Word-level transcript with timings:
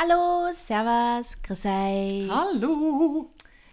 Hallo, 0.00 0.52
Servus, 0.66 1.42
grüß 1.42 1.64
euch. 1.64 2.30
Hallo! 2.30 3.32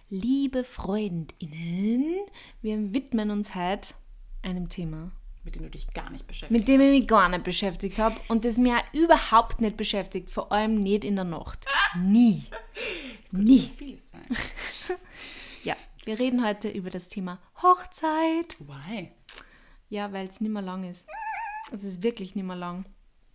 Liebe 0.10 0.64
FreundInnen, 0.64 2.16
wir 2.64 2.94
widmen 2.96 3.30
uns 3.30 3.54
heute 3.54 3.94
einem 4.42 4.68
Thema, 4.70 5.12
Mit 5.44 5.54
dem 5.54 5.62
du 5.64 5.70
dich 5.70 5.88
gar 5.94 6.10
nicht 6.10 6.26
beschäftigst. 6.26 6.52
mit 6.52 6.68
dem 6.68 6.82
ich 6.82 7.00
mich 7.02 7.08
gar 7.08 7.30
nicht 7.30 7.44
beschäftigt 7.44 8.00
habe 8.00 8.16
und 8.28 8.44
das 8.44 8.58
mir 8.58 8.76
auch 8.78 8.94
überhaupt 8.94 9.62
nicht 9.62 9.78
beschäftigt, 9.78 10.32
vor 10.32 10.52
allem 10.52 10.80
nicht 10.80 11.04
in 11.04 11.16
der 11.16 11.26
Nacht. 11.26 11.68
Nie. 11.96 12.46
Nie. 13.32 13.72
Vieles 13.78 14.10
sein. 14.10 14.26
Ja, 15.64 15.76
wir 16.06 16.18
reden 16.18 16.44
heute 16.44 16.70
über 16.70 16.90
das 16.90 17.08
Thema 17.10 17.38
Hochzeit. 17.62 18.56
Why? 18.60 19.12
Ja, 19.90 20.12
weil 20.12 20.28
es 20.28 20.42
nicht 20.42 20.52
mehr 20.52 20.62
lang 20.64 20.90
ist. 20.90 21.08
Es 21.72 21.84
ist 21.84 22.02
wirklich 22.02 22.34
nicht 22.36 22.46
mehr 22.46 22.56
lang. 22.56 22.86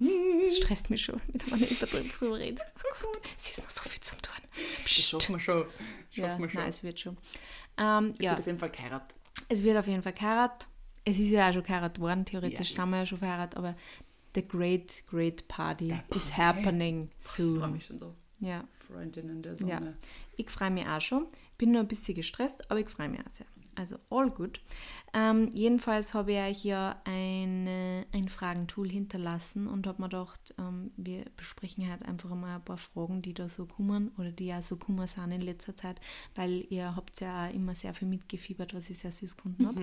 Das 0.00 0.56
stresst 0.56 0.88
mich 0.90 1.02
schon, 1.04 1.20
wenn 1.28 1.50
man 1.50 1.60
nicht 1.60 1.80
drüber 2.18 2.36
redet. 2.38 2.60
Oh 2.76 3.06
Gott, 3.12 3.20
es 3.36 3.50
ist 3.52 3.62
noch 3.62 3.70
so 3.70 3.88
viel 3.88 4.00
zum 4.00 4.20
tun. 4.22 4.34
Das 4.82 4.90
schaffen 4.92 5.34
wir 5.34 5.40
schon. 5.40 5.64
Ja, 6.12 6.26
Schaffen 6.28 6.42
wir 6.42 6.48
schon. 6.50 6.60
nein, 6.60 6.70
es 6.70 6.82
wird 6.82 7.00
schon. 7.00 7.18
Ähm, 7.78 8.12
Es 8.14 8.18
ja, 8.24 8.30
wird 8.30 8.40
auf 8.40 8.46
jeden 8.46 8.58
Fall 8.58 8.70
geheiratet. 8.70 9.16
es 9.48 9.62
wird 9.62 9.76
auf 9.76 9.86
jeden 9.86 10.02
Fall 10.02 10.12
geheiratet. 10.12 10.66
Es 11.04 11.18
ist 11.18 11.30
ja 11.30 11.48
auch 11.48 11.52
schon 11.52 11.62
geheiratet 11.62 12.00
worden, 12.00 12.24
theoretisch 12.24 12.70
Ja. 12.70 12.82
sind 12.82 12.90
wir 12.90 12.98
ja 12.98 13.06
schon 13.06 13.18
verheiratet, 13.18 13.56
aber 13.58 13.76
the 14.34 14.46
great, 14.46 15.02
great 15.10 15.46
party 15.48 15.88
Der 15.88 16.04
is 16.16 16.36
happening 16.36 17.10
Ich 17.18 17.26
freue 17.26 17.46
soon. 17.60 17.72
mich 17.72 17.84
schon 17.86 17.98
so. 17.98 18.14
Ja, 18.38 18.64
Freundinnen 18.86 19.42
der 19.42 19.52
ja. 19.52 19.58
Sonne. 19.58 19.96
Ich 20.36 20.48
freue 20.50 20.70
mich 20.70 20.86
auch 20.86 21.00
schon. 21.00 21.26
Bin 21.58 21.72
nur 21.72 21.80
ein 21.82 21.88
bisschen 21.88 22.14
gestresst, 22.14 22.70
aber 22.70 22.80
ich 22.80 22.88
freue 22.88 23.08
mich 23.08 23.20
auch 23.20 23.30
sehr. 23.30 23.46
Also 23.76 23.96
all 24.10 24.30
good. 24.30 24.60
Ähm, 25.14 25.48
jedenfalls 25.54 26.12
habe 26.14 26.32
ich 26.32 26.38
euch 26.38 26.64
ja 26.64 27.00
eine, 27.04 27.70
ein 27.70 27.79
Fragentool 28.30 28.88
hinterlassen 28.88 29.66
und 29.66 29.86
habe 29.86 30.02
mir 30.02 30.08
gedacht, 30.08 30.54
ähm, 30.58 30.90
wir 30.96 31.24
besprechen 31.36 31.88
halt 31.88 32.04
einfach 32.04 32.34
mal 32.34 32.56
ein 32.56 32.64
paar 32.64 32.78
Fragen, 32.78 33.20
die 33.22 33.34
da 33.34 33.48
so 33.48 33.66
kommen 33.66 34.10
oder 34.16 34.32
die 34.32 34.46
ja 34.46 34.62
so 34.62 34.76
kommen 34.76 35.06
sind 35.06 35.32
in 35.32 35.42
letzter 35.42 35.76
Zeit, 35.76 36.00
weil 36.34 36.64
ihr 36.70 36.96
habt 36.96 37.20
ja 37.20 37.48
auch 37.48 37.54
immer 37.54 37.74
sehr 37.74 37.94
viel 37.94 38.08
mitgefiebert, 38.08 38.74
was 38.74 38.88
ich 38.90 38.98
sehr 38.98 39.12
süß 39.12 39.36
gefunden 39.36 39.66
habe. 39.66 39.82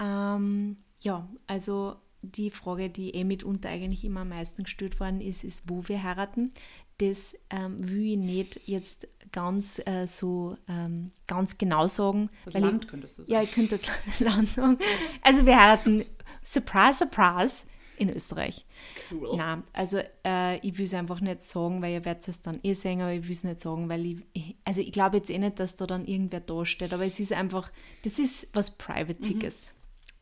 Ähm, 0.00 0.76
ja, 1.00 1.28
also 1.46 1.96
die 2.22 2.50
Frage, 2.50 2.90
die 2.90 3.14
eh 3.14 3.24
mitunter 3.24 3.68
eigentlich 3.68 4.04
immer 4.04 4.20
am 4.20 4.30
meisten 4.30 4.64
gestellt 4.64 4.98
worden 5.00 5.20
ist, 5.20 5.44
ist, 5.44 5.64
wo 5.66 5.86
wir 5.88 6.02
heiraten. 6.02 6.52
Das 6.98 7.36
ähm, 7.50 7.88
will 7.90 8.12
ich 8.12 8.16
nicht 8.16 8.60
jetzt 8.66 9.08
ganz 9.32 9.80
äh, 9.84 10.06
so 10.06 10.56
ähm, 10.68 11.10
ganz 11.26 11.58
genau 11.58 11.88
sagen. 11.88 12.30
Das 12.44 12.54
weil 12.54 12.62
Land 12.62 12.84
ich, 12.84 12.90
könntest 12.90 13.18
du 13.18 13.22
sagen. 13.22 13.32
Ja, 13.32 13.42
ich 13.42 13.52
könnte 13.52 13.78
das 13.78 14.20
Land 14.20 14.48
sagen. 14.48 14.78
Also 15.22 15.44
wir 15.44 15.60
heiraten, 15.60 16.04
surprise, 16.42 16.98
surprise, 17.00 17.66
in 17.98 18.10
Österreich. 18.10 18.64
Cool. 19.10 19.36
Nein, 19.36 19.62
also 19.72 20.00
äh, 20.24 20.58
ich 20.58 20.76
will 20.78 20.84
es 20.84 20.94
einfach 20.94 21.20
nicht 21.20 21.40
sagen, 21.42 21.82
weil 21.82 21.94
ihr 21.94 22.04
werdet 22.04 22.28
es 22.28 22.40
dann 22.40 22.60
eh 22.62 22.74
sehen, 22.74 23.00
aber 23.00 23.12
ich 23.12 23.24
will 23.24 23.32
es 23.32 23.44
nicht 23.44 23.60
sagen, 23.60 23.88
weil 23.88 24.04
ich, 24.04 24.16
ich 24.32 24.56
also 24.64 24.80
ich 24.80 24.92
glaube 24.92 25.18
jetzt 25.18 25.30
eh 25.30 25.38
nicht, 25.38 25.58
dass 25.58 25.76
da 25.76 25.86
dann 25.86 26.04
irgendwer 26.04 26.40
da 26.40 26.64
steht, 26.64 26.92
aber 26.92 27.04
es 27.04 27.18
ist 27.20 27.32
einfach, 27.32 27.70
das 28.04 28.18
ist 28.18 28.48
was 28.52 28.76
Private-Tickets. 28.76 29.72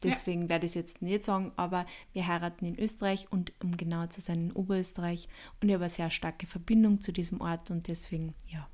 Deswegen 0.05 0.49
werde 0.49 0.67
ich 0.67 0.71
es 0.71 0.75
jetzt 0.75 1.03
nicht 1.03 1.25
sagen, 1.25 1.53
aber 1.57 1.87
wir 2.13 2.27
heiraten 2.27 2.65
in 2.65 2.79
Österreich 2.79 3.27
und 3.31 3.53
um 3.63 3.77
genau 3.77 4.07
zu 4.07 4.21
sein 4.21 4.51
in 4.51 4.53
Oberösterreich 4.53 5.29
und 5.61 5.69
ich 5.69 5.75
habe 5.75 5.85
eine 5.85 5.93
sehr 5.93 6.11
starke 6.11 6.47
Verbindung 6.47 7.01
zu 7.01 7.13
diesem 7.13 7.41
Ort 7.41 7.71
und 7.71 7.89
deswegen, 7.89 8.35
ja, 8.49 8.69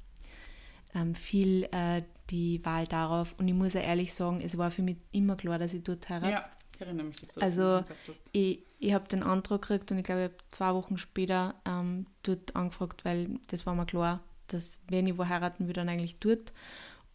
ähm, 0.95 1.15
viel 1.15 1.69
äh, 1.73 2.03
die 2.31 2.65
Wahl 2.65 2.87
darauf. 2.87 3.35
Und 3.39 3.49
ich 3.49 3.55
muss 3.55 3.75
ja 3.75 3.81
ehrlich 3.81 4.15
sagen, 4.15 4.41
es 4.43 4.57
war 4.59 4.71
für 4.71 4.83
mich 4.83 4.97
immer 5.13 5.37
klar, 5.37 5.59
dass 5.59 5.75
ich 5.75 5.83
dort 5.83 6.09
heirate. 6.09 6.33
Ja, 6.33 6.41
ich 6.75 6.81
erinnere 6.81 7.07
mich, 7.07 7.21
dass 7.21 7.35
du 7.35 7.41
Also, 7.41 7.79
das 7.79 7.93
hast. 8.09 8.29
Ich, 8.33 8.65
ich 8.79 8.93
habe 8.93 9.09
den 9.09 9.23
Antrag 9.23 9.63
gekriegt 9.63 9.93
und 9.93 9.99
ich 9.99 10.05
glaube, 10.05 10.23
ich 10.23 10.29
habe 10.31 10.37
zwei 10.51 10.75
Wochen 10.75 10.99
später 10.99 11.55
ähm, 11.67 12.07
dort 12.23 12.57
angefragt, 12.57 13.05
weil 13.05 13.39
das 13.49 13.67
war 13.67 13.75
mir 13.75 13.87
klar, 13.87 14.21
dass 14.47 14.81
wenn 14.89 15.07
ich 15.07 15.19
wo 15.19 15.27
heiraten 15.27 15.67
will, 15.67 15.75
dann 15.75 15.89
eigentlich 15.89 16.19
dort. 16.19 16.53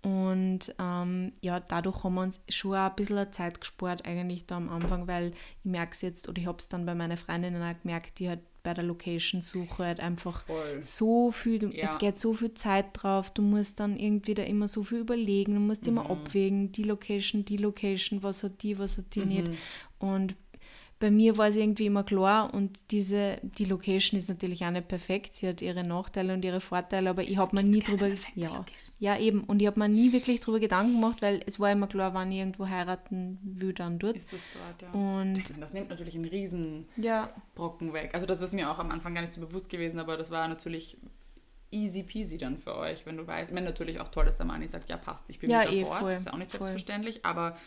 Und 0.06 0.76
ähm, 0.78 1.34
ja, 1.42 1.60
dadurch 1.60 2.04
haben 2.04 2.14
wir 2.14 2.22
uns 2.22 2.40
schon 2.50 2.76
auch 2.76 2.90
ein 2.92 2.96
bisschen 2.96 3.34
Zeit 3.34 3.60
gespart, 3.60 4.06
eigentlich 4.06 4.46
da 4.46 4.58
am 4.58 4.70
Anfang, 4.70 5.08
weil 5.08 5.32
ich 5.32 5.66
merke 5.72 5.94
es 5.94 6.02
jetzt, 6.02 6.30
oder 6.30 6.40
ich 6.40 6.46
habe 6.46 6.60
es 6.60 6.68
dann 6.68 6.86
bei 6.86 6.94
meinen 6.94 7.18
Freundinnen 7.18 7.64
auch 7.64 7.82
gemerkt, 7.82 8.20
die 8.20 8.30
halt 8.30 8.42
bei 8.62 8.76
der 8.76 8.84
Location-Suche 8.84 9.84
halt 9.84 10.00
einfach 10.00 10.42
Voll. 10.44 10.82
so 10.82 11.32
viel, 11.32 11.58
du, 11.58 11.70
Ja. 11.70 11.90
es 11.90 11.98
geht 11.98 12.20
so 12.20 12.34
viel 12.34 12.54
Zeit 12.54 12.86
drauf, 12.94 13.32
du 13.32 13.42
musst 13.42 13.80
dann 13.80 13.98
irgendwie 13.98 14.36
da 14.36 14.44
immer 14.44 14.68
so 14.68 14.84
viel 14.84 15.00
überlegen, 15.00 15.56
du 15.56 15.60
musst 15.60 15.88
immer 15.88 16.08
abwägen, 16.08 16.72
die 16.72 16.84
Location, 16.84 17.44
die 17.44 17.58
Location, 17.58 18.22
was 18.22 18.44
hat 18.44 18.62
die, 18.62 18.78
was 18.78 19.00
hat 19.00 19.16
die 19.16 19.26
nicht. 19.26 19.50
Und 19.98 20.36
bei 21.00 21.12
mir 21.12 21.38
war 21.38 21.50
es 21.50 21.58
irgendwie 21.58 21.88
immer 21.88 22.04
klar 22.04 22.54
und 22.54 22.92
diese, 22.92 23.38
die 23.44 23.66
Location 23.66 24.18
ist 24.18 24.30
natürlich 24.30 24.64
auch 24.66 24.72
nicht 24.72 24.88
perfekt, 24.88 25.34
sie 25.34 25.48
hat 25.48 25.62
ihre 25.62 25.84
Nachteile 25.84 26.34
und 26.34 26.46
ihre 26.46 26.62
Vorteile, 26.62 27.10
aber 27.10 27.22
ich 27.24 27.38
habe 27.38 27.54
mir 27.56 27.64
nie 27.64 27.82
drüber, 27.82 28.08
ja, 28.36 28.48
Location. 28.50 28.94
ja 29.00 29.18
eben, 29.20 29.44
und 29.44 29.62
ich 29.62 29.68
habe 29.68 29.78
mir 29.80 29.90
nie 29.90 30.14
wirklich 30.14 30.40
drüber 30.40 30.60
Gedanken 30.60 30.94
gemacht, 30.94 31.22
weil 31.22 31.42
es 31.46 31.60
war 31.60 31.72
immer 31.72 31.88
klar, 31.88 32.14
wann 32.14 32.32
ich 32.32 32.40
irgendwo 32.40 32.68
heiraten 32.68 33.40
will, 33.44 33.74
dann 33.74 34.00
dort. 34.00 34.16
Ist 34.16 34.32
das 34.32 34.40
dort, 34.54 34.82
ja. 34.82 34.92
Und 34.98 35.34
meine, 35.34 35.60
das 35.60 35.74
nimmt 35.74 35.90
natürlich 35.90 36.16
einen 36.16 36.26
riesen 36.26 36.88
ja, 36.96 37.30
Brocken 37.56 37.92
weg. 37.92 38.12
Also 38.14 38.26
das 38.26 38.42
ist 38.42 38.54
mir 38.54 38.72
auch 38.72 38.80
am 38.80 38.90
Anfang 38.92 39.14
gar 39.14 39.22
nicht 39.22 39.34
so 39.34 39.42
bewusst 39.42 39.70
gewesen, 39.70 40.00
aber 40.00 40.16
das 40.16 40.32
war 40.32 40.48
natürlich 40.48 40.98
easy 41.72 42.04
peasy 42.04 42.38
dann 42.38 42.58
für 42.58 42.76
euch, 42.78 43.06
wenn 43.06 43.18
du 43.18 43.28
weißt. 43.28 43.50
Ich 43.50 43.54
meine, 43.54 43.66
natürlich 43.66 44.00
auch 44.00 44.08
toll, 44.10 44.24
dass 44.26 44.38
der 44.38 44.46
Manni 44.46 44.68
sagt, 44.70 44.90
ja 44.90 44.96
passt, 44.96 45.30
ich 45.30 45.40
bin 45.40 45.50
Ja, 45.50 45.60
mit 45.60 45.68
an 45.68 45.74
eh, 45.76 45.84
Bord. 45.84 46.00
voll, 46.00 46.12
ist 46.14 46.26
ja 46.26 46.34
auch 46.34 46.38
nicht 46.38 46.52
voll. 46.52 46.62
selbstverständlich, 46.62 47.26
aber 47.26 47.58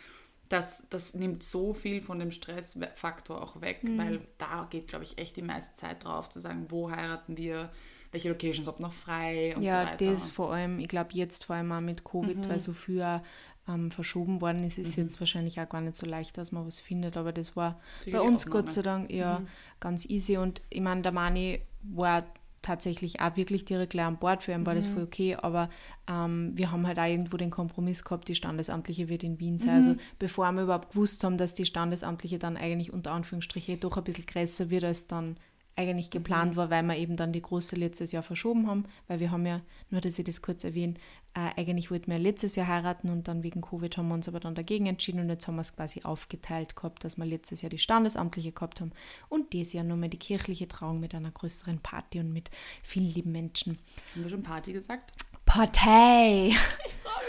das, 0.49 0.87
das 0.89 1.13
nimmt 1.13 1.43
so 1.43 1.73
viel 1.73 2.01
von 2.01 2.19
dem 2.19 2.31
Stressfaktor 2.31 3.41
auch 3.41 3.61
weg, 3.61 3.83
Mhm. 3.83 3.97
weil 3.97 4.21
da 4.37 4.67
geht, 4.69 4.87
glaube 4.87 5.03
ich, 5.05 5.17
echt 5.17 5.35
die 5.37 5.41
meiste 5.41 5.73
Zeit 5.75 6.03
drauf, 6.03 6.29
zu 6.29 6.39
sagen, 6.39 6.65
wo 6.69 6.89
heiraten 6.91 7.37
wir, 7.37 7.69
welche 8.11 8.29
Locations, 8.29 8.67
ob 8.67 8.79
noch 8.79 8.93
frei 8.93 9.55
und 9.55 9.61
ja, 9.61 9.81
so 9.83 9.87
weiter. 9.91 10.05
Mhm. 10.05 10.09
das 10.11 10.29
vor 10.29 10.51
allem, 10.53 10.79
ich 10.79 10.87
glaube 10.87 11.11
jetzt 11.13 11.45
vor 11.45 11.55
allem 11.55 11.71
auch 11.71 11.81
mit 11.81 12.03
Covid, 12.03 12.49
weil 12.49 12.59
so 12.59 12.73
viel 12.73 13.21
ähm, 13.67 13.91
verschoben 13.91 14.41
worden 14.41 14.63
ist, 14.63 14.79
ist 14.79 14.95
jetzt 14.95 15.19
wahrscheinlich 15.19 15.61
auch 15.61 15.69
gar 15.69 15.81
nicht 15.81 15.95
so 15.95 16.07
leicht, 16.07 16.37
dass 16.39 16.51
man 16.51 16.65
was 16.65 16.79
findet, 16.79 17.17
aber 17.17 17.31
das 17.31 17.55
war 17.55 17.79
Sicher 18.03 18.17
bei 18.17 18.23
die 18.23 18.27
uns. 18.29 18.47
Gott 18.49 18.71
sei 18.71 18.81
Dank 18.81 19.11
ja 19.11 19.43
ganz 19.79 20.05
easy 20.09 20.37
und 20.37 20.61
ich 20.71 20.81
meine, 20.81 21.03
der 21.03 21.11
Mani 21.11 21.61
war 21.83 22.25
tatsächlich 22.61 23.21
auch 23.21 23.35
wirklich 23.35 23.65
direkt 23.65 23.91
gleich 23.91 24.05
an 24.05 24.17
Bord, 24.17 24.43
für 24.43 24.51
ihn 24.51 24.65
war 24.65 24.75
das 24.75 24.87
voll 24.87 25.03
okay, 25.03 25.35
aber 25.35 25.69
ähm, 26.09 26.51
wir 26.55 26.71
haben 26.71 26.85
halt 26.87 26.99
auch 26.99 27.05
irgendwo 27.05 27.37
den 27.37 27.49
Kompromiss 27.49 28.03
gehabt, 28.03 28.27
die 28.27 28.35
Standesamtliche 28.35 29.09
wird 29.09 29.23
in 29.23 29.39
Wien 29.39 29.59
sein, 29.59 29.69
also 29.69 29.95
bevor 30.17 30.51
wir 30.51 30.63
überhaupt 30.63 30.91
gewusst 30.91 31.23
haben, 31.23 31.37
dass 31.37 31.53
die 31.53 31.65
Standesamtliche 31.65 32.39
dann 32.39 32.57
eigentlich 32.57 32.91
unter 32.93 33.11
Anführungsstriche 33.11 33.77
doch 33.77 33.97
ein 33.97 34.03
bisschen 34.03 34.25
größer 34.25 34.69
wird, 34.69 34.83
als 34.83 35.07
dann 35.07 35.37
eigentlich 35.79 36.11
geplant 36.11 36.57
war, 36.57 36.69
weil 36.69 36.83
wir 36.83 36.97
eben 36.97 37.15
dann 37.15 37.31
die 37.31 37.41
große 37.41 37.77
letztes 37.77 38.11
Jahr 38.11 38.21
verschoben 38.21 38.67
haben, 38.67 38.83
weil 39.07 39.21
wir 39.21 39.31
haben 39.31 39.45
ja, 39.45 39.61
nur 39.89 40.01
dass 40.01 40.19
ich 40.19 40.25
das 40.25 40.41
kurz 40.41 40.65
erwähne, 40.65 40.95
äh, 41.33 41.49
eigentlich 41.55 41.89
wollten 41.89 42.11
wir 42.11 42.19
letztes 42.19 42.57
Jahr 42.57 42.67
heiraten 42.67 43.09
und 43.09 43.29
dann 43.29 43.43
wegen 43.43 43.61
Covid 43.61 43.97
haben 43.97 44.09
wir 44.09 44.15
uns 44.15 44.27
aber 44.27 44.41
dann 44.41 44.55
dagegen 44.55 44.87
entschieden 44.87 45.21
und 45.21 45.29
jetzt 45.29 45.47
haben 45.47 45.55
wir 45.55 45.61
es 45.61 45.75
quasi 45.75 46.01
aufgeteilt 46.03 46.75
gehabt, 46.75 47.05
dass 47.05 47.17
wir 47.17 47.25
letztes 47.25 47.61
Jahr 47.61 47.69
die 47.69 47.77
standesamtliche 47.77 48.51
gehabt 48.51 48.81
haben 48.81 48.91
und 49.29 49.53
dieses 49.53 49.73
Jahr 49.73 49.85
nur 49.85 49.95
mal 49.95 50.09
die 50.09 50.17
kirchliche 50.17 50.67
Trauung 50.67 50.99
mit 50.99 51.15
einer 51.15 51.31
größeren 51.31 51.79
Party 51.79 52.19
und 52.19 52.33
mit 52.33 52.51
vielen 52.83 53.13
lieben 53.13 53.31
Menschen. 53.31 53.79
Haben 54.13 54.23
wir 54.23 54.29
schon 54.29 54.43
Party 54.43 54.73
gesagt? 54.73 55.11
Partei! 55.45 56.51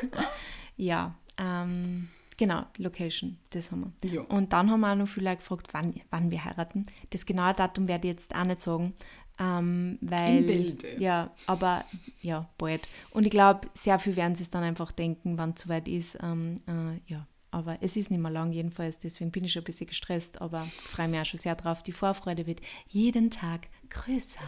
ja, 0.76 1.14
ähm, 1.38 2.08
genau, 2.40 2.62
Location, 2.78 3.36
das 3.50 3.70
haben 3.70 3.92
wir. 4.00 4.10
Ja. 4.10 4.22
Und 4.22 4.54
dann 4.54 4.70
haben 4.70 4.80
wir 4.80 4.92
auch 4.92 4.96
noch 4.96 5.06
viele 5.06 5.28
Leute 5.28 5.42
gefragt, 5.42 5.68
wann, 5.72 5.94
wann 6.08 6.30
wir 6.30 6.42
heiraten. 6.42 6.86
Das 7.10 7.26
genaue 7.26 7.52
Datum 7.52 7.86
werde 7.86 8.08
ich 8.08 8.14
jetzt 8.14 8.34
auch 8.34 8.44
nicht 8.44 8.60
sagen, 8.60 8.94
ähm, 9.38 9.98
weil... 10.00 10.38
Im 10.38 10.46
Bilde. 10.46 10.96
Ja, 10.98 11.30
aber 11.46 11.84
ja, 12.22 12.48
bald. 12.56 12.88
Und 13.10 13.26
ich 13.26 13.30
glaube, 13.30 13.68
sehr 13.74 13.98
viel 13.98 14.16
werden 14.16 14.36
sie 14.36 14.44
es 14.44 14.50
dann 14.50 14.62
einfach 14.62 14.90
denken, 14.90 15.36
wann 15.36 15.50
es 15.50 15.60
soweit 15.60 15.86
ist. 15.86 16.16
Ähm, 16.22 16.56
äh, 16.66 17.12
ja, 17.12 17.26
aber 17.50 17.76
es 17.82 17.96
ist 17.96 18.10
nicht 18.10 18.20
mehr 18.20 18.30
lang 18.30 18.52
jedenfalls, 18.52 18.98
deswegen 18.98 19.30
bin 19.30 19.44
ich 19.44 19.52
schon 19.52 19.60
ein 19.60 19.64
bisschen 19.64 19.88
gestresst, 19.88 20.40
aber 20.40 20.60
freue 20.60 21.08
mich 21.08 21.20
auch 21.20 21.26
schon 21.26 21.40
sehr 21.40 21.56
drauf. 21.56 21.82
Die 21.82 21.92
Vorfreude 21.92 22.46
wird 22.46 22.60
jeden 22.88 23.30
Tag 23.30 23.68
größer. 23.90 24.40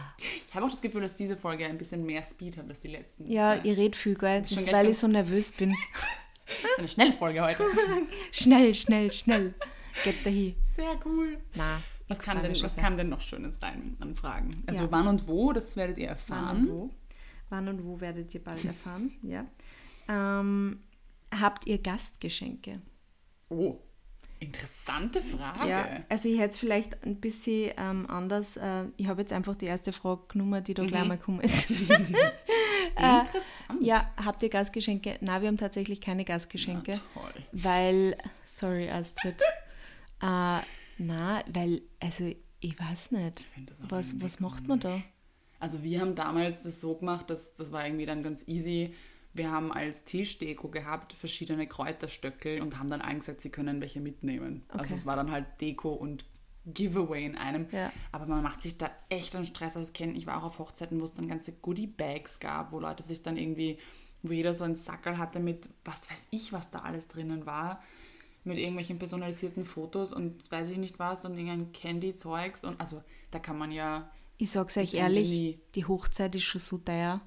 Ich 0.47 0.55
habe 0.55 0.65
auch 0.65 0.71
das 0.71 0.81
Gefühl, 0.81 1.01
dass 1.01 1.13
diese 1.13 1.37
Folge 1.37 1.67
ein 1.67 1.77
bisschen 1.77 2.05
mehr 2.07 2.23
Speed 2.23 2.57
hat 2.57 2.67
als 2.67 2.79
die 2.79 2.87
letzten. 2.87 3.29
Ja, 3.29 3.55
Zeit. 3.55 3.65
ihr 3.65 3.77
redet 3.77 3.95
viel, 3.95 4.15
gell? 4.15 4.41
Das 4.41 4.51
ist, 4.53 4.71
weil 4.71 4.89
ich 4.89 4.97
so 4.97 5.07
nervös 5.07 5.51
bin. 5.51 5.75
Das 6.45 6.55
ist 6.71 6.79
eine 6.79 6.87
Schnellfolge 6.89 7.41
heute. 7.41 7.63
schnell, 8.31 8.73
schnell, 8.75 9.11
schnell. 9.11 9.53
Geht 10.03 10.25
dahin. 10.25 10.55
Sehr 10.75 10.99
cool. 11.05 11.37
Na, 11.55 11.81
Was, 12.07 12.19
kam 12.19 12.41
denn, 12.41 12.59
was 12.61 12.75
kam 12.75 12.97
denn 12.97 13.09
noch 13.09 13.21
Schönes 13.21 13.61
rein 13.61 13.95
an 14.01 14.15
Fragen? 14.15 14.63
Also 14.67 14.83
Ja. 14.83 14.91
wann 14.91 15.07
und 15.07 15.27
wo, 15.27 15.53
das 15.53 15.75
werdet 15.77 15.97
ihr 15.97 16.07
Wann 16.07 16.09
erfahren. 16.09 16.57
und 16.57 16.69
wo? 16.69 16.89
Wann 17.49 17.67
und 17.67 17.85
wo 17.85 17.99
werdet 18.01 18.33
ihr 18.33 18.43
bald 18.43 18.65
erfahren? 18.65 19.11
ja. 19.21 19.45
Ähm, 20.09 20.81
habt 21.31 21.67
ihr 21.67 21.77
Gastgeschenke? 21.77 22.81
Oh, 23.49 23.77
interessante 24.39 25.21
Frage. 25.21 25.69
Ja, 25.69 25.87
also 26.09 26.27
ich 26.27 26.39
hätte 26.39 26.49
es 26.49 26.57
vielleicht 26.57 27.03
ein 27.05 27.17
bisschen 27.21 27.71
ähm, 27.77 28.09
anders. 28.09 28.57
Äh, 28.57 28.85
ich 28.97 29.07
habe 29.07 29.21
jetzt 29.21 29.31
einfach 29.31 29.55
die 29.55 29.67
erste 29.67 29.93
Frage 29.93 30.23
genommen, 30.27 30.63
die 30.63 30.73
da 30.73 30.83
gleich 30.85 31.05
mal 31.05 31.17
gekommen 31.17 31.41
ist. 31.41 31.69
Interessant. 33.19 33.81
ja, 33.81 34.09
habt 34.23 34.41
ihr 34.43 34.49
Gastgeschenke? 34.49 35.17
Nein, 35.21 35.41
wir 35.41 35.47
haben 35.47 35.57
tatsächlich 35.57 36.01
keine 36.01 36.25
Gastgeschenke, 36.25 36.91
Na, 37.15 37.21
toll. 37.21 37.33
weil, 37.51 38.17
sorry 38.43 38.89
Astrid, 38.89 39.41
äh, 40.21 40.59
na, 40.97 41.41
weil, 41.47 41.81
also 42.01 42.33
ich 42.59 42.79
weiß 42.79 43.11
nicht, 43.11 43.47
auch 43.85 43.91
was, 43.91 44.19
was 44.21 44.39
macht 44.39 44.67
man 44.67 44.79
da? 44.79 45.01
Also 45.59 45.81
wir 45.83 46.01
haben 46.01 46.15
damals 46.15 46.63
das 46.63 46.81
so 46.81 46.95
gemacht, 46.95 47.29
dass 47.29 47.53
das 47.55 47.71
war 47.71 47.85
irgendwie 47.85 48.05
dann 48.05 48.21
ganz 48.23 48.47
easy. 48.47 48.93
Wir 49.33 49.49
haben 49.51 49.71
als 49.73 50.03
Tischdeko 50.03 50.67
gehabt 50.67 51.13
verschiedene 51.13 51.65
Kräuterstöckel 51.67 52.61
und 52.61 52.77
haben 52.77 52.89
dann 52.89 53.01
allen 53.01 53.19
gesagt, 53.19 53.41
sie 53.41 53.49
können 53.49 53.81
welche 53.81 53.99
mitnehmen. 53.99 54.63
Also 54.67 54.83
Okay. 54.93 54.93
es 54.95 55.05
war 55.05 55.15
dann 55.15 55.31
halt 55.31 55.45
Deko 55.59 55.93
und 55.93 56.25
Giveaway 56.65 57.25
in 57.25 57.37
einem. 57.37 57.67
Ja. 57.71 57.91
Aber 58.11 58.25
man 58.25 58.43
macht 58.43 58.61
sich 58.61 58.77
da 58.77 58.89
echt 59.09 59.35
einen 59.35 59.45
Stress 59.45 59.77
auskennen. 59.77 60.15
Ich 60.15 60.27
war 60.27 60.37
auch 60.37 60.45
auf 60.45 60.59
Hochzeiten, 60.59 60.99
wo 61.01 61.05
es 61.05 61.13
dann 61.13 61.27
ganze 61.27 61.51
Goodie-Bags 61.53 62.39
gab, 62.39 62.71
wo 62.71 62.79
Leute 62.79 63.03
sich 63.03 63.21
dann 63.21 63.37
irgendwie, 63.37 63.79
wo 64.21 64.33
jeder 64.33 64.53
so 64.53 64.63
einen 64.63 64.75
Sackerl 64.75 65.17
hatte 65.17 65.39
mit, 65.39 65.69
was 65.85 66.09
weiß 66.09 66.27
ich, 66.31 66.53
was 66.53 66.69
da 66.69 66.79
alles 66.79 67.07
drinnen 67.07 67.45
war, 67.45 67.81
mit 68.43 68.57
irgendwelchen 68.57 68.99
personalisierten 68.99 69.65
Fotos 69.65 70.13
und 70.13 70.49
weiß 70.51 70.69
ich 70.69 70.77
nicht 70.77 70.99
was 70.99 71.25
und 71.25 71.37
irgendein 71.37 71.71
Candy-Zeugs. 71.71 72.63
Und 72.63 72.79
also 72.79 73.03
da 73.31 73.39
kann 73.39 73.57
man 73.57 73.71
ja, 73.71 74.09
Ich 74.37 74.51
sag's 74.51 74.77
euch 74.77 74.93
ehrlich, 74.93 75.59
die 75.75 75.85
Hochzeit 75.85 76.35
ist 76.35 76.43
schon 76.43 76.59
so 76.59 76.77
teuer. 76.77 77.21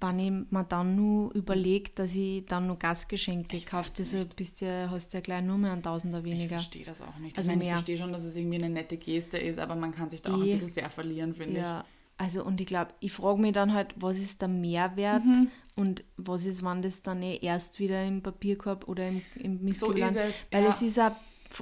Wenn 0.00 0.18
ich 0.20 0.30
mir 0.52 0.64
dann 0.64 0.94
nur 0.94 1.34
überlege, 1.34 1.90
dass 1.94 2.14
ich 2.14 2.44
dann 2.46 2.68
nur 2.68 2.78
Gastgeschenke 2.78 3.60
kaufe, 3.62 3.90
das 3.96 4.14
bist 4.36 4.60
ja, 4.60 4.88
hast 4.90 5.12
du 5.12 5.16
ja 5.16 5.20
gleich 5.20 5.42
nur 5.42 5.58
mehr 5.58 5.72
einen 5.72 5.82
Tausender 5.82 6.18
ich 6.18 6.24
weniger. 6.24 6.56
verstehe 6.56 6.84
das 6.84 7.00
auch 7.02 7.16
nicht. 7.18 7.36
Also 7.36 7.50
ich, 7.50 7.56
meine, 7.56 7.68
ich 7.68 7.72
verstehe 7.74 7.98
schon, 7.98 8.12
dass 8.12 8.22
es 8.22 8.36
irgendwie 8.36 8.58
eine 8.58 8.70
nette 8.70 8.96
Geste 8.96 9.38
ist, 9.38 9.58
aber 9.58 9.74
man 9.74 9.92
kann 9.92 10.08
sich 10.08 10.22
da 10.22 10.32
auch 10.32 10.38
Eh. 10.38 10.52
ein 10.52 10.58
bisschen 10.60 10.68
sehr 10.74 10.90
verlieren, 10.90 11.34
finde 11.34 11.58
Ja, 11.58 11.84
also 12.16 12.44
und 12.44 12.60
ich 12.60 12.66
glaube, 12.68 12.92
ich 13.00 13.12
frage 13.12 13.40
mich 13.40 13.52
dann 13.52 13.72
halt, 13.74 13.94
was 13.96 14.16
ist 14.18 14.40
der 14.40 14.48
Mehrwert 14.48 15.24
Mhm. 15.24 15.48
und 15.74 16.04
was 16.16 16.46
ist, 16.46 16.62
wann 16.62 16.80
das 16.82 17.02
dann 17.02 17.20
eh 17.22 17.38
erst 17.42 17.80
wieder 17.80 18.04
im 18.04 18.22
Papierkorb 18.22 18.86
oder 18.86 19.06
im, 19.08 19.22
im 19.36 19.58
So 19.58 19.64
Mistkübel 19.64 20.02
ist 20.02 20.16
es, 20.16 20.34
Weil 20.52 20.62
ja. 20.62 20.70
es 20.70 20.82
ist 20.82 20.98
auch, 21.00 21.12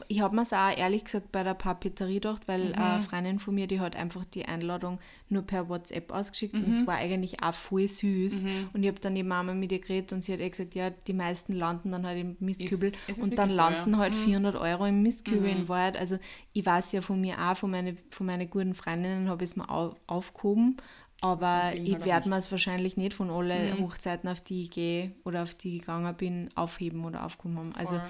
ich 0.08 0.20
habe 0.20 0.34
mir 0.34 0.42
es 0.42 0.52
auch 0.52 0.76
ehrlich 0.76 1.04
gesagt 1.04 1.30
bei 1.32 1.42
der 1.44 1.54
Papeterie 1.54 2.14
gedacht, 2.14 2.42
weil 2.46 2.70
Mhm. 2.70 2.74
eine 2.74 3.00
Freundin 3.00 3.38
von 3.38 3.54
mir, 3.54 3.66
die 3.66 3.78
hat 3.80 3.94
einfach 3.94 4.24
die 4.24 4.44
Einladung 4.44 4.98
nur 5.28 5.42
per 5.42 5.68
WhatsApp 5.68 6.10
ausgeschickt 6.12 6.54
und 6.54 6.66
Mhm. 6.66 6.70
es 6.72 6.86
war 6.86 6.96
eigentlich 6.96 7.42
auch 7.42 7.54
voll 7.54 7.86
süß. 7.86 8.44
Und 8.72 8.82
ich 8.82 8.88
habe 8.88 8.98
dann 9.00 9.14
eben 9.16 9.30
einmal 9.30 9.54
mit 9.54 9.70
ihr 9.72 9.78
geredet 9.80 10.12
und 10.12 10.22
sie 10.22 10.32
hat 10.32 10.40
eh 10.40 10.50
gesagt, 10.50 10.74
ja, 10.74 10.90
die 10.90 11.12
meisten 11.12 11.52
landen 11.52 11.92
dann 11.92 12.04
halt 12.04 12.18
im 12.18 12.36
Mistkübel 12.40 12.88
Ist- 12.88 13.08
ist 13.08 13.22
und 13.22 13.38
dann 13.38 13.48
wirklich 13.50 13.52
so, 13.52 13.56
landen 13.70 13.90
ja. 13.92 13.96
Mhm. 13.96 14.00
halt 14.00 14.14
400 14.14 14.56
Euro 14.56 14.86
im 14.86 15.02
Mistkübel 15.02 15.48
in 15.48 15.68
Wahrheit. 15.68 15.96
Also 15.96 16.18
ich 16.52 16.66
weiß 16.66 16.92
ja 16.92 17.00
von 17.00 17.20
mir 17.20 17.38
auch, 17.40 17.56
von 17.56 17.70
meinen 17.70 17.96
von 18.10 18.26
meine 18.26 18.46
guten 18.46 18.74
Freundinnen 18.74 19.28
habe 19.28 19.44
ich 19.44 19.50
es 19.50 19.56
mir 19.56 19.70
au 19.70 19.94
aufgehoben, 20.08 20.76
aber 21.20 21.72
ich 21.74 22.04
werde. 22.04 22.26
Mhm. 22.28 22.30
mir 22.34 22.38
es 22.38 22.50
wahrscheinlich 22.50 22.96
nicht 22.96 23.14
von 23.14 23.30
allen 23.30 23.78
Hochzeiten, 23.80 24.28
auf 24.28 24.40
die 24.40 24.62
ich 24.64 24.70
gehe 24.70 25.12
oder 25.24 25.44
auf 25.44 25.54
die 25.54 25.76
ich 25.76 25.80
gegangen 25.82 26.14
bin, 26.16 26.50
aufheben 26.56 27.04
oder 27.04 27.24
aufgehoben 27.24 27.56
haben. 27.58 27.74
Also 27.74 28.00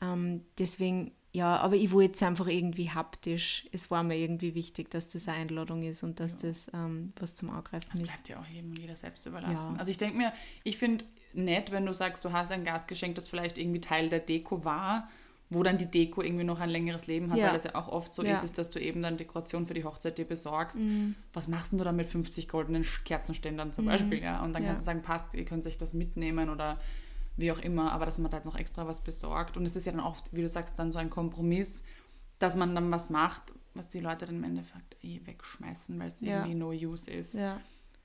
ähm, 0.00 0.42
deswegen, 0.58 1.10
ja, 1.32 1.56
aber 1.56 1.76
ich 1.76 1.90
wollte 1.92 2.14
es 2.14 2.22
einfach 2.22 2.46
irgendwie 2.46 2.90
haptisch. 2.90 3.66
Es 3.72 3.90
war 3.90 4.02
mir 4.02 4.16
irgendwie 4.16 4.54
wichtig, 4.54 4.90
dass 4.90 5.08
das 5.08 5.28
eine 5.28 5.38
Einladung 5.38 5.82
ist 5.82 6.02
und 6.02 6.20
dass 6.20 6.36
das 6.36 6.70
ähm, 6.74 7.12
was 7.18 7.34
zum 7.36 7.50
Angreifen 7.50 7.88
Das 7.90 8.00
ist. 8.00 8.06
bleibt 8.06 8.28
ja 8.28 8.38
auch 8.40 8.46
jedem 8.46 8.74
jeder 8.74 8.96
selbst 8.96 9.24
überlassen. 9.26 9.72
Ja. 9.74 9.78
Also 9.78 9.90
ich 9.90 9.96
denke 9.98 10.16
mir, 10.18 10.32
ich 10.64 10.76
finde 10.76 11.04
nett, 11.32 11.70
wenn 11.70 11.86
du 11.86 11.94
sagst, 11.94 12.24
du 12.24 12.32
hast 12.32 12.50
ein 12.52 12.64
Gastgeschenk, 12.64 13.14
das 13.14 13.28
vielleicht 13.28 13.56
irgendwie 13.56 13.80
Teil 13.80 14.10
der 14.10 14.20
Deko 14.20 14.64
war, 14.66 15.08
wo 15.48 15.62
dann 15.62 15.76
die 15.78 15.86
Deko 15.86 16.22
irgendwie 16.22 16.44
noch 16.44 16.60
ein 16.60 16.68
längeres 16.70 17.06
Leben 17.06 17.30
hat, 17.30 17.38
Ja. 17.38 17.48
weil 17.48 17.56
es 17.56 17.64
ja 17.64 17.74
auch 17.74 17.88
oft 17.88 18.14
so 18.14 18.22
Ja. 18.22 18.32
ist, 18.34 18.44
ist, 18.44 18.58
dass 18.58 18.68
du 18.70 18.78
eben 18.78 19.00
dann 19.02 19.16
Dekoration 19.16 19.66
für 19.66 19.74
die 19.74 19.84
Hochzeit 19.84 20.16
dir 20.18 20.26
besorgst. 20.26 20.78
Was 21.32 21.48
machst 21.48 21.72
denn 21.72 21.78
du 21.78 21.84
dann 21.84 21.96
mit 21.96 22.06
50 22.08 22.48
goldenen 22.48 22.86
Kerzenständern 23.06 23.72
zum 23.72 23.86
Beispiel? 23.86 24.22
Ja? 24.22 24.42
Und 24.42 24.52
dann 24.54 24.62
Ja. 24.62 24.68
kannst 24.70 24.82
du 24.82 24.84
sagen, 24.86 25.02
passt, 25.02 25.32
ihr 25.34 25.44
könnt 25.46 25.66
euch 25.66 25.78
das 25.78 25.94
mitnehmen 25.94 26.50
oder 26.50 26.78
wie 27.36 27.50
auch 27.52 27.58
immer, 27.58 27.92
aber 27.92 28.06
dass 28.06 28.18
man 28.18 28.30
da 28.30 28.36
jetzt 28.38 28.46
noch 28.46 28.56
extra 28.58 28.86
was 28.86 29.02
besorgt. 29.02 29.56
Und 29.56 29.64
es 29.66 29.74
ist 29.76 29.86
ja 29.86 29.92
dann 29.92 30.00
oft, 30.00 30.32
wie 30.34 30.42
du 30.42 30.48
sagst, 30.48 30.78
dann 30.78 30.92
so 30.92 30.98
ein 30.98 31.10
Kompromiss, 31.10 31.82
dass 32.38 32.56
man 32.56 32.74
dann 32.74 32.90
was 32.90 33.08
macht, 33.10 33.52
was 33.74 33.88
die 33.88 34.00
Leute 34.00 34.26
dann 34.26 34.36
im 34.36 34.44
Endeffekt 34.44 34.96
eh 35.02 35.20
wegschmeißen, 35.24 35.98
weil 35.98 36.08
es 36.08 36.20
Ja. 36.20 36.38
irgendwie 36.44 36.54
no 36.54 36.70
use 36.70 37.10
ist. 37.10 37.34
Ja, 37.34 37.60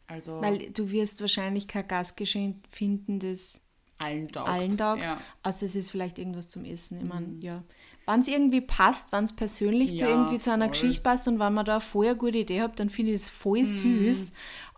Also 0.08 0.40
weil 0.42 0.70
du 0.72 0.90
wirst 0.92 1.20
wahrscheinlich 1.22 1.68
kein 1.68 1.88
Gastgeschenk 1.88 2.64
finden, 2.70 3.20
das 3.20 3.60
allen 3.98 4.28
taugt. 4.30 4.48
allen 4.48 4.78
taugt, 4.78 5.02
Ja. 5.04 5.16
Mhm. 5.16 5.22
außer 5.44 5.66
es 5.66 5.76
ist 5.76 5.92
vielleicht 5.92 6.20
irgendwas 6.20 6.50
zum 6.50 6.64
Essen. 6.66 6.98
Ich 6.98 7.04
meine, 7.04 7.36
ja. 7.42 7.64
Wenn 8.06 8.22
es 8.22 8.30
irgendwie 8.30 8.62
passt, 8.62 9.12
wenn 9.12 9.26
es 9.26 9.36
persönlich 9.36 9.98
zu 9.98 10.06
Ja, 10.06 10.12
irgendwie 10.12 10.40
zu 10.40 10.54
einer 10.54 10.66
voll. 10.68 10.72
Geschichte 10.72 11.02
passt 11.02 11.28
und 11.28 11.40
wenn 11.40 11.54
man 11.54 11.66
da 11.66 11.82
voll 11.82 12.06
eine 12.06 12.16
gute 12.16 12.38
Idee 12.38 12.62
hat, 12.62 12.80
dann 12.80 12.90
finde 12.90 13.12
ich 13.12 13.22
es 13.22 13.30
voll 13.30 13.60
Mhm. 13.64 13.66
süß. 13.66 14.32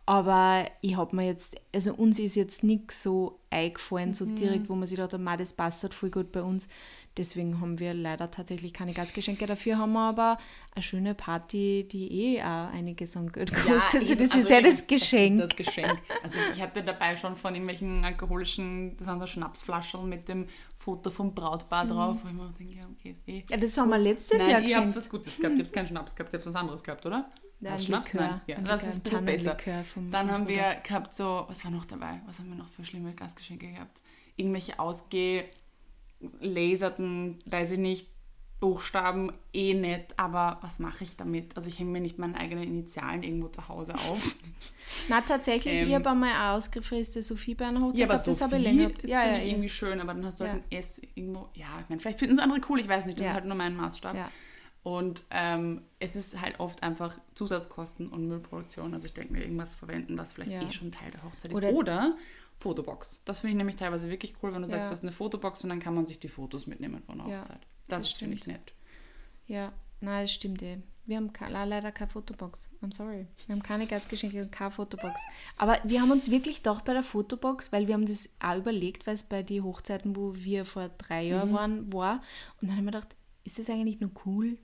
Aber 0.10 0.66
ich 0.82 0.98
habe 0.98 1.16
mir 1.16 1.28
jetzt, 1.28 1.56
also 1.74 1.94
uns 1.94 2.18
ist 2.18 2.36
jetzt 2.36 2.64
nichts 2.64 3.04
so 3.04 3.38
eingefallen, 3.52 4.10
Mhm. 4.10 4.14
so 4.14 4.26
direkt, 4.26 4.68
wo 4.68 4.74
man 4.76 4.88
sich 4.88 4.96
gedacht 4.96 5.14
hat, 5.14 5.22
"Ma, 5.22 5.38
das 5.38 5.54
passt 5.54 5.84
halt 5.84 5.94
voll 5.94 6.10
gut 6.10 6.32
bei 6.32 6.42
uns. 6.42 6.68
Deswegen 7.16 7.60
haben 7.62 7.80
wir 7.80 7.94
leider 7.94 8.32
tatsächlich 8.32 8.74
keine 8.74 8.94
Gastgeschenke. 8.94 9.46
Dafür 9.46 9.78
haben 9.78 9.92
wir 9.94 10.00
aber 10.10 10.38
eine 10.74 10.82
schöne 10.82 11.14
Party, 11.14 11.88
die 11.92 12.36
eh 12.36 12.42
auch 12.42 12.72
einiges 12.74 13.16
an 13.18 13.32
Geld 13.32 13.54
kostet. 13.54 14.02
also 14.02 14.14
eben, 14.14 14.20
das 14.20 14.30
ist 14.30 14.36
also 14.36 14.50
ja 14.50 14.58
eben, 14.60 14.70
das 14.70 14.88
Geschenk. 14.88 15.38
Das 15.40 15.50
ist 15.50 15.60
das 15.60 15.66
Geschenk. 15.68 16.00
Also 16.24 16.40
ich 16.54 16.62
hatte 16.62 16.82
dabei 16.84 17.16
schon 17.18 17.36
von 17.36 17.54
irgendwelchen 17.54 18.04
alkoholischen, 18.06 18.96
das 18.98 19.06
waren 19.08 19.20
so 19.20 19.28
Schnapsflaschen 19.28 20.08
mit 20.10 20.28
dem 20.28 20.48
Foto 20.78 21.12
vom 21.12 21.36
Brautpaar 21.36 21.86
drauf, 21.86 22.18
wo 22.24 22.30
ich 22.30 22.34
mir 22.34 22.52
denke, 22.58 22.74
ja, 22.78 22.88
okay, 22.98 23.12
ist 23.12 23.28
eh. 23.28 23.44
Ja, 23.50 23.58
das 23.58 23.78
haben 23.78 23.90
wir 23.90 23.98
letztes 24.00 24.38
Nein, 24.40 24.50
Jahr 24.50 24.62
ihr 24.62 24.76
habt 24.78 24.86
geschenkt. 24.86 24.96
was 24.96 25.10
Gutes 25.10 25.38
gehabt, 25.38 25.58
ihr 25.58 25.64
habt 25.66 25.74
keinen 25.74 25.88
Schnaps 25.88 26.16
gehabt, 26.16 26.34
ihr 26.34 26.38
habt 26.40 26.48
was 26.48 26.56
anderes 26.56 26.84
gehabt, 26.84 27.06
oder? 27.06 27.30
Was, 27.62 27.86
Schnaps? 27.86 28.14
Likör, 28.14 28.28
Nein. 28.28 28.42
Ja, 28.48 28.58
ein 28.58 28.64
das 28.66 28.82
Likör, 28.84 28.90
ist 28.96 29.14
ein 29.16 29.26
besser. 29.26 29.58
Vom- 29.86 30.10
Dann 30.12 30.28
vom 30.28 30.36
haben 30.36 30.46
Bruder. 30.46 30.56
wir 30.58 30.76
gehabt 30.82 31.14
so, 31.14 31.46
was 31.48 31.64
war 31.64 31.72
noch 31.72 31.86
dabei? 31.86 32.22
Was 32.26 32.40
haben 32.40 32.50
wir 32.50 32.56
noch 32.56 32.70
für 32.70 32.86
schlimme 32.86 33.14
Gastgeschenke 33.14 33.68
gehabt? 33.72 34.00
Irgendwelche 34.38 34.80
ausgelaserten, 36.22 37.38
weiß 37.46 37.72
ich 37.72 37.80
nicht, 37.80 38.08
Buchstaben, 38.60 39.32
eh 39.54 39.74
nett, 39.74 40.14
aber 40.18 40.58
was 40.62 40.80
mache 40.80 41.06
ich 41.06 41.16
damit? 41.16 41.56
Also 41.56 41.70
ich 41.70 41.80
hänge 41.80 41.92
mir 41.92 42.02
nicht 42.02 42.20
meine 42.20 42.36
eigenen 42.38 42.66
Initialen 42.66 43.24
irgendwo 43.24 43.48
zu 43.48 43.66
Hause 43.70 43.94
auf. 43.96 44.36
Na, 45.08 45.22
tatsächlich, 45.22 45.76
ich 45.82 45.88
Ähm, 45.88 45.96
habe 45.96 46.10
einmal 46.10 46.34
eine 46.34 46.50
ausgefräste 46.52 47.22
Sophie 47.22 47.56
bei 47.56 47.68
einer 47.68 47.80
Hochzeit 47.80 48.00
Ja, 48.00 48.06
aber 48.08 48.16
gehabt, 48.16 48.28
das 48.28 48.38
Sophie, 48.40 48.44
habe 48.52 48.58
ich 48.58 48.64
länger 48.64 48.90
das 48.90 49.10
Ja, 49.10 49.22
finde 49.22 49.38
ja, 49.38 49.44
ich 49.44 49.50
irgendwie 49.52 49.70
schön, 49.70 50.02
aber 50.02 50.14
dann 50.14 50.26
hast 50.26 50.42
du 50.42 50.46
halt 50.46 50.56
ein 50.70 50.72
S 50.78 51.02
irgendwo, 51.16 51.48
ja, 51.54 51.68
ich 51.82 51.88
meine, 51.88 52.02
vielleicht 52.02 52.20
finden 52.20 52.36
es 52.36 52.42
andere 52.44 52.60
cool, 52.68 52.82
ich 52.82 52.88
weiß 52.90 53.06
nicht, 53.06 53.18
das 53.20 53.28
ist 53.28 53.34
halt 53.34 53.46
nur 53.46 53.56
mein 53.56 53.76
Maßstab. 53.78 54.14
Und 54.84 55.24
ähm, 55.30 55.82
es 56.00 56.16
ist 56.16 56.40
halt 56.42 56.60
oft 56.60 56.82
einfach 56.84 57.20
Zusatzkosten 57.36 58.08
und 58.08 58.28
Müllproduktion, 58.28 58.94
also 58.94 59.06
ich 59.06 59.14
denke 59.14 59.34
mir, 59.34 59.42
irgendwas 59.42 59.76
verwenden, 59.76 60.18
was 60.18 60.34
vielleicht 60.34 60.52
Ja. 60.52 60.62
eh 60.62 60.72
schon 60.72 60.92
Teil 60.92 61.12
der 61.12 61.24
Hochzeit 61.24 61.52
ist. 61.52 61.58
Oder- 61.58 61.72
Oder, 61.74 62.18
Fotobox. 62.60 63.22
Das 63.26 63.40
finde 63.40 63.52
ich 63.52 63.58
nämlich 63.58 63.76
teilweise 63.78 64.10
wirklich 64.10 64.34
cool, 64.44 64.54
wenn 64.54 64.62
du 64.62 64.68
sagst, 64.68 64.84
Ja. 64.86 64.90
du 64.90 64.94
hast 64.96 65.04
eine 65.04 65.12
Fotobox 65.12 65.64
und 65.64 65.70
dann 65.70 65.80
kann 65.80 65.96
man 65.96 66.06
sich 66.06 66.20
die 66.20 66.28
Fotos 66.30 66.68
mitnehmen 66.68 67.02
von 67.04 67.20
der 67.20 67.28
Ja, 67.28 67.40
Hochzeit. 67.40 67.60
Das, 67.88 68.04
das 68.04 68.12
ist, 68.12 68.18
finde 68.20 68.36
ich, 68.38 68.48
nett. 68.48 68.74
Ja, 69.48 69.72
nein, 70.02 70.24
das 70.26 70.32
stimmt 70.34 70.62
eh. 70.62 70.78
Wir 71.06 71.18
haben 71.18 71.32
leider 71.50 71.92
keine 71.92 72.10
Fotobox. 72.12 72.70
I'm 72.84 72.94
sorry. 72.94 73.26
Wir 73.48 73.56
haben 73.56 73.64
keine 73.64 73.88
Gastgeschenke 73.88 74.44
und 74.44 74.52
keine 74.52 74.70
Fotobox. 74.72 75.20
Aber 75.58 75.80
wir 75.84 76.02
haben 76.02 76.12
uns 76.12 76.30
wirklich 76.30 76.62
doch 76.62 76.82
bei 76.82 76.94
der 76.94 77.02
Fotobox, 77.02 77.72
weil 77.72 77.88
wir 77.88 77.96
haben 77.96 78.06
das 78.06 78.30
auch 78.40 78.58
überlegt, 78.58 79.08
weil 79.08 79.16
es 79.16 79.24
bei 79.24 79.42
den 79.42 79.64
Hochzeiten, 79.64 80.16
wo 80.16 80.36
wir 80.36 80.66
vor 80.66 80.90
drei 81.00 81.24
Mhm. 81.24 81.30
Jahren 81.30 81.54
waren, 81.54 81.94
war. 81.94 82.22
Und 82.62 82.68
dann 82.70 82.78
haben 82.78 82.86
wir 82.86 82.92
gedacht, 82.92 83.16
ist 83.44 83.58
das 83.58 83.70
eigentlich 83.70 84.00
nur 84.02 84.12
cool? 84.26 84.58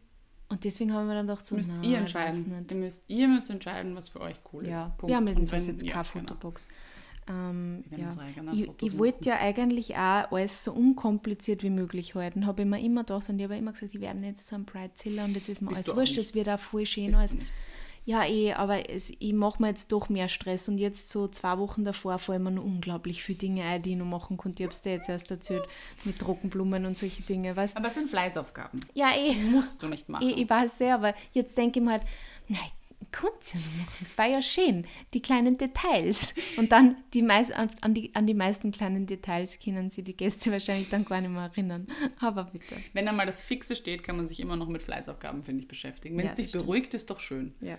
Und 0.56 0.64
deswegen 0.64 0.94
haben 0.94 1.08
wir 1.10 1.16
dann 1.16 1.28
gedacht, 1.28 1.46
so, 1.46 1.58
müsst 1.58 1.70
nein, 1.70 1.84
ihr 1.84 1.98
entscheiden. 1.98 2.48
nicht. 2.60 2.72
Ihr 2.72 2.78
müsst, 2.78 3.04
ihr 3.10 3.28
müsst 3.28 3.50
entscheiden, 3.50 3.94
was 3.94 4.08
für 4.08 4.22
euch 4.22 4.38
cool 4.54 4.66
Ja, 4.66 4.86
ist. 4.86 4.98
Punkt. 4.98 5.10
wir 5.10 5.18
haben 5.18 5.28
jedenfalls 5.28 5.68
jetzt 5.68 5.84
ja, 5.84 5.92
keine 5.92 6.04
genau. 6.14 6.28
Fotobox. 6.30 6.68
Ähm, 7.28 7.84
ja. 7.98 8.10
Ich, 8.54 8.70
ich 8.82 8.98
wollte 8.98 9.28
ja 9.28 9.38
eigentlich 9.38 9.98
auch 9.98 10.32
alles 10.32 10.64
so 10.64 10.72
unkompliziert 10.72 11.62
wie 11.62 11.70
möglich 11.70 12.16
halten, 12.16 12.46
habe 12.46 12.62
ich 12.62 12.68
mir 12.70 12.80
immer 12.80 13.02
gedacht 13.02 13.28
und 13.28 13.38
ich 13.38 13.44
habe 13.44 13.58
immer 13.58 13.74
gesagt, 13.74 13.94
ich 13.94 14.00
werde 14.00 14.20
nicht 14.20 14.40
so 14.40 14.56
ein 14.56 14.64
Bridezilla 14.64 15.26
und 15.26 15.36
das 15.36 15.50
ist 15.50 15.62
mir 15.62 15.70
Bist 15.70 15.90
alles 15.90 15.98
wurscht, 15.98 16.18
das 16.18 16.34
wird 16.34 16.48
auch 16.48 16.60
voll 16.60 16.86
schön 16.86 17.08
Bist 17.08 17.18
alles. 17.18 17.34
nicht. 17.34 17.48
Ja, 18.06 18.24
eh, 18.24 18.54
aber 18.54 18.90
es, 18.90 19.12
ich 19.18 19.34
mache 19.34 19.62
mir 19.62 19.70
jetzt 19.70 19.92
doch 19.92 20.10
mehr 20.10 20.30
Stress 20.30 20.70
und 20.70 20.78
jetzt 20.78 21.10
so 21.10 21.28
zwei 21.28 21.58
Wochen 21.58 21.84
davor 21.84 22.20
fallen 22.20 22.44
mir 22.44 22.52
noch 22.52 22.64
unglaublich 22.64 23.24
viele 23.24 23.40
Dinge 23.40 23.64
ein, 23.64 23.82
die 23.82 23.92
ich 23.92 23.98
noch 23.98 24.06
machen 24.06 24.38
konnte. 24.38 24.62
Ich 24.62 24.68
habe 24.68 24.74
es 24.74 24.82
dir 24.84 24.92
jetzt 24.94 25.10
erst 25.10 25.32
erzählt, 25.32 25.68
mit 26.04 26.20
Trockenblumen 26.20 26.86
und 26.86 26.96
solche 26.96 27.24
Dinge, 27.24 27.56
weißt 27.56 27.76
Aber 27.76 27.88
es 27.88 27.96
sind 27.96 28.10
Fleißaufgaben. 28.10 28.80
Ja, 28.94 29.12
eh. 29.16 29.34
Musst 29.34 29.82
du 29.82 29.88
nicht 29.88 30.08
machen. 30.08 30.28
Ich, 30.28 30.38
ich 30.38 30.50
weiß 30.50 30.78
sehr, 30.78 30.96
aber 30.96 31.16
jetzt 31.34 31.58
denke 31.58 31.80
ich 31.80 31.86
mir 31.86 31.94
halt, 31.94 32.04
nein, 32.48 32.60
kannst 33.12 33.54
ja 33.54 33.60
noch 33.60 33.86
machen. 33.86 34.04
Es 34.04 34.18
war 34.18 34.28
ja 34.28 34.42
schön, 34.42 34.86
die 35.14 35.22
kleinen 35.22 35.58
Details. 35.58 36.36
Und 36.58 36.72
dann 36.72 36.98
die 37.14 37.22
meist, 37.22 37.54
an, 37.54 37.94
die, 37.94 38.14
an 38.14 38.28
die 38.28 38.34
meisten 38.34 38.72
kleinen 38.72 39.08
Details 39.08 39.60
können 39.60 39.90
sich 39.90 40.04
die 40.04 40.16
Gäste 40.16 40.52
wahrscheinlich 40.52 40.90
dann 40.90 41.06
gar 41.06 41.22
nicht 41.22 41.32
mehr 41.32 41.44
erinnern. 41.44 41.88
Aber 42.20 42.46
bitte. 42.46 42.76
Wenn 42.94 43.08
einmal 43.08 43.26
das 43.26 43.42
Fixe 43.42 43.76
steht, 43.76 44.04
kann 44.04 44.18
man 44.18 44.28
sich 44.28 44.40
immer 44.40 44.56
noch 44.56 44.68
mit 44.68 44.84
Fleißaufgaben, 44.84 45.44
finde 45.44 45.62
ich, 45.62 45.68
beschäftigen. 45.68 46.18
Wenn 46.18 46.26
Ja, 46.26 46.32
es 46.32 46.38
dich 46.38 46.50
stimmt. 46.50 46.66
beruhigt, 46.66 46.94
ist 46.94 47.10
doch 47.10 47.20
schön. 47.20 47.54
Ja. 47.62 47.78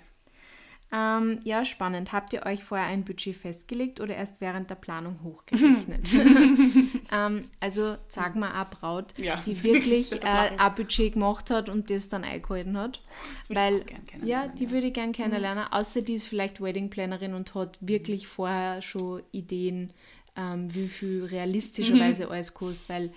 Ähm, 0.92 1.40
ja, 1.42 1.64
spannend. 1.64 2.12
Habt 2.12 2.32
ihr 2.32 2.46
euch 2.46 2.62
vorher 2.62 2.86
ein 2.86 3.04
Budget 3.04 3.36
festgelegt 3.36 4.00
oder 4.00 4.14
erst 4.14 4.40
während 4.40 4.70
der 4.70 4.76
Planung 4.76 5.20
hochgerechnet? 5.24 6.08
ähm, 7.12 7.48
also 7.58 7.96
sag 8.08 8.36
mal 8.36 8.52
eine 8.52 8.66
Braut, 8.66 9.18
Ja, 9.18 9.40
die 9.40 9.62
wirklich, 9.64 10.12
äh, 10.24 10.52
ein 10.56 10.74
Budget 10.76 11.14
gemacht 11.14 11.50
hat 11.50 11.68
und 11.68 11.90
das 11.90 12.08
dann 12.08 12.22
eingehalten 12.22 12.76
hat. 12.76 13.02
Weil, 13.48 13.80
gern 13.80 14.24
ja, 14.24 14.46
die 14.46 14.64
ja. 14.64 14.70
würde 14.70 14.86
ich 14.86 14.94
gerne 14.94 15.12
kennenlernen, 15.12 15.64
außer 15.70 16.02
die 16.02 16.14
ist 16.14 16.28
vielleicht 16.28 16.60
Wedding-Plannerin 16.60 17.34
und 17.34 17.54
hat 17.54 17.78
wirklich 17.80 18.28
vorher 18.28 18.80
schon 18.80 19.22
Ideen, 19.32 19.92
ähm, 20.36 20.72
wie 20.72 20.88
viel 20.88 21.24
realistischerweise 21.24 22.30
alles 22.30 22.54
kostet, 22.54 22.88
weil 22.88 23.12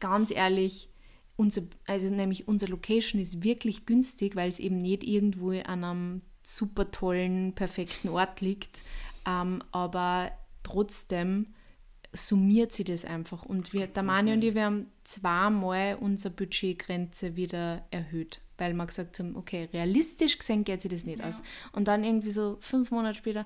ganz 0.00 0.30
ehrlich, 0.30 0.88
unser, 1.36 1.62
also 1.86 2.08
nämlich 2.08 2.48
unsere 2.48 2.70
Location 2.70 3.20
ist 3.20 3.42
wirklich 3.42 3.84
günstig, 3.84 4.36
weil 4.36 4.48
es 4.48 4.60
eben 4.60 4.78
nicht 4.78 5.04
irgendwo 5.04 5.50
an 5.50 5.84
einem 5.84 6.22
super 6.42 6.90
tollen, 6.90 7.54
perfekten 7.54 8.08
Ort 8.08 8.40
liegt. 8.40 8.82
Ähm, 9.26 9.62
aber 9.72 10.32
trotzdem 10.62 11.54
summiert 12.12 12.72
sie 12.72 12.84
das 12.84 13.04
einfach. 13.04 13.44
Und 13.44 13.72
wir, 13.72 13.86
der 13.86 14.02
Mani 14.02 14.32
und 14.32 14.44
ich, 14.44 14.54
wir 14.54 14.64
haben 14.64 14.86
zweimal 15.04 15.96
unsere 16.00 16.34
Budgetgrenze 16.34 17.36
wieder 17.36 17.86
erhöht, 17.90 18.40
weil 18.62 18.74
wir 18.74 18.86
gesagt 18.86 19.18
haben, 19.18 19.34
okay, 19.36 19.68
realistisch 19.72 20.38
gesehen 20.38 20.62
geht 20.62 20.80
sich 20.80 20.90
das 20.92 21.04
nicht 21.04 21.18
ja. 21.18 21.28
aus. 21.28 21.42
Und 21.72 21.88
dann 21.88 22.04
irgendwie 22.04 22.30
so 22.30 22.58
fünf 22.60 22.92
Monate 22.92 23.18
später, 23.18 23.44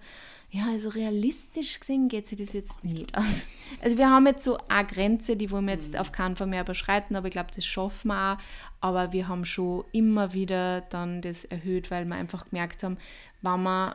ja, 0.51 0.67
also 0.71 0.91
realistisch 0.91 1.81
gesehen 1.81 2.09
geht 2.09 2.29
sich 2.29 2.39
das 2.39 2.53
jetzt 2.53 2.85
nicht 2.85 3.17
aus. 3.17 3.47
Also 3.83 3.99
wir 3.99 4.09
haben 4.09 4.27
jetzt 4.27 4.45
so 4.45 4.59
eine 4.69 4.87
Grenze, 4.87 5.37
die 5.37 5.51
wollen 5.51 5.67
wir 5.67 5.75
jetzt 5.75 5.95
mhm. 5.95 5.99
auf 5.99 6.13
keinen 6.13 6.37
Fall 6.37 6.47
mehr 6.47 6.61
überschreiten, 6.61 7.17
aber 7.17 7.27
ich 7.27 7.33
glaube, 7.33 7.51
das 7.55 7.67
schaffen 7.67 8.09
wir 8.09 8.35
auch. 8.35 8.39
Aber 8.81 9.13
wir 9.13 9.27
haben 9.27 9.45
schon 9.45 9.85
immer 9.91 10.35
wieder 10.35 10.83
dann 10.83 11.21
das 11.21 11.45
erhöht, 11.45 11.91
weil 11.91 12.05
wir 12.05 12.15
einfach 12.15 12.49
gemerkt 12.49 12.85
haben, 12.85 12.97
wenn 13.43 13.63
man 13.63 13.95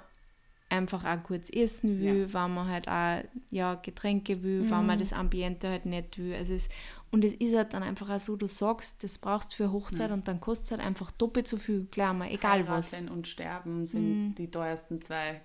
einfach 0.72 1.06
auch 1.06 1.24
kurz 1.24 1.50
essen 1.50 2.00
will, 2.00 2.28
ja. 2.28 2.34
wenn 2.34 2.54
man 2.54 2.68
halt 2.68 2.88
auch 2.88 3.24
ja, 3.50 3.76
Getränke 3.76 4.42
will, 4.42 4.64
mhm. 4.64 4.72
wenn 4.72 4.86
man 4.86 5.00
das 5.00 5.14
Ambiente 5.14 5.70
halt 5.70 5.86
nicht 5.86 6.18
will. 6.18 6.34
Also 6.34 6.54
es, 6.54 6.70
und 7.12 7.26
es 7.26 7.34
ist 7.34 7.54
halt 7.54 7.74
dann 7.74 7.84
einfach 7.84 8.10
auch 8.10 8.20
so, 8.22 8.38
du 8.38 8.48
sagst, 8.48 9.04
das 9.04 9.18
brauchst 9.18 9.52
du 9.52 9.58
für 9.58 9.72
Hochzeit 9.74 10.10
mhm. 10.10 10.16
und 10.16 10.28
dann 10.30 10.40
kostet 10.40 10.66
es 10.66 10.72
halt 10.72 10.82
einfach 10.82 11.12
doppelt 11.12 11.46
so 11.46 11.58
viel, 11.58 11.86
klar, 11.86 12.14
mal, 12.14 12.32
egal 12.32 12.60
Heiraten 12.60 13.08
was. 13.08 13.12
und 13.12 13.28
Sterben 13.28 13.86
sind 13.86 14.30
mhm. 14.30 14.36
die 14.36 14.50
teuersten 14.50 15.02
zwei 15.02 15.42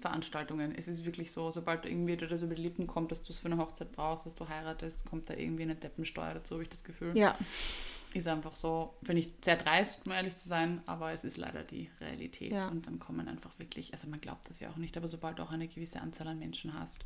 Veranstaltungen. 0.00 0.72
Es 0.76 0.86
ist 0.86 1.04
wirklich 1.04 1.32
so, 1.32 1.50
sobald 1.50 1.86
irgendwie 1.86 2.16
dir 2.16 2.28
das 2.28 2.42
über 2.42 2.54
die 2.54 2.62
Lippen 2.62 2.86
kommt, 2.86 3.10
dass 3.10 3.24
du 3.24 3.32
es 3.32 3.40
für 3.40 3.46
eine 3.46 3.58
Hochzeit 3.58 3.90
brauchst, 3.90 4.26
dass 4.26 4.36
du 4.36 4.48
heiratest, 4.48 5.06
kommt 5.06 5.28
da 5.28 5.34
irgendwie 5.34 5.64
eine 5.64 5.74
Deppensteuer 5.74 6.34
dazu, 6.34 6.54
habe 6.54 6.62
ich 6.62 6.70
das 6.70 6.84
Gefühl. 6.84 7.18
Ja. 7.18 7.36
Ist 8.14 8.28
einfach 8.28 8.54
so, 8.54 8.94
finde 9.02 9.22
ich 9.22 9.32
sehr 9.44 9.56
dreist, 9.56 10.06
um 10.06 10.12
ehrlich 10.12 10.36
zu 10.36 10.46
sein, 10.46 10.82
aber 10.86 11.10
es 11.10 11.24
ist 11.24 11.36
leider 11.36 11.64
die 11.64 11.90
Realität. 12.00 12.52
Ja. 12.52 12.68
Und 12.68 12.86
dann 12.86 13.00
kommen 13.00 13.26
einfach 13.26 13.58
wirklich, 13.58 13.92
also 13.92 14.08
man 14.08 14.20
glaubt 14.20 14.48
das 14.48 14.60
ja 14.60 14.70
auch 14.70 14.76
nicht, 14.76 14.96
aber 14.96 15.08
sobald 15.08 15.40
du 15.40 15.42
auch 15.42 15.50
eine 15.50 15.66
gewisse 15.66 16.00
Anzahl 16.00 16.28
an 16.28 16.38
Menschen 16.38 16.78
hast, 16.78 17.04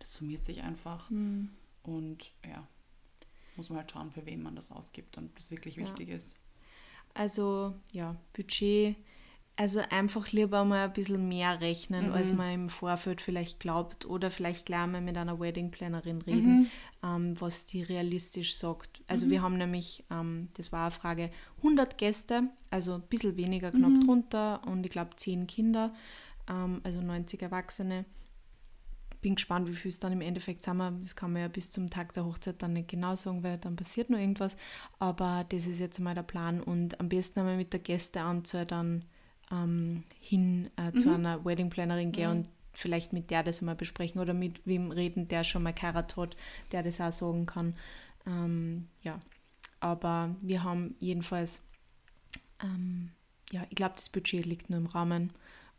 das 0.00 0.12
summiert 0.12 0.44
sich 0.44 0.62
einfach. 0.62 1.08
Mhm. 1.08 1.48
Und 1.82 2.30
ja, 2.46 2.68
muss 3.56 3.68
man 3.70 3.78
halt 3.78 3.90
schauen, 3.90 4.10
für 4.10 4.26
wen 4.26 4.42
man 4.42 4.56
das 4.56 4.70
ausgibt 4.70 5.16
und 5.18 5.36
das 5.36 5.50
wirklich 5.50 5.76
wichtig 5.76 6.08
ja. 6.08 6.16
ist. 6.16 6.34
Also 7.14 7.74
ja, 7.92 8.16
Budget 8.32 8.96
also 9.56 9.80
einfach 9.90 10.32
lieber 10.32 10.64
mal 10.64 10.86
ein 10.86 10.92
bisschen 10.92 11.28
mehr 11.28 11.60
rechnen, 11.60 12.08
mhm. 12.08 12.12
als 12.12 12.32
man 12.32 12.52
im 12.52 12.68
Vorfeld 12.68 13.20
vielleicht 13.20 13.60
glaubt 13.60 14.04
oder 14.04 14.32
vielleicht 14.32 14.66
gleich 14.66 14.86
mal 14.88 15.00
mit 15.00 15.16
einer 15.16 15.38
Wedding-Plannerin 15.38 16.22
reden, 16.22 16.58
mhm. 16.58 16.66
ähm, 17.04 17.40
was 17.40 17.66
die 17.66 17.82
realistisch 17.82 18.56
sagt. 18.56 19.02
Also 19.06 19.26
mhm. 19.26 19.30
wir 19.30 19.42
haben 19.42 19.56
nämlich, 19.56 20.04
ähm, 20.10 20.48
das 20.56 20.72
war 20.72 20.82
eine 20.82 20.90
Frage, 20.90 21.30
100 21.58 21.98
Gäste, 21.98 22.48
also 22.70 22.94
ein 22.94 23.02
bisschen 23.02 23.36
weniger, 23.36 23.70
knapp 23.70 23.90
mhm. 23.90 24.06
drunter 24.06 24.60
und 24.66 24.84
ich 24.84 24.90
glaube 24.90 25.14
10 25.14 25.46
Kinder, 25.46 25.94
ähm, 26.48 26.80
also 26.82 27.00
90 27.00 27.40
Erwachsene. 27.40 28.06
Bin 29.24 29.36
gespannt, 29.36 29.70
wie 29.70 29.74
viel 29.74 29.88
es 29.88 29.98
dann 29.98 30.12
im 30.12 30.20
Endeffekt 30.20 30.64
sind. 30.64 30.76
Wir, 30.76 30.90
das 30.90 31.16
kann 31.16 31.32
man 31.32 31.40
ja 31.40 31.48
bis 31.48 31.70
zum 31.70 31.88
Tag 31.88 32.12
der 32.12 32.26
Hochzeit 32.26 32.60
dann 32.62 32.74
nicht 32.74 32.88
genau 32.88 33.16
sagen, 33.16 33.42
weil 33.42 33.56
dann 33.56 33.74
passiert 33.74 34.10
noch 34.10 34.18
irgendwas. 34.18 34.54
Aber 34.98 35.46
das 35.48 35.64
ist 35.66 35.80
jetzt 35.80 35.98
mal 35.98 36.14
der 36.14 36.24
Plan 36.24 36.60
und 36.60 37.00
am 37.00 37.08
besten 37.08 37.40
einmal 37.40 37.56
mit 37.56 37.72
der 37.72 37.80
Gästeanzahl 37.80 38.66
dann 38.66 39.06
ähm, 39.50 40.02
hin 40.20 40.68
äh, 40.76 40.92
zu 40.92 41.08
mhm. 41.08 41.14
einer 41.14 41.42
Wedding 41.42 41.70
Plannerin 41.70 42.12
gehe 42.12 42.28
mhm. 42.28 42.36
und 42.36 42.48
vielleicht 42.74 43.14
mit 43.14 43.30
der 43.30 43.42
das 43.42 43.62
mal 43.62 43.74
besprechen 43.74 44.20
oder 44.20 44.34
mit 44.34 44.60
wem 44.66 44.90
reden, 44.90 45.26
der 45.26 45.42
schon 45.42 45.62
mal 45.62 45.72
geheiratet 45.72 46.18
hat, 46.18 46.36
der 46.72 46.82
das 46.82 47.00
auch 47.00 47.12
sagen 47.12 47.46
kann. 47.46 47.76
Ähm, 48.26 48.88
ja, 49.02 49.22
aber 49.80 50.36
wir 50.42 50.64
haben 50.64 50.96
jedenfalls, 51.00 51.64
ähm, 52.62 53.12
ja, 53.52 53.64
ich 53.70 53.76
glaube, 53.76 53.94
das 53.96 54.10
Budget 54.10 54.44
liegt 54.44 54.68
nur 54.68 54.80
im 54.80 54.86
Rahmen 54.86 55.32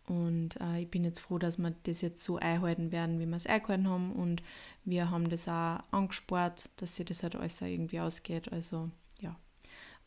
und 0.07 0.59
äh, 0.61 0.81
ich 0.81 0.89
bin 0.89 1.03
jetzt 1.03 1.19
froh, 1.19 1.37
dass 1.37 1.57
wir 1.57 1.73
das 1.83 2.01
jetzt 2.01 2.23
so 2.23 2.37
einhalten 2.37 2.91
werden, 2.91 3.19
wie 3.19 3.25
wir 3.25 3.35
es 3.37 3.47
eingehalten 3.47 3.89
haben 3.89 4.11
und 4.11 4.43
wir 4.83 5.11
haben 5.11 5.29
das 5.29 5.47
auch 5.47 5.79
angespart, 5.91 6.69
dass 6.77 6.95
sich 6.95 7.05
das 7.05 7.23
halt 7.23 7.35
alles 7.35 7.61
irgendwie 7.61 7.99
ausgeht. 7.99 8.51
Also 8.51 8.91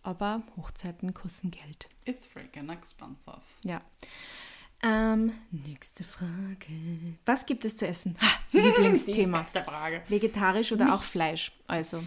aber 0.03 0.43
Hochzeiten 0.57 1.13
kosten 1.13 1.51
Geld. 1.51 1.89
It's 2.05 2.25
freaking 2.25 2.71
expensive. 2.71 3.41
Ja. 3.65 3.83
Ähm, 4.83 5.33
nächste 5.51 6.05
Frage. 6.05 7.17
Was 7.27 7.47
gibt 7.47 7.65
es 7.65 7.77
zu 7.77 7.87
essen? 7.87 8.17
Ha, 8.21 8.27
Lieblingsthema. 8.53 9.43
Die 9.43 9.59
Frage. 9.61 10.03
Vegetarisch 10.09 10.73
oder 10.73 10.87
Nichts. 10.87 11.01
auch 11.01 11.03
Fleisch? 11.03 11.53
Also, 11.67 12.03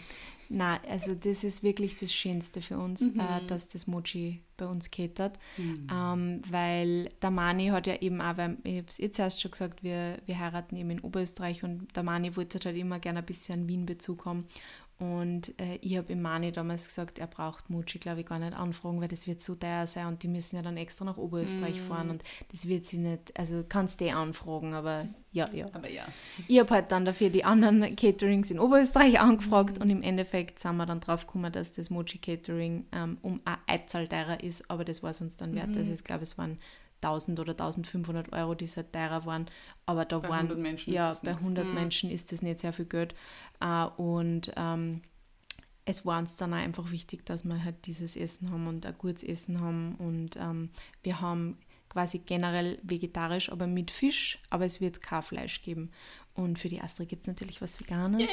na, 0.53 0.81
also 0.89 1.15
das 1.15 1.45
ist 1.45 1.63
wirklich 1.63 1.95
das 1.95 2.13
Schönste 2.13 2.61
für 2.61 2.77
uns, 2.77 3.01
mhm. 3.01 3.19
äh, 3.19 3.45
dass 3.47 3.67
das 3.67 3.87
Mochi 3.87 4.41
bei 4.57 4.67
uns 4.67 4.91
catert. 4.91 5.39
Mhm. 5.57 5.87
Ähm, 5.89 6.41
weil 6.49 7.09
der 7.21 7.31
Mani 7.31 7.67
hat 7.67 7.87
ja 7.87 7.95
eben 8.01 8.19
auch, 8.19 8.35
weil 8.35 8.57
ich 8.63 8.77
habe 8.77 8.87
es 8.89 8.97
jetzt 8.97 9.17
erst 9.17 9.39
schon 9.39 9.51
gesagt, 9.51 9.81
wir, 9.81 10.17
wir 10.25 10.39
heiraten 10.39 10.75
eben 10.75 10.91
in 10.91 10.99
Oberösterreich 10.99 11.63
und 11.63 11.95
der 11.95 12.03
Mani 12.03 12.35
wollte 12.35 12.59
halt 12.63 12.75
immer 12.75 12.99
gerne 12.99 13.19
ein 13.19 13.25
bisschen 13.25 13.67
Wien-Bezug 13.69 14.25
haben. 14.25 14.45
Und 15.01 15.59
äh, 15.59 15.79
ich 15.81 15.97
habe 15.97 16.13
im 16.13 16.21
Mani 16.21 16.51
damals 16.51 16.85
gesagt, 16.85 17.17
er 17.17 17.25
braucht 17.25 17.71
Mutschi, 17.71 17.97
glaube 17.97 18.19
ich, 18.19 18.27
gar 18.27 18.37
nicht 18.37 18.53
anfragen, 18.53 19.01
weil 19.01 19.07
das 19.07 19.25
wird 19.25 19.41
so 19.41 19.55
teuer 19.55 19.87
sein 19.87 20.05
und 20.05 20.21
die 20.21 20.27
müssen 20.27 20.57
ja 20.57 20.61
dann 20.61 20.77
extra 20.77 21.05
nach 21.05 21.17
Oberösterreich 21.17 21.77
mm. 21.77 21.87
fahren 21.87 22.09
und 22.11 22.23
das 22.51 22.67
wird 22.67 22.85
sie 22.85 22.99
nicht, 22.99 23.35
also 23.35 23.65
kannst 23.67 23.99
du 23.99 24.05
eh 24.05 24.11
anfragen, 24.11 24.75
aber 24.75 25.07
ja, 25.31 25.49
ja. 25.53 25.65
Aber 25.73 25.89
ja. 25.89 26.05
Ich 26.47 26.59
habe 26.59 26.69
halt 26.69 26.91
dann 26.91 27.03
dafür 27.03 27.31
die 27.31 27.43
anderen 27.43 27.95
Caterings 27.95 28.51
in 28.51 28.59
Oberösterreich 28.59 29.19
angefragt 29.19 29.79
mm. 29.79 29.81
und 29.81 29.89
im 29.89 30.03
Endeffekt 30.03 30.59
sind 30.59 30.77
wir 30.77 30.85
dann 30.85 30.99
drauf 30.99 31.25
gekommen, 31.25 31.51
dass 31.51 31.73
das 31.73 31.89
Mochi 31.89 32.19
Catering 32.19 32.85
ähm, 32.91 33.17
um 33.23 33.41
eine 33.43 33.57
Einzahl 33.65 34.07
teurer 34.07 34.43
ist, 34.43 34.69
aber 34.69 34.85
das 34.85 35.01
war 35.01 35.09
es 35.09 35.21
uns 35.21 35.35
dann 35.35 35.55
wert. 35.55 35.69
Mm. 35.69 35.77
Also 35.79 35.93
ich 35.93 36.03
glaube, 36.03 36.21
es 36.21 36.37
waren 36.37 36.59
1000 37.03 37.39
oder 37.39 37.51
1500 37.51 38.31
Euro, 38.33 38.55
die 38.55 38.67
halt 38.67 38.93
teurer 38.93 39.25
waren. 39.25 39.47
Aber 39.85 40.05
da 40.05 40.19
bei 40.19 40.29
waren, 40.29 40.45
100 40.47 40.59
Menschen 40.59 40.93
ja, 40.93 41.15
bei 41.23 41.31
100 41.31 41.65
hm. 41.65 41.73
Menschen 41.73 42.09
ist 42.09 42.31
das 42.31 42.41
nicht 42.41 42.59
sehr 42.59 42.73
viel 42.73 42.85
Geld. 42.85 43.15
Uh, 43.63 43.89
und 43.97 44.51
ähm, 44.55 45.01
es 45.85 46.05
war 46.05 46.19
uns 46.19 46.37
dann 46.37 46.53
auch 46.53 46.57
einfach 46.57 46.91
wichtig, 46.91 47.25
dass 47.25 47.43
wir 47.43 47.63
halt 47.63 47.85
dieses 47.85 48.15
Essen 48.15 48.51
haben 48.51 48.67
und 48.67 48.85
ein 48.85 48.95
gutes 48.97 49.23
Essen 49.23 49.59
haben. 49.61 49.95
Und 49.95 50.37
ähm, 50.37 50.69
wir 51.03 51.21
haben 51.21 51.57
quasi 51.89 52.19
generell 52.19 52.79
vegetarisch, 52.83 53.51
aber 53.51 53.67
mit 53.67 53.91
Fisch, 53.91 54.39
aber 54.49 54.65
es 54.65 54.79
wird 54.79 55.01
kein 55.01 55.21
Fleisch 55.21 55.61
geben. 55.61 55.91
Und 56.33 56.59
für 56.59 56.69
die 56.69 56.81
Astrid 56.81 57.09
gibt 57.09 57.21
es 57.23 57.27
natürlich 57.27 57.61
was 57.61 57.79
Veganes. 57.79 58.21
Yay! 58.21 58.29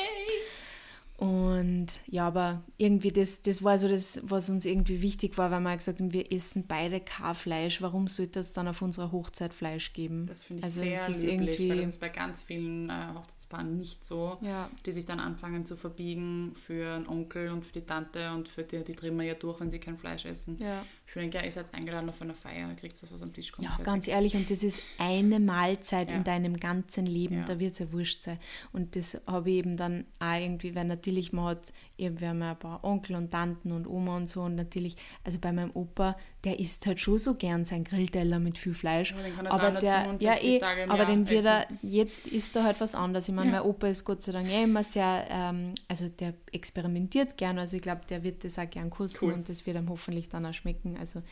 Und 1.18 1.88
ja, 2.06 2.28
aber 2.28 2.62
irgendwie 2.76 3.10
das, 3.10 3.42
das 3.42 3.64
war 3.64 3.76
so 3.80 3.88
das, 3.88 4.20
was 4.22 4.50
uns 4.50 4.64
irgendwie 4.64 5.02
wichtig 5.02 5.36
war, 5.36 5.50
weil 5.50 5.58
wir 5.60 5.76
gesagt 5.76 5.98
haben, 5.98 6.12
wir 6.12 6.32
essen 6.32 6.64
beide 6.68 7.00
kein 7.00 7.34
Fleisch. 7.34 7.82
Warum 7.82 8.06
sollte 8.06 8.38
es 8.38 8.52
dann 8.52 8.68
auf 8.68 8.82
unserer 8.82 9.10
Hochzeit 9.10 9.52
Fleisch 9.52 9.92
geben? 9.94 10.26
Das 10.28 10.44
finde 10.44 10.60
ich 10.60 10.64
also 10.64 10.80
sehr 10.80 11.08
ist 11.08 11.24
löblich, 11.24 11.58
irgendwie, 11.58 11.70
weil 11.70 11.76
das 11.78 11.94
ist 11.96 12.00
bei 12.00 12.08
ganz 12.08 12.40
vielen 12.40 12.88
äh, 12.88 13.08
Hochzeitspaaren 13.16 13.76
nicht 13.76 14.06
so, 14.06 14.38
ja. 14.42 14.70
die 14.86 14.92
sich 14.92 15.06
dann 15.06 15.18
anfangen 15.18 15.66
zu 15.66 15.74
verbiegen 15.74 16.52
für 16.54 16.94
einen 16.94 17.08
Onkel 17.08 17.50
und 17.50 17.66
für 17.66 17.72
die 17.72 17.84
Tante 17.84 18.30
und 18.30 18.48
für 18.48 18.62
die, 18.62 18.84
die 18.84 18.94
drehen 18.94 19.16
wir 19.16 19.24
ja 19.24 19.34
durch, 19.34 19.58
wenn 19.58 19.72
sie 19.72 19.80
kein 19.80 19.98
Fleisch 19.98 20.24
essen. 20.24 20.56
Ja. 20.62 20.84
Ich 21.08 21.14
denke, 21.14 21.42
ihr 21.42 21.50
seid 21.50 21.72
eingeladen 21.74 22.08
auf 22.08 22.20
einer 22.22 22.34
Feier, 22.34 22.72
kriegt 22.74 23.02
das, 23.02 23.12
was 23.12 23.22
am 23.22 23.32
Tisch 23.32 23.50
kommt. 23.50 23.64
Ja, 23.64 23.70
fertig. 23.70 23.86
ganz 23.86 24.08
ehrlich, 24.08 24.36
und 24.36 24.50
das 24.50 24.62
ist 24.62 24.82
eine 24.98 25.40
Mahlzeit 25.40 26.10
ja. 26.10 26.16
in 26.16 26.24
deinem 26.24 26.60
ganzen 26.60 27.06
Leben, 27.06 27.44
da 27.46 27.58
wird 27.58 27.72
es 27.72 27.78
ja 27.80 27.92
wurscht 27.92 28.22
sein. 28.22 28.38
Und 28.72 28.94
das 28.94 29.20
habe 29.26 29.50
ich 29.50 29.56
eben 29.56 29.76
dann 29.76 30.06
auch 30.20 30.38
irgendwie, 30.38 30.74
weil 30.74 30.84
natürlich 30.84 31.08
natürlich, 31.18 31.32
man 31.32 31.46
hat, 31.46 31.72
eben, 31.96 32.20
wir 32.20 32.28
haben 32.28 32.40
ja 32.40 32.52
ein 32.52 32.58
paar 32.58 32.84
Onkel 32.84 33.16
und 33.16 33.30
Tanten 33.30 33.72
und 33.72 33.86
Oma 33.86 34.16
und 34.16 34.28
so 34.28 34.42
und 34.42 34.54
natürlich, 34.54 34.96
also 35.24 35.38
bei 35.38 35.52
meinem 35.52 35.70
Opa, 35.74 36.16
der 36.44 36.60
isst 36.60 36.86
halt 36.86 37.00
schon 37.00 37.18
so 37.18 37.34
gern 37.34 37.64
sein 37.64 37.84
Grillteller 37.84 38.38
mit 38.38 38.58
viel 38.58 38.74
Fleisch. 38.74 39.12
Ja, 39.12 39.50
aber 39.50 39.80
der, 39.80 40.16
ja 40.20 40.36
eh, 40.40 40.62
aber 40.62 41.04
den 41.04 41.28
wird 41.28 41.44
er, 41.44 41.66
jetzt 41.82 42.28
isst 42.28 42.54
er 42.56 42.64
halt 42.64 42.80
was 42.80 42.94
anderes. 42.94 43.28
Ich 43.28 43.34
meine, 43.34 43.50
ja. 43.50 43.58
mein 43.58 43.68
Opa 43.68 43.88
ist 43.88 44.04
Gott 44.04 44.22
sei 44.22 44.32
Dank 44.32 44.48
eh 44.48 44.62
immer 44.62 44.84
sehr, 44.84 45.26
ähm, 45.30 45.74
also 45.88 46.08
der 46.08 46.34
experimentiert 46.52 47.36
gern, 47.36 47.58
also 47.58 47.76
ich 47.76 47.82
glaube, 47.82 48.02
der 48.08 48.22
wird 48.22 48.44
das 48.44 48.58
auch 48.58 48.70
gern 48.70 48.90
kosten 48.90 49.26
cool. 49.26 49.32
und 49.32 49.48
das 49.48 49.66
wird 49.66 49.76
ihm 49.76 49.88
hoffentlich 49.88 50.28
dann 50.28 50.46
auch 50.46 50.54
schmecken. 50.54 50.96
Also 50.96 51.22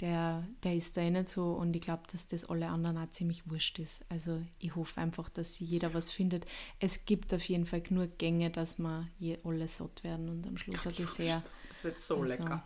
der, 0.00 0.44
der 0.64 0.74
ist 0.74 0.96
da 0.96 1.02
eh 1.02 1.10
nicht 1.10 1.28
so 1.28 1.52
und 1.52 1.76
ich 1.76 1.82
glaube, 1.82 2.02
dass 2.10 2.26
das 2.26 2.48
alle 2.48 2.68
anderen 2.68 2.96
auch 2.98 3.10
ziemlich 3.10 3.48
wurscht 3.48 3.78
ist. 3.78 4.04
Also 4.08 4.40
ich 4.58 4.74
hoffe 4.74 5.00
einfach, 5.00 5.28
dass 5.28 5.60
jeder 5.60 5.94
was 5.94 6.10
findet. 6.10 6.46
Es 6.80 7.04
gibt 7.04 7.32
auf 7.34 7.44
jeden 7.44 7.66
Fall 7.66 7.82
genug 7.82 8.18
Gänge, 8.18 8.50
dass 8.50 8.78
wir 8.78 9.38
alle 9.44 9.68
satt 9.68 10.02
werden 10.02 10.28
und 10.30 10.46
am 10.46 10.56
Schluss 10.56 10.86
ein 10.86 10.94
Dessert. 10.94 11.50
Das 11.68 11.84
wird 11.84 11.98
so 11.98 12.16
also, 12.16 12.26
lecker. 12.26 12.64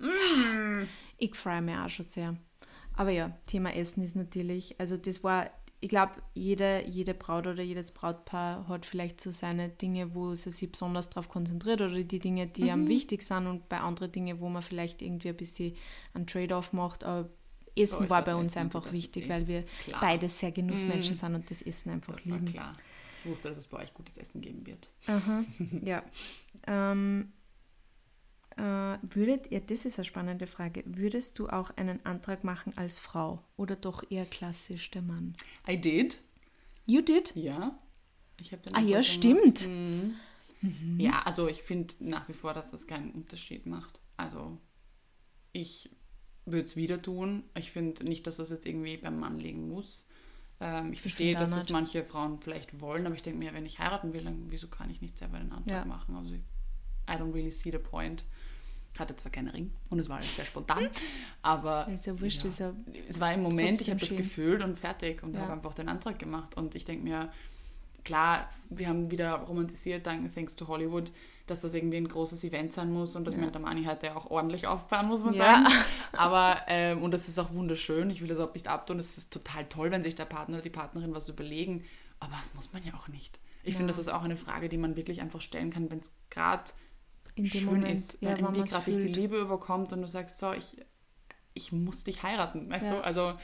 Ja, 0.00 0.86
ich 1.18 1.34
freue 1.34 1.62
mich 1.62 1.76
auch 1.76 1.88
schon 1.88 2.06
sehr. 2.06 2.36
Aber 2.96 3.10
ja, 3.10 3.36
Thema 3.46 3.74
Essen 3.74 4.02
ist 4.02 4.16
natürlich, 4.16 4.78
also 4.78 4.96
das 4.96 5.24
war 5.24 5.50
ich 5.84 5.90
glaube, 5.90 6.14
jede, 6.32 6.82
jede 6.88 7.12
Braut 7.12 7.46
oder 7.46 7.62
jedes 7.62 7.90
Brautpaar 7.90 8.66
hat 8.68 8.86
vielleicht 8.86 9.20
so 9.20 9.30
seine 9.30 9.68
Dinge, 9.68 10.14
wo 10.14 10.34
sie 10.34 10.50
sich 10.50 10.72
besonders 10.72 11.10
darauf 11.10 11.28
konzentriert 11.28 11.82
oder 11.82 12.02
die 12.02 12.18
Dinge, 12.20 12.46
die 12.46 12.64
mhm. 12.64 12.70
am 12.70 12.88
wichtig 12.88 13.20
sind 13.20 13.46
und 13.46 13.68
bei 13.68 13.80
anderen 13.80 14.10
Dingen, 14.10 14.40
wo 14.40 14.48
man 14.48 14.62
vielleicht 14.62 15.02
irgendwie 15.02 15.28
ein 15.28 15.36
bisschen 15.36 15.74
einen 16.14 16.26
Trade-off 16.26 16.72
macht. 16.72 17.04
Aber 17.04 17.28
Essen 17.76 18.08
war 18.08 18.24
bei 18.24 18.34
uns 18.34 18.56
einfach 18.56 18.92
wichtig, 18.92 19.28
weil 19.28 19.46
wir 19.46 19.64
klar. 19.84 20.00
beide 20.00 20.30
sehr 20.30 20.52
Genussmenschen 20.52 21.12
mhm. 21.12 21.18
sind 21.18 21.34
und 21.34 21.50
das 21.50 21.60
Essen 21.60 21.90
einfach 21.90 22.14
das 22.14 22.24
lieben. 22.24 22.46
klar. 22.46 22.72
Ich 23.22 23.30
wusste, 23.30 23.48
dass 23.50 23.58
es 23.58 23.66
bei 23.66 23.82
euch 23.82 23.92
gutes 23.92 24.16
Essen 24.16 24.40
geben 24.40 24.66
wird. 24.66 24.88
Aha, 25.06 25.44
ja. 25.82 26.02
Ähm, 26.66 27.28
äh, 27.42 27.43
würdet 28.56 29.50
ihr, 29.50 29.60
das 29.60 29.84
ist 29.84 29.98
eine 29.98 30.04
spannende 30.04 30.46
Frage, 30.46 30.82
würdest 30.86 31.38
du 31.38 31.48
auch 31.48 31.70
einen 31.76 32.04
Antrag 32.06 32.44
machen 32.44 32.72
als 32.76 32.98
Frau 32.98 33.42
oder 33.56 33.76
doch 33.76 34.04
eher 34.10 34.26
klassisch 34.26 34.90
der 34.90 35.02
Mann? 35.02 35.34
I 35.68 35.80
did. 35.80 36.18
You 36.86 37.00
did? 37.00 37.34
Ja. 37.34 37.78
Ich 38.38 38.52
habe 38.52 38.62
Ah 38.72 38.80
ja, 38.80 39.02
stimmt. 39.02 39.66
Mhm. 39.66 40.14
Ja, 40.98 41.22
also 41.22 41.46
ich 41.48 41.62
finde 41.62 41.94
nach 42.00 42.28
wie 42.28 42.32
vor, 42.32 42.54
dass 42.54 42.70
das 42.70 42.86
keinen 42.86 43.10
Unterschied 43.12 43.66
macht. 43.66 44.00
Also 44.16 44.58
ich 45.52 45.90
würde 46.46 46.64
es 46.66 46.76
wieder 46.76 47.00
tun. 47.00 47.44
Ich 47.54 47.70
finde 47.70 48.04
nicht, 48.04 48.26
dass 48.26 48.36
das 48.36 48.50
jetzt 48.50 48.66
irgendwie 48.66 48.96
beim 48.96 49.18
Mann 49.18 49.38
liegen 49.38 49.68
muss. 49.68 50.08
Ähm, 50.60 50.92
ich 50.92 51.00
verstehe, 51.02 51.28
find 51.28 51.36
auch 51.36 51.40
dass 51.40 51.50
das 51.50 51.64
nicht. 51.64 51.72
manche 51.72 52.04
Frauen 52.04 52.40
vielleicht 52.40 52.80
wollen, 52.80 53.06
aber 53.06 53.14
ich 53.14 53.22
denke 53.22 53.38
mir, 53.38 53.52
wenn 53.54 53.66
ich 53.66 53.78
heiraten 53.78 54.12
will, 54.12 54.24
dann 54.24 54.50
wieso 54.50 54.68
kann 54.68 54.90
ich 54.90 55.00
nicht 55.00 55.18
selber 55.18 55.38
den 55.38 55.52
Antrag 55.52 55.68
Ja. 55.80 55.84
machen? 55.84 56.16
Also 56.16 56.32
ich, 56.34 56.42
I 57.08 57.12
don't 57.18 57.34
really 57.34 57.50
see 57.50 57.70
the 57.70 57.78
point. 57.78 58.24
Ich 58.94 59.00
hatte 59.00 59.16
zwar 59.16 59.32
keinen 59.32 59.48
Ring 59.48 59.72
und 59.90 59.98
es 59.98 60.08
war 60.08 60.18
alles 60.18 60.36
sehr 60.36 60.44
spontan, 60.44 60.88
aber 61.42 61.88
Ist 61.88 62.06
ja 62.06 62.18
wurscht, 62.20 62.44
ja. 62.44 62.50
ja 62.58 62.72
es 63.08 63.18
war 63.20 63.32
im 63.34 63.42
Moment, 63.42 63.80
ich 63.80 63.90
habe 63.90 63.98
das 63.98 64.10
gefühlt 64.16 64.62
und 64.62 64.78
fertig 64.78 65.22
und 65.24 65.34
Ja. 65.34 65.40
habe 65.42 65.52
einfach 65.54 65.74
den 65.74 65.88
Antrag 65.88 66.16
gemacht. 66.18 66.56
Und 66.56 66.76
ich 66.76 66.84
denke 66.84 67.02
mir, 67.02 67.32
klar, 68.04 68.48
wir 68.70 68.86
haben 68.88 69.10
wieder 69.10 69.34
romantisiert, 69.34 70.06
dank 70.06 70.32
thanks 70.32 70.54
to 70.54 70.68
Hollywood, 70.68 71.10
dass 71.48 71.60
das 71.60 71.74
irgendwie 71.74 71.96
ein 71.96 72.06
großes 72.06 72.44
Event 72.44 72.72
sein 72.72 72.92
muss 72.92 73.16
und 73.16 73.24
dass 73.26 73.34
Ja. 73.34 73.40
man 73.40 73.50
der 73.52 73.60
Mani 73.60 73.82
heute 73.84 74.14
auch 74.16 74.30
ordentlich 74.30 74.66
auffahren, 74.68 75.08
muss 75.08 75.22
man 75.22 75.34
Ja. 75.34 75.54
sagen. 75.64 75.66
Aber, 76.12 76.58
ähm, 76.68 77.02
und 77.02 77.10
das 77.10 77.26
ist 77.28 77.38
auch 77.40 77.52
wunderschön, 77.52 78.10
ich 78.10 78.20
will 78.20 78.28
das 78.28 78.38
auch 78.38 78.54
nicht 78.54 78.68
abtun, 78.68 79.00
es 79.00 79.18
ist 79.18 79.32
total 79.32 79.64
toll, 79.68 79.90
wenn 79.90 80.04
sich 80.04 80.14
der 80.14 80.24
Partner 80.26 80.56
oder 80.56 80.62
die 80.62 80.70
Partnerin 80.70 81.12
was 81.14 81.28
überlegen, 81.28 81.84
aber 82.20 82.34
das 82.40 82.54
muss 82.54 82.72
man 82.72 82.84
ja 82.84 82.94
auch 82.94 83.08
nicht. 83.08 83.40
Ich 83.64 83.74
Ja. 83.74 83.78
finde, 83.78 83.90
das 83.90 83.98
ist 83.98 84.08
auch 84.08 84.22
eine 84.22 84.36
Frage, 84.36 84.68
die 84.68 84.78
man 84.78 84.94
wirklich 84.96 85.20
einfach 85.20 85.40
stellen 85.40 85.70
kann, 85.70 85.90
wenn 85.90 85.98
es 85.98 86.10
gerade 86.30 86.70
in 87.36 87.44
dem 87.44 87.50
schön 87.50 87.64
Moment, 87.66 87.98
ist, 87.98 88.22
ja, 88.22 88.30
wenn 88.30 88.36
wenn 88.38 88.44
irgendwie 88.54 88.70
gerade 88.70 88.84
dich 88.84 88.96
die. 88.96 89.08
Liebe 89.20 89.38
überkommt 89.38 89.92
und 89.92 90.00
du 90.02 90.06
sagst, 90.08 90.38
so, 90.38 90.52
ich, 90.52 90.76
ich 91.54 91.72
muss 91.72 92.04
dich 92.04 92.22
heiraten, 92.22 92.68
weißt 92.70 92.90
Ja. 92.90 92.96
du? 92.98 93.04
Also, 93.04 93.34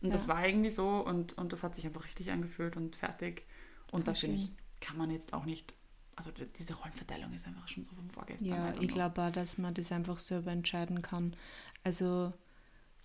und 0.00 0.12
das 0.12 0.22
Ja. 0.26 0.28
war 0.34 0.46
irgendwie 0.46 0.70
so 0.70 0.88
und, 1.04 1.36
und 1.38 1.52
das 1.52 1.62
hat 1.62 1.74
sich 1.74 1.84
einfach 1.86 2.04
richtig 2.04 2.30
angefühlt 2.30 2.76
und 2.76 2.96
fertig. 2.96 3.46
Und 3.90 4.06
da 4.08 4.14
finde 4.14 4.36
ich, 4.36 4.50
kann 4.80 4.96
man 4.96 5.10
jetzt 5.10 5.32
auch 5.32 5.44
nicht, 5.44 5.74
also 6.16 6.30
die- 6.30 6.46
diese 6.58 6.74
Rollenverteilung 6.74 7.32
ist 7.32 7.46
einfach 7.46 7.66
schon 7.68 7.84
so 7.84 7.92
von 7.94 8.10
vorgestern. 8.10 8.48
Ja, 8.48 8.70
don't 8.70 8.82
ich 8.82 8.88
glaube 8.88 9.22
auch, 9.22 9.30
dass 9.32 9.58
man 9.58 9.74
das 9.74 9.90
einfach 9.92 10.18
selber 10.18 10.50
entscheiden 10.52 11.02
kann. 11.02 11.34
Also 11.84 12.32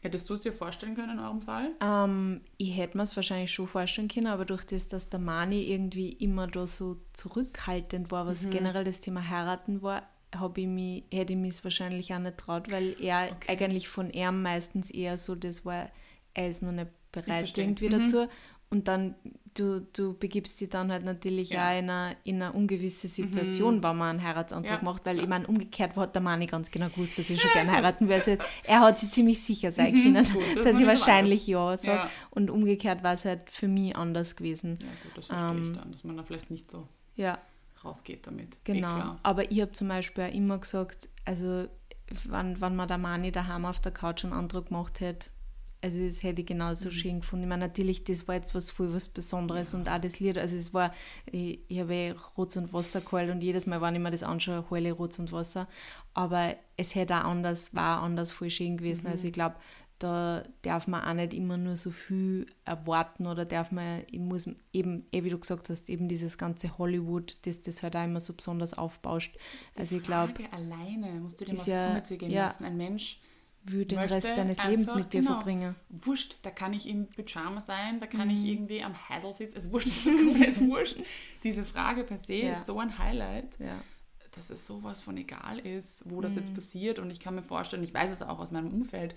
Hättest 0.02 0.30
du 0.30 0.34
es 0.34 0.42
dir 0.42 0.52
vorstellen 0.52 0.96
können 0.96 1.12
in 1.18 1.20
eurem 1.20 1.40
Fall? 1.42 1.74
Ähm, 1.82 2.42
ich 2.58 2.76
hätte 2.76 2.98
mir 2.98 3.04
es 3.04 3.16
wahrscheinlich 3.16 3.54
schon 3.54 3.68
vorstellen 3.68 4.10
können, 4.10 4.28
aber 4.28 4.44
durch 4.44 4.66
das, 4.66 4.90
dass 4.90 5.08
der 5.08 5.20
Mani 5.22 5.62
irgendwie 5.72 6.10
immer 6.10 6.46
da 6.48 6.68
so 6.68 6.98
zurückhaltend 7.14 8.12
war, 8.12 8.26
Mhm. 8.26 8.28
was 8.30 8.50
generell 8.50 8.84
das 8.84 9.00
Thema 9.00 9.28
heiraten 9.30 9.82
war, 9.82 10.04
hab 10.40 10.58
ich 10.58 10.68
mich, 10.68 11.04
hätte 11.14 11.34
ich 11.34 11.40
mich 11.40 11.52
es 11.52 11.64
wahrscheinlich 11.64 12.14
auch 12.14 12.20
nicht 12.20 12.38
traut, 12.38 12.72
weil 12.72 12.96
er 13.02 13.30
Okay. 13.32 13.54
eigentlich 13.54 13.88
von 13.88 14.10
ihm 14.10 14.42
meistens 14.42 14.92
eher 14.92 15.18
so, 15.18 15.36
das 15.36 15.66
war, 15.66 15.90
er 16.34 16.50
ist 16.50 16.62
noch 16.62 16.72
nicht 16.72 16.88
bereit 17.12 17.58
irgendwie 17.58 17.88
Mhm. 17.90 17.92
dazu. 18.04 18.28
Und 18.70 18.88
dann, 18.88 19.14
du, 19.54 19.82
du 19.94 20.18
begibst 20.18 20.60
dich 20.60 20.68
dann 20.70 20.92
halt 20.92 21.04
natürlich 21.06 21.52
Ja. 21.52 21.70
auch 21.70 21.78
in 21.78 21.88
eine, 21.92 22.16
in 22.24 22.42
eine 22.42 22.54
ungewisse 22.54 23.08
Situation, 23.08 23.84
wenn 23.84 23.96
man 23.98 24.10
einen 24.18 24.24
Heiratsantrag 24.24 24.80
Ja. 24.80 24.84
macht, 24.84 25.06
weil 25.06 25.20
ich 25.20 25.28
meine, 25.28 25.46
umgekehrt 25.46 25.96
hat 25.96 26.16
der 26.16 26.24
Mani 26.24 26.48
ganz 26.48 26.72
genau 26.72 26.90
gewusst, 26.90 27.20
dass 27.20 27.30
ich 27.30 27.40
schon 27.40 27.52
gerne 27.54 27.72
heiraten 27.72 28.08
will. 28.08 28.16
Also, 28.16 28.36
er 28.64 28.80
hat 28.80 28.98
sich 28.98 29.12
ziemlich 29.12 29.44
sicher 29.44 29.72
sein 29.72 29.94
können, 30.02 30.26
Gut, 30.26 30.44
dass 30.48 30.56
dass 30.56 30.66
ich 30.66 30.74
nicht 30.74 30.88
wahrscheinlich 30.88 31.46
ja 31.46 31.78
sage. 31.78 32.02
Ja. 32.06 32.10
Und 32.32 32.50
umgekehrt 32.50 33.04
war 33.04 33.14
es 33.14 33.26
halt 33.26 33.42
für 33.52 33.68
mich 33.68 33.96
anders 33.96 34.36
gewesen. 34.36 34.80
Ja, 34.82 34.88
gut, 35.04 35.18
das 35.20 35.28
verstehe 35.28 35.50
Ähm, 35.52 35.72
ich 35.74 35.80
dann, 35.80 35.92
dass 35.92 36.04
man 36.04 36.18
da 36.18 36.24
vielleicht 36.24 36.50
nicht 36.50 36.72
so 36.72 36.88
Ja, 37.16 37.38
rausgeht 37.84 38.26
damit. 38.28 38.56
Eh 38.56 38.74
genau. 38.74 38.96
klar. 38.96 39.20
Aber 39.24 39.52
ich 39.52 39.62
habe 39.62 39.72
zum 39.72 39.88
Beispiel 39.88 40.24
auch 40.26 40.34
immer 40.34 40.58
gesagt, 40.58 41.10
also 41.26 41.68
wenn, 42.26 42.60
wenn 42.62 42.76
man 42.76 42.88
der 42.88 42.98
Mani 42.98 43.32
daheim 43.32 43.66
auf 43.66 43.80
der 43.80 43.92
Couch 43.92 44.24
einen 44.24 44.34
Antrag 44.34 44.68
gemacht 44.68 45.00
hätte, 45.00 45.30
also 45.82 46.00
das 46.06 46.24
hätte 46.24 46.42
ich 46.42 46.48
genauso 46.48 46.88
Mhm. 46.88 46.94
schön 46.94 47.20
gefunden. 47.20 47.44
Ich 47.44 47.50
meine, 47.50 47.68
natürlich, 47.68 48.06
das 48.06 48.26
war 48.28 48.36
jetzt 48.36 48.56
was 48.56 48.72
voll 48.72 48.94
was 48.94 49.10
Besonderes 49.10 49.74
und 49.74 49.90
auch 49.90 50.00
das 50.00 50.20
Lied, 50.22 50.38
also 50.38 50.56
es 50.56 50.74
war, 50.74 50.94
ich, 51.26 51.60
ich 51.68 51.80
habe 51.80 51.94
eh 51.94 52.16
Rotz 52.38 52.56
und 52.56 52.72
Wasser 52.72 53.02
geheult 53.02 53.30
und 53.30 53.42
jedes 53.42 53.66
Mal, 53.68 53.82
wenn 53.82 53.94
ich 53.96 54.00
mir 54.02 54.12
das 54.12 54.24
anschaue, 54.24 54.64
heule 54.70 54.94
Rotz 54.94 55.20
und 55.20 55.34
Wasser. 55.34 55.68
Aber 56.14 56.56
es 56.78 56.96
hätte 56.96 57.16
auch 57.18 57.26
anders, 57.26 57.74
war 57.76 58.02
anders 58.02 58.32
voll 58.32 58.50
schön 58.50 58.78
gewesen. 58.78 59.04
Mhm. 59.04 59.12
Also 59.12 59.28
ich 59.28 59.34
glaube, 59.34 59.56
da 60.04 60.44
darf 60.64 60.88
man 60.88 61.04
auch 61.04 61.14
nicht 61.14 61.34
immer 61.34 61.58
nur 61.58 61.76
so 61.78 61.90
viel 61.92 62.46
erwarten 62.66 63.26
oder 63.28 63.46
darf 63.46 63.72
man, 63.72 64.04
ich 64.12 64.20
muss 64.20 64.50
eben, 64.74 65.06
eh 65.12 65.24
wie 65.24 65.30
du 65.30 65.40
gesagt 65.40 65.70
hast, 65.70 65.90
eben 65.90 66.08
dieses 66.10 66.38
ganze 66.38 66.78
Hollywood, 66.78 67.38
das 67.46 67.62
das 67.62 67.82
halt 67.84 67.96
auch 67.96 68.04
immer 68.04 68.20
so 68.20 68.34
besonders 68.34 68.74
aufbauscht. 68.74 69.36
Also 69.76 69.96
ich 69.98 70.04
glaube, 70.04 70.34
alleine, 70.52 71.08
musst 71.22 71.40
du 71.40 71.46
dir 71.46 71.54
mal 71.54 71.60
auf 71.62 71.68
ja- 71.68 71.88
Zunge 71.88 72.04
zergehen 72.04 72.32
ja. 72.32 72.46
lassen. 72.48 72.66
Ein 72.66 72.78
Mensch 72.78 73.20
will 73.66 73.86
den 73.86 73.98
Rest 74.00 74.28
deines 74.28 74.62
Lebens 74.66 74.94
mit 74.94 75.14
dir 75.14 75.22
genau. 75.22 75.36
verbringen. 75.36 75.76
Wurscht, 75.88 76.36
da 76.42 76.52
kann 76.52 76.74
ich 76.74 76.86
im 76.90 77.08
Pyjama 77.08 77.62
sein, 77.62 78.02
da 78.02 78.08
kann 78.08 78.28
Mhm. 78.28 78.34
ich 78.34 78.44
irgendwie 78.46 78.84
am 78.84 78.94
Hassel 79.08 79.34
sitzen. 79.34 79.58
Es 79.58 79.72
wurscht, 79.72 79.88
es 79.88 80.06
ist 80.06 80.20
komplett 80.20 80.60
wurscht. 80.70 80.98
Diese 81.44 81.64
Frage 81.64 82.04
per 82.04 82.18
se 82.18 82.34
Ja. 82.36 82.52
ist 82.54 82.66
so 82.66 82.78
ein 82.80 82.98
Highlight, 82.98 83.58
Ja. 83.60 83.80
dass 84.36 84.50
es 84.50 84.66
sowas 84.66 85.02
von 85.02 85.16
egal 85.16 85.60
ist, 85.60 86.04
wo 86.10 86.20
das 86.20 86.34
Mhm. 86.34 86.40
jetzt 86.40 86.54
passiert. 86.54 87.00
Und 87.00 87.10
ich 87.10 87.22
kann 87.22 87.36
mir 87.36 87.44
vorstellen, 87.44 87.84
ich 87.84 87.94
weiß 87.94 88.12
es 88.12 88.22
auch 88.22 88.40
aus 88.40 88.52
meinem 88.52 88.74
Umfeld, 88.74 89.16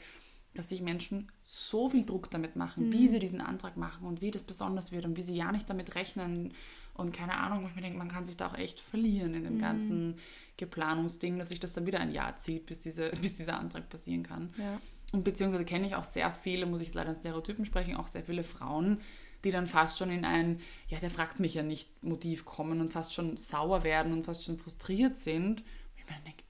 dass 0.56 0.68
sich 0.70 0.82
Menschen 0.82 1.30
so 1.44 1.88
viel 1.88 2.04
Druck 2.04 2.30
damit 2.30 2.56
machen, 2.56 2.88
Mhm. 2.88 2.92
wie 2.92 3.08
sie 3.08 3.18
diesen 3.20 3.40
Antrag 3.40 3.76
machen 3.76 4.06
und 4.06 4.20
wie 4.20 4.30
das 4.32 4.42
besonders 4.42 4.90
wird 4.92 5.04
und 5.04 5.16
wie 5.16 5.22
sie 5.22 5.36
ja 5.36 5.52
nicht 5.52 5.70
damit 5.70 5.94
rechnen. 5.94 6.52
Und 6.94 7.12
keine 7.14 7.34
Ahnung, 7.34 7.62
wo 7.62 7.68
ich 7.68 7.74
mir 7.76 7.82
denke, 7.82 7.98
man 7.98 8.10
kann 8.10 8.24
sich 8.24 8.36
da 8.36 8.46
auch 8.48 8.54
echt 8.56 8.80
verlieren 8.80 9.34
in 9.34 9.42
Mhm. 9.42 9.44
dem 9.44 9.58
ganzen 9.60 10.18
Geplanungsding, 10.56 11.38
dass 11.38 11.50
sich 11.50 11.60
das 11.60 11.74
dann 11.74 11.86
wieder 11.86 12.00
ein 12.00 12.10
Jahr 12.12 12.36
zieht, 12.38 12.66
bis, 12.66 12.80
diese, 12.80 13.10
bis 13.22 13.36
dieser 13.36 13.58
Antrag 13.58 13.88
passieren 13.88 14.22
kann. 14.22 14.52
Ja. 14.58 14.80
Und 15.12 15.22
beziehungsweise 15.22 15.64
kenne 15.64 15.86
ich 15.86 15.94
auch 15.94 16.04
sehr 16.04 16.32
viele, 16.32 16.66
muss 16.66 16.80
ich 16.80 16.92
leider 16.94 17.10
in 17.10 17.16
Stereotypen 17.16 17.64
sprechen, 17.64 17.94
auch 17.96 18.08
sehr 18.08 18.24
viele 18.24 18.42
Frauen, 18.42 19.00
die 19.44 19.50
dann 19.52 19.66
fast 19.66 19.98
schon 19.98 20.10
in 20.10 20.24
ein, 20.24 20.60
ja, 20.88 20.98
der 20.98 21.10
fragt 21.10 21.38
mich 21.38 21.54
ja 21.54 21.62
nicht, 21.62 22.02
Motiv 22.02 22.44
kommen 22.44 22.80
und 22.80 22.92
fast 22.92 23.12
schon 23.14 23.36
sauer 23.36 23.84
werden 23.84 24.12
und 24.12 24.24
fast 24.24 24.42
schon 24.44 24.58
frustriert 24.58 25.16
sind. 25.16 25.60
Und 25.60 25.64
ich 25.98 26.04
mir 26.06 26.12
dann 26.14 26.24
denke, 26.24 26.42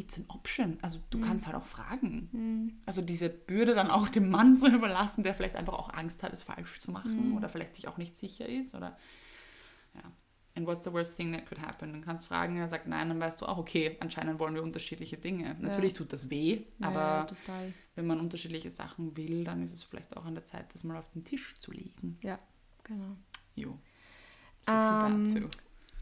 it's 0.00 0.18
an 0.18 0.24
option. 0.28 0.78
Also 0.82 0.98
du 1.10 1.20
kannst 1.20 1.46
halt 1.46 1.56
auch 1.56 1.64
fragen. 1.66 2.80
Also 2.86 3.02
diese 3.02 3.28
Bürde 3.28 3.74
dann 3.74 3.90
auch 3.90 4.08
dem 4.08 4.30
Mann 4.30 4.56
zu 4.58 4.68
überlassen, 4.68 5.22
der 5.22 5.34
vielleicht 5.34 5.56
einfach 5.56 5.74
auch 5.74 5.92
Angst 5.92 6.22
hat, 6.22 6.32
es 6.32 6.42
falsch 6.42 6.80
zu 6.80 6.90
machen 6.90 7.36
oder 7.36 7.48
vielleicht 7.48 7.76
sich 7.76 7.86
auch 7.88 7.98
nicht 7.98 8.16
sicher 8.16 8.48
ist 8.48 8.74
oder 8.74 8.96
ja. 9.94 10.02
And 10.56 10.66
what's 10.66 10.82
the 10.82 10.92
worst 10.92 11.16
thing 11.16 11.32
that 11.32 11.46
could 11.46 11.60
happen? 11.62 11.92
Dann 11.92 12.02
kannst 12.04 12.24
du 12.24 12.28
fragen, 12.28 12.56
er 12.56 12.66
sagt 12.66 12.88
nein, 12.88 13.08
dann 13.08 13.20
weißt 13.20 13.40
du 13.40 13.46
auch, 13.46 13.56
okay, 13.56 13.96
anscheinend 14.00 14.40
wollen 14.40 14.54
wir 14.54 14.64
unterschiedliche 14.64 15.16
Dinge. 15.16 15.56
Natürlich 15.60 15.94
tut 15.94 16.12
das 16.12 16.28
weh, 16.28 16.62
aber 16.80 17.28
ja, 17.46 17.62
wenn 17.94 18.06
man 18.06 18.18
unterschiedliche 18.18 18.70
Sachen 18.70 19.16
will, 19.16 19.44
dann 19.44 19.62
ist 19.62 19.72
es 19.72 19.84
vielleicht 19.84 20.16
auch 20.16 20.24
an 20.24 20.34
der 20.34 20.44
Zeit, 20.44 20.74
das 20.74 20.82
mal 20.82 20.96
auf 20.96 21.08
den 21.12 21.24
Tisch 21.24 21.54
zu 21.60 21.70
legen. 21.70 22.18
Ja, 22.22 22.38
genau. 22.82 23.16
Jo. 23.54 23.78
So 24.62 24.72
viel 24.72 24.74
Ähm, 24.74 25.24
dazu. 25.24 25.48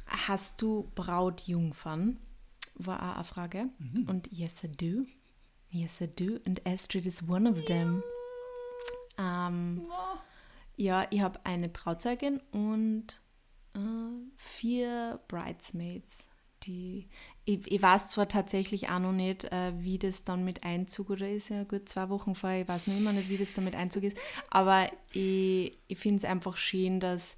Hast 0.07 0.63
du 0.63 0.91
Brautjungfern? 0.95 2.19
War 2.79 3.11
auch 3.11 3.17
eine 3.17 3.25
Frage. 3.25 3.69
Mhm. 3.79 4.09
Und 4.09 4.33
yes, 4.33 4.65
I 4.65 4.69
do. 4.69 5.07
Yes, 5.71 6.01
I 6.01 6.07
do. 6.07 6.39
And 6.47 6.65
Astrid 6.67 7.07
is 7.07 7.29
one 7.29 7.49
of 7.49 7.65
them. 7.67 8.03
Ähm, 9.19 9.83
ja, 10.77 11.07
ich 11.11 11.21
habe 11.21 11.41
eine 11.45 11.73
Trauzeugin 11.73 12.41
und 12.53 13.21
äh, 13.75 13.79
vier 14.37 15.21
Bridesmaids. 15.29 16.29
Die, 16.65 17.09
ich, 17.45 17.71
ich 17.71 17.81
weiß 17.81 18.09
zwar 18.09 18.29
tatsächlich 18.29 18.89
auch 18.89 18.99
noch 18.99 19.13
nicht, 19.13 19.45
äh, 19.45 19.73
wie 19.79 19.99
das 19.99 20.25
dann 20.25 20.45
mit 20.45 20.65
Einzug 20.65 21.11
oder 21.11 21.29
ist 21.29 21.51
ja 21.51 21.63
gut 21.63 21.89
zwei 21.89 22.09
Wochen 22.09 22.35
vorher, 22.35 22.63
ich 22.63 22.69
weiß 22.69 22.89
noch 22.89 22.97
immer 22.97 23.13
nicht, 23.13 23.29
wie 23.29 23.37
das 23.37 23.55
dann 23.55 23.65
mit 23.65 23.77
Einzug 23.77 24.03
ist, 24.03 24.19
aber 24.51 24.91
ich, 25.13 25.79
ich 25.87 25.99
finde 25.99 26.17
es 26.17 26.25
einfach 26.25 26.57
schön, 26.57 26.99
dass 26.99 27.37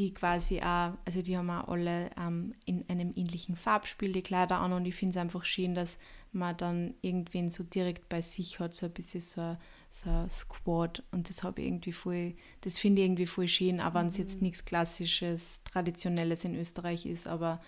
die 0.00 0.14
quasi 0.14 0.60
auch, 0.60 0.94
also 1.04 1.20
die 1.20 1.36
haben 1.36 1.50
auch 1.50 1.68
alle 1.68 2.10
ähm, 2.18 2.54
in 2.64 2.88
einem 2.88 3.12
ähnlichen 3.14 3.54
Farbspiel 3.54 4.12
die 4.12 4.22
Kleider 4.22 4.58
an 4.58 4.72
und 4.72 4.86
ich 4.86 4.94
finde 4.94 5.10
es 5.10 5.16
einfach 5.20 5.44
schön, 5.44 5.74
dass 5.74 5.98
man 6.32 6.56
dann 6.56 6.94
irgendwen 7.02 7.50
so 7.50 7.64
direkt 7.64 8.08
bei 8.08 8.22
sich 8.22 8.60
hat, 8.60 8.74
so 8.74 8.86
ein 8.86 8.92
bisschen 8.92 9.20
so 9.20 9.40
ein, 9.42 9.58
so 9.90 10.08
ein 10.08 10.30
Squad 10.30 11.02
und 11.10 11.28
das 11.28 11.42
habe 11.42 11.60
ich 11.60 11.68
irgendwie 11.68 11.92
voll, 11.92 12.34
das 12.62 12.78
finde 12.78 13.02
ich 13.02 13.08
irgendwie 13.08 13.26
voll 13.26 13.46
schön, 13.46 13.78
auch 13.78 13.92
wenn 13.92 14.06
es 14.06 14.16
jetzt 14.16 14.40
nichts 14.40 14.64
klassisches, 14.64 15.62
traditionelles 15.64 16.44
in 16.44 16.54
Österreich 16.54 17.04
ist, 17.04 17.26
aber 17.26 17.60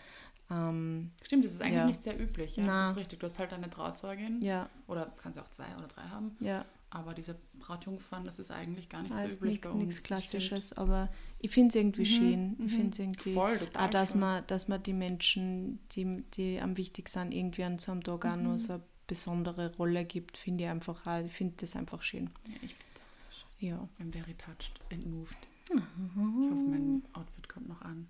ähm, 0.51 1.11
Stimmt, 1.23 1.45
das 1.45 1.53
ist 1.53 1.61
eigentlich 1.61 1.75
ja. 1.75 1.87
nicht 1.87 2.03
sehr 2.03 2.19
üblich. 2.19 2.57
Ja, 2.57 2.65
Na. 2.67 2.83
das 2.83 2.91
ist 2.93 2.97
richtig. 2.97 3.21
Du 3.21 3.27
hast 3.27 3.39
halt 3.39 3.53
eine 3.53 3.69
Trauzeugin 3.69 4.41
ja, 4.41 4.71
oder 4.87 5.13
kannst 5.23 5.39
auch 5.39 5.49
zwei 5.49 5.67
oder 5.77 5.89
drei 5.89 6.05
haben. 6.05 6.35
ja, 6.41 6.65
Aber 6.95 7.15
diese 7.15 7.39
Brautjungfern, 7.59 8.25
das 8.27 8.39
ist 8.39 8.51
eigentlich 8.51 8.91
gar 8.91 9.01
nicht 9.01 9.13
so 9.13 9.19
also 9.19 9.35
üblich 9.35 9.63
bei 9.63 9.71
uns. 9.71 9.83
nichts 9.83 10.03
Klassisches, 10.03 10.75
aber 10.75 11.11
ich 11.39 11.51
finde 11.51 11.71
es 11.71 11.75
irgendwie 11.77 12.05
schön. 12.05 12.53
Ich 12.53 12.59
mhm. 12.59 12.69
finde 12.69 12.91
es 12.93 12.99
irgendwie 12.99 13.33
Voll, 13.33 13.59
total 13.59 13.87
auch, 13.87 13.91
dass 13.91 14.11
schön. 14.11 14.21
man, 14.21 14.47
dass 14.47 14.69
man 14.69 14.83
die 14.83 14.93
Menschen, 14.93 15.79
die, 15.93 16.23
die 16.35 16.61
am 16.61 16.77
wichtigsten 16.77 17.21
sind, 17.21 17.33
irgendwie 17.33 17.65
an 17.65 17.79
so 17.79 17.93
einem 17.93 18.03
Tag 18.05 18.27
auch 18.27 18.37
Mhm. 18.37 18.43
noch 18.43 18.59
so 18.59 18.75
eine 18.75 18.83
besondere 19.07 19.75
Rolle 19.77 20.05
gibt, 20.05 20.37
finde 20.37 20.65
ich 20.65 20.71
einfach 20.71 21.07
auch, 21.07 21.25
ich 21.25 21.33
finde 21.33 21.55
das 21.59 21.75
einfach 21.77 22.03
schön. 22.03 22.29
Ja, 22.47 22.55
ich 22.63 22.75
finde 22.75 22.85
das 22.95 23.03
auch 23.03 23.31
so 23.31 23.59
schön. 23.59 23.69
Ja. 23.71 23.89
I'm 23.99 24.13
very 24.13 24.35
touched 24.35 24.79
and 24.93 25.07
moved. 25.07 25.35
Ich 25.71 25.81
hoffe, 25.81 26.63
mein 26.69 27.03
Outfit 27.15 27.49
kommt 27.49 27.69
noch 27.69 27.81
an. 27.81 28.07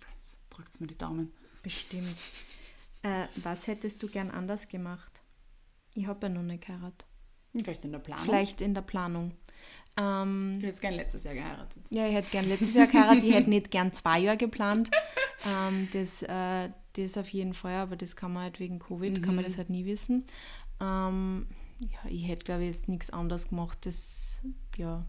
Friends, 0.00 0.36
drückt 0.50 0.78
mir 0.82 0.86
die 0.86 0.98
Daumen. 0.98 1.32
Bestimmt. 1.62 2.16
Äh, 3.02 3.26
was 3.36 3.66
hättest 3.68 4.02
du 4.02 4.08
gern 4.08 4.30
anders 4.30 4.68
gemacht? 4.68 5.22
Ich 5.94 6.06
habe 6.06 6.26
ja 6.26 6.32
noch 6.32 6.42
nicht 6.42 6.66
geheiratet. 6.66 7.06
Vielleicht 7.52 7.84
in 7.84 7.92
der 7.92 7.98
Planung. 7.98 8.24
Vielleicht 8.24 8.60
in 8.60 8.74
der 8.74 8.82
Planung. 8.82 9.32
Ähm, 9.96 10.58
du 10.58 10.66
hättest 10.66 10.80
gern 10.80 10.94
letztes 10.94 11.24
Jahr 11.24 11.34
geheiratet. 11.34 11.82
Ja, 11.90 12.06
ich 12.06 12.14
hätte 12.14 12.30
gern 12.30 12.48
letztes 12.48 12.74
Jahr 12.74 12.86
geheiratet. 12.86 13.24
ich 13.24 13.34
hätte 13.34 13.50
nicht 13.50 13.70
gern 13.70 13.92
zwei 13.92 14.18
Jahre 14.20 14.38
geplant. 14.38 14.90
Ähm, 15.44 15.88
das, 15.92 16.22
äh, 16.22 16.70
das 16.94 17.18
auf 17.18 17.28
jeden 17.28 17.52
Fall, 17.52 17.74
aber 17.74 17.96
das 17.96 18.16
kann 18.16 18.32
man 18.32 18.44
halt 18.44 18.60
wegen 18.60 18.78
Covid, 18.78 19.18
mhm. 19.18 19.22
kann 19.22 19.34
man 19.34 19.44
mhm. 19.44 19.48
das 19.48 19.58
halt 19.58 19.70
nie 19.70 19.84
wissen. 19.84 20.24
Ähm, 20.80 21.46
ja, 21.80 22.10
ich 22.10 22.26
hätte, 22.26 22.44
glaube 22.44 22.62
ich, 22.62 22.74
jetzt 22.74 22.88
nichts 22.88 23.10
anderes 23.10 23.48
gemacht. 23.48 23.78
Das, 23.82 24.40
ja, 24.76 25.04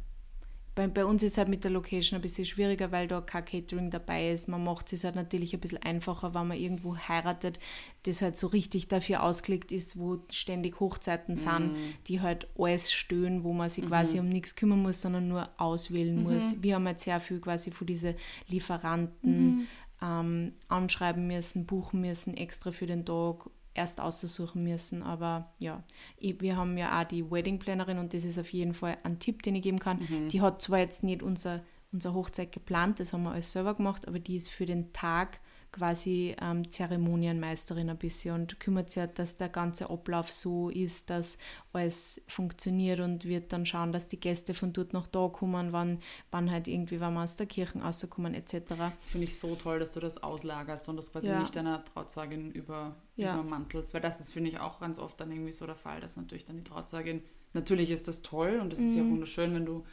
bei, 0.76 0.88
bei 0.88 1.06
uns 1.06 1.22
ist 1.22 1.34
es 1.34 1.38
halt 1.38 1.50
mit 1.50 1.64
der 1.64 1.72
Location 1.72 2.18
ein 2.18 2.22
bisschen 2.22 2.46
schwieriger, 2.46 2.92
weil 2.92 3.08
da 3.08 3.22
kein 3.22 3.46
Catering 3.46 3.92
dabei 3.92 4.32
ist. 4.32 4.48
Man 4.48 4.64
macht 4.64 4.92
es 4.92 5.04
halt 5.04 5.16
natürlich 5.16 5.54
ein 5.54 5.60
bisschen 5.60 5.82
einfacher, 5.84 6.34
wenn 6.34 6.48
man 6.48 6.58
irgendwo 6.58 6.98
heiratet, 6.98 7.60
das 8.04 8.22
halt 8.22 8.38
so 8.38 8.48
richtig 8.48 8.88
dafür 8.88 9.24
ausgelegt 9.24 9.72
ist, 9.72 10.00
wo 10.00 10.20
ständig 10.32 10.80
Hochzeiten 10.80 11.36
sind, 11.36 11.74
mhm. 11.74 11.94
die 12.08 12.22
halt 12.22 12.48
alles 12.58 12.92
stöhnen, 12.92 13.44
wo 13.44 13.54
man 13.54 13.70
sich 13.70 13.84
mhm. 13.84 13.90
quasi 13.90 14.20
um 14.20 14.30
nichts 14.30 14.56
kümmern 14.56 14.82
muss, 14.82 15.02
sondern 15.02 15.28
nur 15.28 15.48
auswählen 15.58 16.16
mhm. 16.16 16.24
muss. 16.24 16.56
Wir 16.62 16.76
haben 16.76 16.88
halt 16.88 17.00
sehr 17.00 17.20
viel 17.20 17.40
quasi 17.40 17.70
von 17.70 17.86
diesen 17.86 18.16
Lieferanten 18.48 19.58
mhm. 19.58 19.68
ähm, 20.02 20.54
anschreiben 20.70 21.28
müssen, 21.28 21.66
buchen 21.66 22.02
müssen, 22.02 22.36
extra 22.36 22.72
für 22.72 22.88
den 22.88 23.06
Tag 23.06 23.50
erst 23.74 24.00
auszusuchen 24.00 24.64
müssen. 24.64 25.04
Aber 25.04 25.52
ja, 25.60 25.84
ich, 26.18 26.40
wir 26.42 26.58
haben 26.58 26.78
ja 26.78 27.02
auch 27.02 27.06
die 27.06 27.30
Wedding 27.30 27.60
Plannerin 27.60 27.98
und 27.98 28.14
das 28.14 28.24
ist 28.24 28.40
auf 28.40 28.52
jeden 28.52 28.74
Fall 28.74 28.98
ein 29.04 29.20
Tipp, 29.20 29.44
den 29.44 29.56
ich 29.56 29.64
geben 29.64 29.80
kann. 29.80 30.00
Mhm. 30.00 30.30
Die 30.30 30.42
hat 30.42 30.62
zwar 30.62 30.80
jetzt 30.80 31.04
nicht 31.04 31.24
unser, 31.24 31.64
unser 31.92 32.14
Hochzeit 32.14 32.52
geplant, 32.52 33.00
das 33.00 33.14
haben 33.14 33.24
wir 33.24 33.32
alles 33.32 33.52
selber 33.52 33.76
gemacht, 33.76 34.08
aber 34.08 34.20
die 34.20 34.36
ist 34.36 34.50
für 34.50 34.66
den 34.66 34.94
Tag 34.94 35.40
quasi 35.74 36.36
ähm, 36.42 36.70
Zeremonienmeisterin 36.70 37.90
ein 37.90 37.98
bisschen 37.98 38.36
und 38.36 38.60
kümmert 38.60 38.90
sich, 38.90 39.06
dass 39.16 39.36
der 39.36 39.50
ganze 39.50 39.90
Ablauf 39.90 40.32
so 40.32 40.70
ist, 40.70 41.10
dass 41.10 41.38
alles 41.74 42.22
funktioniert 42.28 43.02
und 43.02 43.26
wird 43.26 43.52
dann 43.52 43.66
schauen, 43.66 43.92
dass 43.92 44.08
die 44.08 44.20
Gäste 44.20 44.54
von 44.54 44.72
dort 44.72 44.94
nach 44.94 45.08
da 45.08 45.28
kommen, 45.28 45.74
wann, 45.74 46.00
wann 46.32 46.50
halt 46.50 46.70
irgendwie, 46.70 47.02
wann 47.02 47.16
wir 47.16 47.24
aus 47.24 47.36
der 47.36 47.48
Kirche 47.48 47.80
rauskommen 47.80 48.34
etc. 48.34 48.54
Das 48.70 49.10
finde 49.10 49.26
ich 49.26 49.38
so 49.38 49.56
toll, 49.56 49.80
dass 49.80 49.92
du 49.92 50.00
das 50.00 50.24
auslagerst 50.24 50.88
und 50.88 50.96
das 50.96 51.12
quasi 51.12 51.30
ja. 51.30 51.42
nicht 51.42 51.56
deiner 51.56 51.84
Trauzeugin 51.84 52.52
über, 52.52 52.96
ja. 53.16 53.34
übermantelst, 53.34 53.94
weil 53.94 54.02
das 54.02 54.22
ist, 54.22 54.32
finde 54.32 54.50
ich, 54.50 54.60
auch 54.60 54.80
ganz 54.80 55.00
oft 55.00 55.20
dann 55.20 55.32
irgendwie 55.32 55.52
so 55.52 55.66
der 55.66 55.76
Fall, 55.76 56.00
dass 56.00 56.16
natürlich 56.16 56.46
dann 56.46 56.58
die 56.58 56.64
Trauzeugin, 56.64 57.24
natürlich 57.54 57.92
ist 57.92 58.08
das 58.08 58.22
toll 58.22 58.60
und 58.62 58.72
das 58.72 58.80
mhm. 58.80 58.88
ist 58.88 58.96
ja 58.96 59.04
mhm. 59.04 59.12
wunderschön, 59.12 59.54
wenn 59.54 59.66
du 59.66 59.84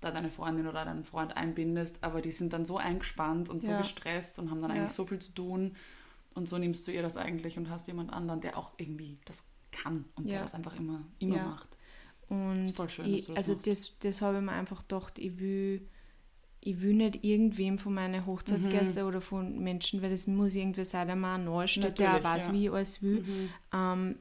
da 0.00 0.10
deine 0.10 0.30
Freundin 0.30 0.66
oder 0.66 0.84
deinen 0.84 1.04
Freund 1.04 1.36
einbindest, 1.36 2.02
aber 2.02 2.22
die 2.22 2.30
sind 2.30 2.52
dann 2.52 2.64
so 2.64 2.78
eingespannt 2.78 3.48
und 3.48 3.62
so 3.62 3.70
ja. 3.70 3.78
gestresst 3.78 4.38
und 4.38 4.50
haben 4.50 4.62
dann 4.62 4.70
eigentlich 4.70 4.92
so 4.92 5.04
viel 5.04 5.18
zu 5.18 5.32
tun. 5.32 5.76
Und 6.34 6.48
so 6.48 6.58
nimmst 6.58 6.86
du 6.86 6.92
ihr 6.92 7.02
das 7.02 7.16
eigentlich 7.16 7.58
und 7.58 7.70
hast 7.70 7.86
jemand 7.86 8.12
anderen, 8.12 8.40
der 8.40 8.56
auch 8.56 8.72
irgendwie 8.76 9.18
das 9.24 9.44
kann 9.72 10.04
und 10.14 10.26
ja. 10.26 10.34
der 10.34 10.42
das 10.42 10.54
einfach 10.54 10.76
immer, 10.76 11.02
immer 11.18 11.36
ja. 11.36 11.44
macht. 11.44 11.76
Und 12.28 12.60
das 12.60 12.70
ist 12.70 12.76
voll 12.76 12.88
schön, 12.88 13.14
ich, 13.14 13.26
das 13.26 13.36
also 13.36 13.54
das, 13.54 13.98
das 13.98 14.22
habe 14.22 14.38
ich 14.38 14.44
mir 14.44 14.52
einfach 14.52 14.82
gedacht, 14.82 15.18
ich 15.18 15.38
will, 15.40 15.86
ich 16.60 16.80
will 16.80 16.94
nicht 16.94 17.24
irgendwem 17.24 17.78
von 17.78 17.92
meinen 17.92 18.24
Hochzeitsgästen 18.24 19.02
mhm. 19.02 19.08
oder 19.08 19.20
von 19.20 19.58
Menschen, 19.58 20.00
weil 20.00 20.10
das 20.10 20.26
muss 20.26 20.54
irgendwie 20.54 20.84
sein, 20.84 21.08
der 21.08 21.16
mal 21.16 21.38
neu 21.38 21.66
steht, 21.66 21.98
der 21.98 22.22
weiß, 22.22 22.52
wie 22.52 22.66
ich 22.66 22.72
alles 22.72 23.02
will. 23.02 23.22
Mhm. 23.22 23.48
Ähm, 23.72 24.16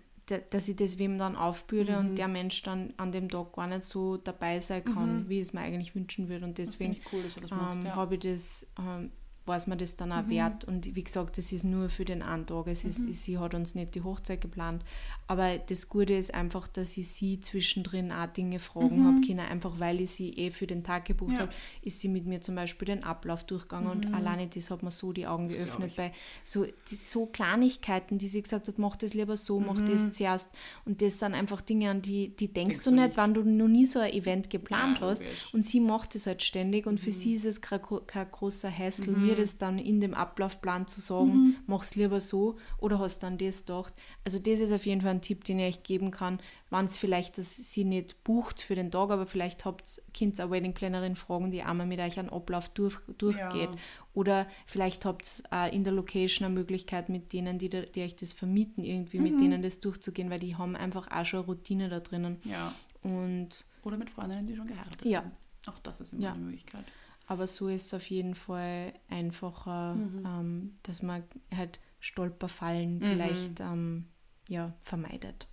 dass 0.52 0.68
ich 0.68 0.76
das 0.76 0.98
wem 0.98 1.18
dann 1.18 1.36
aufbürde 1.36 1.94
mhm. 1.94 1.98
und 1.98 2.16
der 2.18 2.28
Mensch 2.28 2.62
dann 2.64 2.94
an 2.98 3.12
dem 3.12 3.30
Tag 3.30 3.54
gar 3.54 3.68
nicht 3.68 3.84
so 3.84 4.18
dabei 4.18 4.60
sein 4.60 4.84
kann, 4.84 5.24
mhm. 5.24 5.30
wie 5.30 5.38
ich 5.38 5.44
es 5.44 5.54
mir 5.54 5.62
eigentlich 5.62 5.96
wünschen 5.96 6.30
würde. 6.30 6.46
Und 6.46 6.58
deswegen 6.58 6.98
cool, 7.12 7.24
ähm, 7.52 7.86
ja. 7.86 7.96
habe 7.96 8.16
ich 8.16 8.22
das 8.22 8.68
ähm, 8.78 9.12
weiß 9.50 9.68
man 9.68 9.78
das 9.78 9.98
dann 9.98 10.14
auch 10.14 10.24
mhm. 10.24 10.30
wert. 10.30 10.64
Und 10.64 10.96
wie 10.96 11.04
gesagt, 11.04 11.38
das 11.38 11.52
ist 11.52 11.66
nur 11.66 11.90
für 11.90 12.06
den 12.06 12.22
einen 12.22 12.46
Tag. 12.46 12.68
Es 12.68 12.86
ist, 12.86 13.00
mhm. 13.00 13.12
sie 13.12 13.38
hat 13.38 13.54
uns 13.54 13.76
nicht 13.76 13.96
die 13.96 14.02
Hochzeit 14.02 14.40
geplant. 14.40 14.86
Aber 15.28 15.58
das 15.58 15.90
Gute 15.90 16.14
ist 16.14 16.34
einfach, 16.34 16.68
dass 16.68 16.96
ich 16.96 17.10
sie 17.10 17.42
zwischendrin 17.42 18.12
auch 18.12 18.28
Dinge 18.28 18.60
fragen 18.60 19.02
mhm. 19.02 19.08
habe 19.08 19.28
können. 19.28 19.40
Einfach 19.40 19.80
weil 19.80 20.00
ich 20.00 20.12
sie 20.12 20.30
eh 20.38 20.52
für 20.52 20.68
den 20.68 20.84
Tag 20.84 21.06
gebucht 21.06 21.34
ja. 21.34 21.40
habe, 21.40 21.52
ist 21.82 22.00
sie 22.00 22.08
mit 22.08 22.26
mir 22.26 22.40
zum 22.40 22.56
Beispiel 22.56 22.86
den 22.86 23.04
Ablauf 23.04 23.44
durchgegangen. 23.44 23.90
Und 23.90 24.08
mhm. 24.08 24.14
alleine 24.14 24.48
das 24.48 24.72
hat 24.72 24.84
mir 24.84 24.92
so 24.92 25.12
die 25.12 25.28
Augen 25.28 25.50
das 25.50 25.58
geöffnet. 25.58 25.96
Bei 25.98 26.14
so, 26.44 26.66
die, 26.90 26.96
so 26.96 27.26
Kleinigkeiten, 27.26 28.18
die 28.18 28.28
sie 28.28 28.42
gesagt 28.42 28.68
hat, 28.68 28.78
mach 28.78 28.96
das 28.96 29.14
lieber 29.14 29.36
so, 29.36 29.60
mach 29.60 29.82
das 29.82 30.04
mhm. 30.04 30.14
zuerst. 30.14 30.48
Und 30.86 31.02
das 31.02 31.20
sind 31.20 31.34
einfach 31.34 31.62
Dinge, 31.62 31.90
an 31.90 32.02
die, 32.02 32.30
die 32.30 32.48
denkst, 32.48 32.84
denkst 32.84 32.84
du 32.86 32.92
nicht, 32.92 33.18
wenn 33.18 33.34
du 33.34 33.44
noch 33.44 33.68
nie 33.68 33.86
so 33.86 34.00
ein 34.00 34.14
Event 34.14 34.50
geplant 34.50 35.00
ja, 35.00 35.08
hast. 35.08 35.24
Und 35.54 35.66
sie 35.66 35.80
macht 35.80 36.14
das 36.14 36.28
halt 36.28 36.44
ständig. 36.44 36.86
Und 36.86 37.00
für 37.00 37.10
mhm. 37.10 37.14
sie 37.14 37.34
ist 37.34 37.46
es 37.46 37.62
kein, 37.62 37.82
kein 38.06 38.30
großer 38.30 38.72
Hassel, 38.72 39.16
mir 39.16 39.39
das 39.40 39.58
dann 39.58 39.80
in 39.80 40.02
dem 40.02 40.14
Ablaufplan 40.14 40.88
zu 40.88 41.02
sagen, 41.02 41.34
mhm. 41.34 41.56
mach's 41.68 41.96
lieber 41.96 42.20
so 42.20 42.58
oder 42.78 43.00
hast 43.00 43.24
dann 43.24 43.38
das 43.38 43.66
gedacht. 43.66 43.94
Also 44.24 44.40
das 44.40 44.60
ist 44.60 44.72
auf 44.72 44.86
jeden 44.86 45.02
Fall 45.02 45.12
ein 45.12 45.22
Tipp, 45.22 45.44
den 45.44 45.60
ich 45.60 45.78
euch 45.78 45.84
geben 45.84 46.12
kann, 46.12 46.40
wenn 46.70 46.86
es 46.86 46.98
vielleicht 46.98 47.38
dass 47.38 47.56
sie 47.56 47.84
nicht 47.84 48.24
bucht 48.24 48.62
für 48.62 48.76
den 48.76 48.92
Tag, 48.92 49.10
aber 49.10 49.26
vielleicht 49.26 49.66
habt 49.66 50.02
Kind 50.14 50.40
eine 50.40 50.52
Wedding-Plannerin 50.52 51.16
fragen, 51.16 51.52
die 51.52 51.64
einmal 51.64 51.88
mit 51.88 52.00
euch 52.00 52.20
einen 52.20 52.30
Ablauf 52.30 52.70
durch, 52.70 52.98
durchgeht. 53.18 53.70
Ja. 53.70 53.76
Oder 54.14 54.48
vielleicht 54.66 55.06
habt 55.06 55.44
ihr 55.52 55.72
in 55.72 55.84
der 55.84 55.94
Location 55.94 56.46
eine 56.46 56.56
Möglichkeit 56.56 57.10
mit 57.10 57.34
denen, 57.34 57.58
die, 57.58 57.70
die 57.70 58.04
euch 58.04 58.16
das 58.16 58.34
vermieten, 58.34 58.84
irgendwie 58.84 59.18
mhm. 59.18 59.24
mit 59.24 59.40
denen 59.40 59.62
das 59.64 59.80
durchzugehen, 59.80 60.30
weil 60.30 60.40
die 60.40 60.56
haben 60.56 60.76
einfach 60.76 61.10
auch 61.12 61.26
schon 61.26 61.46
Routine 61.46 61.90
da 61.90 62.00
drinnen. 62.00 62.38
Ja. 62.44 62.74
Und 63.02 63.66
oder 63.84 63.98
mit 63.98 64.10
Freundinnen, 64.10 64.46
die 64.46 64.56
schon 64.56 64.68
geheiratet 64.68 65.06
ja. 65.06 65.22
sind. 65.22 65.34
Auch 65.68 65.80
das 65.80 66.02
ist 66.02 66.14
immer 66.14 66.24
ja. 66.24 66.34
eine 66.34 66.44
Möglichkeit. 66.44 66.84
Aber 67.30 67.46
so 67.46 67.68
ist 67.68 67.86
es 67.86 67.94
auf 67.94 68.10
jeden 68.10 68.34
Fall 68.34 68.92
einfacher, 69.08 69.94
mhm. 69.94 70.26
ähm, 70.26 70.78
dass 70.82 71.04
man 71.04 71.24
halt 71.56 71.80
Stolperfallen 72.00 72.98
mhm. 72.98 73.04
vielleicht 73.04 73.60
ähm, 73.60 74.08
ja, 74.48 74.74
vermeidet. 74.82 75.48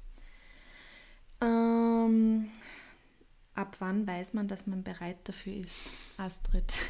Ähm, 1.42 2.48
ab 3.54 3.76
wann 3.78 4.06
weiß 4.06 4.32
man, 4.32 4.48
dass 4.48 4.66
man 4.66 4.84
bereit 4.84 5.18
dafür 5.24 5.52
ist, 5.52 5.92
Astrid? 6.16 6.78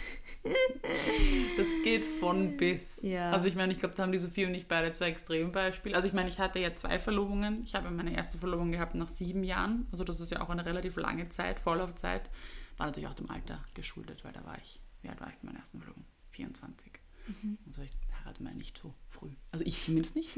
Das 1.56 1.66
geht 1.82 2.04
von 2.04 2.56
bis. 2.56 3.02
Ja. 3.02 3.32
Also 3.32 3.48
ich 3.48 3.56
meine, 3.56 3.72
ich 3.72 3.78
glaube, 3.78 3.96
da 3.96 4.04
haben 4.04 4.12
die 4.12 4.18
Sophie 4.18 4.46
und 4.46 4.54
ich 4.54 4.68
beide 4.68 4.92
zwei 4.92 5.08
Extrembeispiele. 5.08 5.96
Also 5.96 6.06
ich 6.06 6.14
meine, 6.14 6.28
ich 6.28 6.38
hatte 6.38 6.60
ja 6.60 6.72
zwei 6.72 7.00
Verlobungen. 7.00 7.64
Ich 7.64 7.74
habe 7.74 7.90
meine 7.90 8.14
erste 8.14 8.38
Verlobung 8.38 8.70
gehabt 8.70 8.94
nach 8.94 9.08
sieben 9.08 9.42
Jahren. 9.42 9.88
Also 9.90 10.04
das 10.04 10.20
ist 10.20 10.30
ja 10.30 10.40
auch 10.40 10.50
eine 10.50 10.64
relativ 10.64 10.94
lange 10.98 11.28
Zeit, 11.30 11.58
Vorlaufzeit. 11.58 12.30
War 12.76 12.86
natürlich 12.86 13.08
auch 13.08 13.14
dem 13.14 13.30
Alter 13.30 13.64
geschuldet, 13.74 14.24
weil 14.24 14.32
da 14.32 14.44
war 14.44 14.58
ich, 14.58 14.80
wie 15.02 15.08
alt 15.08 15.20
war 15.20 15.28
ich 15.28 15.36
bei 15.36 15.46
meiner 15.46 15.60
ersten 15.60 15.78
Verlobung? 15.78 16.04
24. 16.30 16.92
Mhm. 17.26 17.58
Also 17.66 17.82
ich 17.82 17.90
heirate 18.18 18.42
mal 18.42 18.54
nicht 18.54 18.78
so 18.78 18.94
früh. 19.08 19.30
Also 19.50 19.64
ich 19.64 19.82
zumindest 19.82 20.16
nicht. 20.16 20.36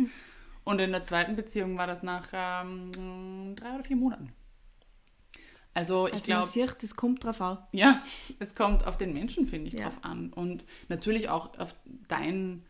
Und 0.65 0.81
in 0.81 0.93
der 0.93 1.03
zweiten 1.03 1.35
Beziehung 1.35 1.79
war 1.79 1.87
das 1.87 2.03
nach 2.03 2.29
ähm, 2.33 3.55
drei 3.57 3.75
oder 3.75 3.85
vier 3.85 3.97
Monaten. 3.97 4.33
Also 5.75 6.09
ich 6.09 6.15
also 6.15 6.53
glaube... 6.53 6.77
das 6.81 6.97
kommt 6.97 7.25
drauf 7.25 7.41
an. 7.41 7.59
Ja, 7.73 8.03
es 8.39 8.55
kommt 8.55 8.87
auf 8.87 8.99
den 8.99 9.13
Menschen, 9.13 9.47
finde 9.47 9.69
ich, 9.69 9.75
ja. 9.75 9.85
drauf 9.85 10.05
an. 10.05 10.33
Und 10.33 10.65
natürlich 10.89 11.29
auch 11.29 11.59
auf 11.59 11.75
dein 12.09 12.65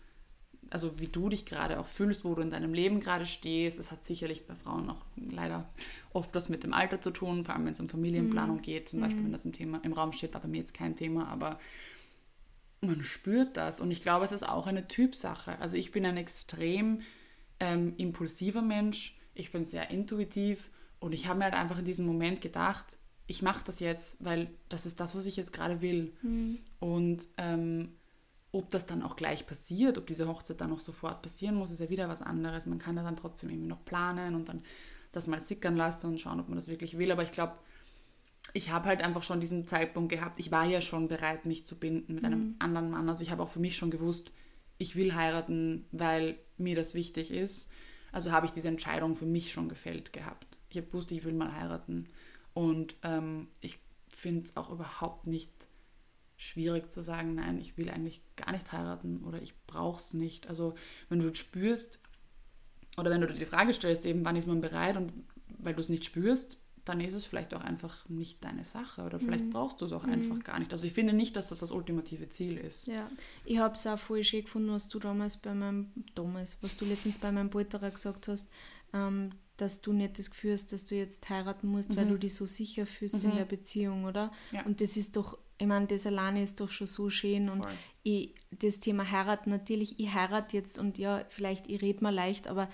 also 0.70 0.98
wie 1.00 1.08
du 1.08 1.28
dich 1.28 1.46
gerade 1.46 1.80
auch 1.80 1.86
fühlst, 1.86 2.24
wo 2.24 2.34
du 2.34 2.42
in 2.42 2.50
deinem 2.50 2.74
Leben 2.74 3.00
gerade 3.00 3.26
stehst. 3.26 3.78
Es 3.78 3.90
hat 3.90 4.04
sicherlich 4.04 4.46
bei 4.46 4.54
Frauen 4.54 4.90
auch 4.90 5.04
leider 5.16 5.68
oft 6.12 6.34
was 6.34 6.48
mit 6.48 6.64
dem 6.64 6.72
Alter 6.72 7.00
zu 7.00 7.10
tun, 7.10 7.44
vor 7.44 7.54
allem 7.54 7.64
wenn 7.64 7.72
es 7.72 7.80
um 7.80 7.88
Familienplanung 7.88 8.58
mhm. 8.58 8.62
geht, 8.62 8.88
zum 8.88 9.00
Beispiel, 9.00 9.22
wenn 9.22 9.28
mhm. 9.28 9.32
das 9.32 9.44
im, 9.44 9.52
Thema, 9.52 9.80
im 9.82 9.92
Raum 9.92 10.12
steht, 10.12 10.36
aber 10.36 10.48
mir 10.48 10.58
jetzt 10.58 10.74
kein 10.74 10.96
Thema, 10.96 11.28
aber 11.28 11.58
man 12.80 13.02
spürt 13.02 13.56
das 13.56 13.80
und 13.80 13.90
ich 13.90 14.02
glaube, 14.02 14.24
es 14.24 14.32
ist 14.32 14.48
auch 14.48 14.66
eine 14.66 14.86
Typsache. 14.86 15.58
Also 15.58 15.76
ich 15.76 15.90
bin 15.90 16.06
ein 16.06 16.16
extrem 16.16 17.02
ähm, 17.60 17.94
impulsiver 17.96 18.62
Mensch, 18.62 19.18
ich 19.34 19.50
bin 19.52 19.64
sehr 19.64 19.90
intuitiv 19.90 20.70
und 21.00 21.12
ich 21.12 21.26
habe 21.26 21.38
mir 21.38 21.46
halt 21.46 21.54
einfach 21.54 21.78
in 21.78 21.84
diesem 21.84 22.06
Moment 22.06 22.40
gedacht, 22.40 22.98
ich 23.26 23.42
mache 23.42 23.62
das 23.64 23.80
jetzt, 23.80 24.16
weil 24.20 24.50
das 24.68 24.86
ist 24.86 25.00
das, 25.00 25.14
was 25.14 25.26
ich 25.26 25.36
jetzt 25.36 25.52
gerade 25.52 25.80
will. 25.80 26.12
Mhm. 26.22 26.58
Und 26.80 27.28
ähm, 27.36 27.92
ob 28.52 28.70
das 28.70 28.86
dann 28.86 29.02
auch 29.02 29.16
gleich 29.16 29.46
passiert, 29.46 29.98
ob 29.98 30.06
diese 30.06 30.26
Hochzeit 30.26 30.60
dann 30.60 30.72
auch 30.72 30.80
sofort 30.80 31.22
passieren 31.22 31.54
muss, 31.54 31.70
ist 31.70 31.80
ja 31.80 31.90
wieder 31.90 32.08
was 32.08 32.22
anderes. 32.22 32.66
Man 32.66 32.78
kann 32.78 32.96
ja 32.96 33.02
dann 33.02 33.16
trotzdem 33.16 33.50
irgendwie 33.50 33.68
noch 33.68 33.84
planen 33.84 34.34
und 34.34 34.48
dann 34.48 34.62
das 35.12 35.26
mal 35.26 35.40
sickern 35.40 35.76
lassen 35.76 36.08
und 36.08 36.20
schauen, 36.20 36.40
ob 36.40 36.48
man 36.48 36.56
das 36.56 36.68
wirklich 36.68 36.98
will. 36.98 37.12
Aber 37.12 37.22
ich 37.22 37.30
glaube, 37.30 37.54
ich 38.54 38.70
habe 38.70 38.86
halt 38.86 39.02
einfach 39.02 39.22
schon 39.22 39.40
diesen 39.40 39.66
Zeitpunkt 39.66 40.10
gehabt. 40.10 40.38
Ich 40.38 40.50
war 40.50 40.64
ja 40.64 40.80
schon 40.80 41.08
bereit, 41.08 41.44
mich 41.44 41.66
zu 41.66 41.78
binden 41.78 42.14
mit 42.14 42.24
einem 42.24 42.40
mhm. 42.40 42.56
anderen 42.58 42.90
Mann. 42.90 43.08
Also 43.08 43.22
ich 43.22 43.30
habe 43.30 43.42
auch 43.42 43.50
für 43.50 43.60
mich 43.60 43.76
schon 43.76 43.90
gewusst, 43.90 44.32
ich 44.78 44.96
will 44.96 45.14
heiraten, 45.14 45.86
weil 45.92 46.38
mir 46.56 46.76
das 46.76 46.94
wichtig 46.94 47.30
ist. 47.30 47.70
Also 48.12 48.32
habe 48.32 48.46
ich 48.46 48.52
diese 48.52 48.68
Entscheidung 48.68 49.16
für 49.16 49.26
mich 49.26 49.52
schon 49.52 49.68
gefällt 49.68 50.12
gehabt. 50.12 50.58
Ich 50.70 50.76
habe 50.78 50.86
gewusst, 50.86 51.12
ich 51.12 51.24
will 51.24 51.34
mal 51.34 51.54
heiraten. 51.54 52.06
Und 52.54 52.96
ähm, 53.02 53.48
ich 53.60 53.78
finde 54.08 54.44
es 54.44 54.56
auch 54.56 54.70
überhaupt 54.70 55.26
nicht 55.26 55.50
schwierig 56.38 56.90
zu 56.90 57.02
sagen, 57.02 57.34
nein, 57.34 57.58
ich 57.58 57.76
will 57.76 57.90
eigentlich 57.90 58.22
gar 58.36 58.52
nicht 58.52 58.72
heiraten 58.72 59.24
oder 59.24 59.42
ich 59.42 59.54
brauche 59.66 59.98
es 59.98 60.14
nicht. 60.14 60.48
Also 60.48 60.74
wenn 61.08 61.18
du 61.18 61.34
spürst 61.34 61.98
oder 62.96 63.10
wenn 63.10 63.20
du 63.20 63.26
dir 63.26 63.34
die 63.34 63.44
Frage 63.44 63.72
stellst, 63.72 64.06
eben 64.06 64.24
wann 64.24 64.36
ist 64.36 64.46
man 64.46 64.60
bereit 64.60 64.96
und 64.96 65.12
weil 65.58 65.74
du 65.74 65.80
es 65.80 65.88
nicht 65.88 66.04
spürst, 66.04 66.56
dann 66.84 67.00
ist 67.00 67.12
es 67.12 67.26
vielleicht 67.26 67.52
auch 67.52 67.60
einfach 67.60 68.08
nicht 68.08 68.42
deine 68.42 68.64
Sache 68.64 69.02
oder 69.02 69.20
vielleicht 69.20 69.46
mhm. 69.46 69.50
brauchst 69.50 69.80
du 69.80 69.84
es 69.84 69.92
auch 69.92 70.04
mhm. 70.04 70.12
einfach 70.12 70.44
gar 70.44 70.58
nicht. 70.58 70.72
Also 70.72 70.86
ich 70.86 70.92
finde 70.92 71.12
nicht, 71.12 71.36
dass 71.36 71.48
das 71.48 71.58
das 71.58 71.72
ultimative 71.72 72.28
Ziel 72.30 72.56
ist. 72.56 72.88
Ja, 72.88 73.10
ich 73.44 73.58
habe 73.58 73.74
es 73.74 73.86
auch 73.86 73.98
voll 73.98 74.24
schön 74.24 74.44
gefunden, 74.44 74.70
was 74.70 74.88
du 74.88 74.98
damals 74.98 75.36
bei 75.36 75.54
meinem, 75.54 75.90
damals, 76.14 76.56
was 76.62 76.76
du 76.76 76.86
letztens 76.86 77.18
bei 77.18 77.30
meinem 77.30 77.50
Polterer 77.50 77.90
gesagt 77.90 78.28
hast, 78.28 78.48
ähm, 78.94 79.32
dass 79.58 79.82
du 79.82 79.92
nicht 79.92 80.18
das 80.18 80.30
Gefühl 80.30 80.52
hast, 80.52 80.72
dass 80.72 80.86
du 80.86 80.94
jetzt 80.94 81.28
heiraten 81.28 81.66
musst, 81.66 81.90
mhm. 81.90 81.96
weil 81.96 82.06
du 82.06 82.16
dich 82.16 82.34
so 82.34 82.46
sicher 82.46 82.86
fühlst 82.86 83.22
in 83.22 83.30
mhm. 83.30 83.36
der 83.36 83.44
Beziehung, 83.44 84.04
oder? 84.04 84.32
Ja. 84.52 84.64
Und 84.64 84.80
das 84.80 84.96
ist 84.96 85.16
doch, 85.16 85.36
ich 85.58 85.66
meine, 85.66 85.86
das 85.86 86.06
alleine 86.06 86.42
ist 86.42 86.60
doch 86.60 86.68
schon 86.68 86.86
so 86.86 87.10
schön 87.10 87.48
und 87.48 87.66
ich, 88.04 88.34
das 88.50 88.78
Thema 88.78 89.10
heiraten, 89.10 89.50
natürlich, 89.50 89.98
ich 89.98 90.14
heirate 90.14 90.56
jetzt 90.56 90.78
und 90.78 90.98
ja, 90.98 91.24
vielleicht, 91.28 91.68
ich 91.68 91.82
rede 91.82 92.02
mal 92.02 92.14
leicht, 92.14 92.46
aber 92.46 92.68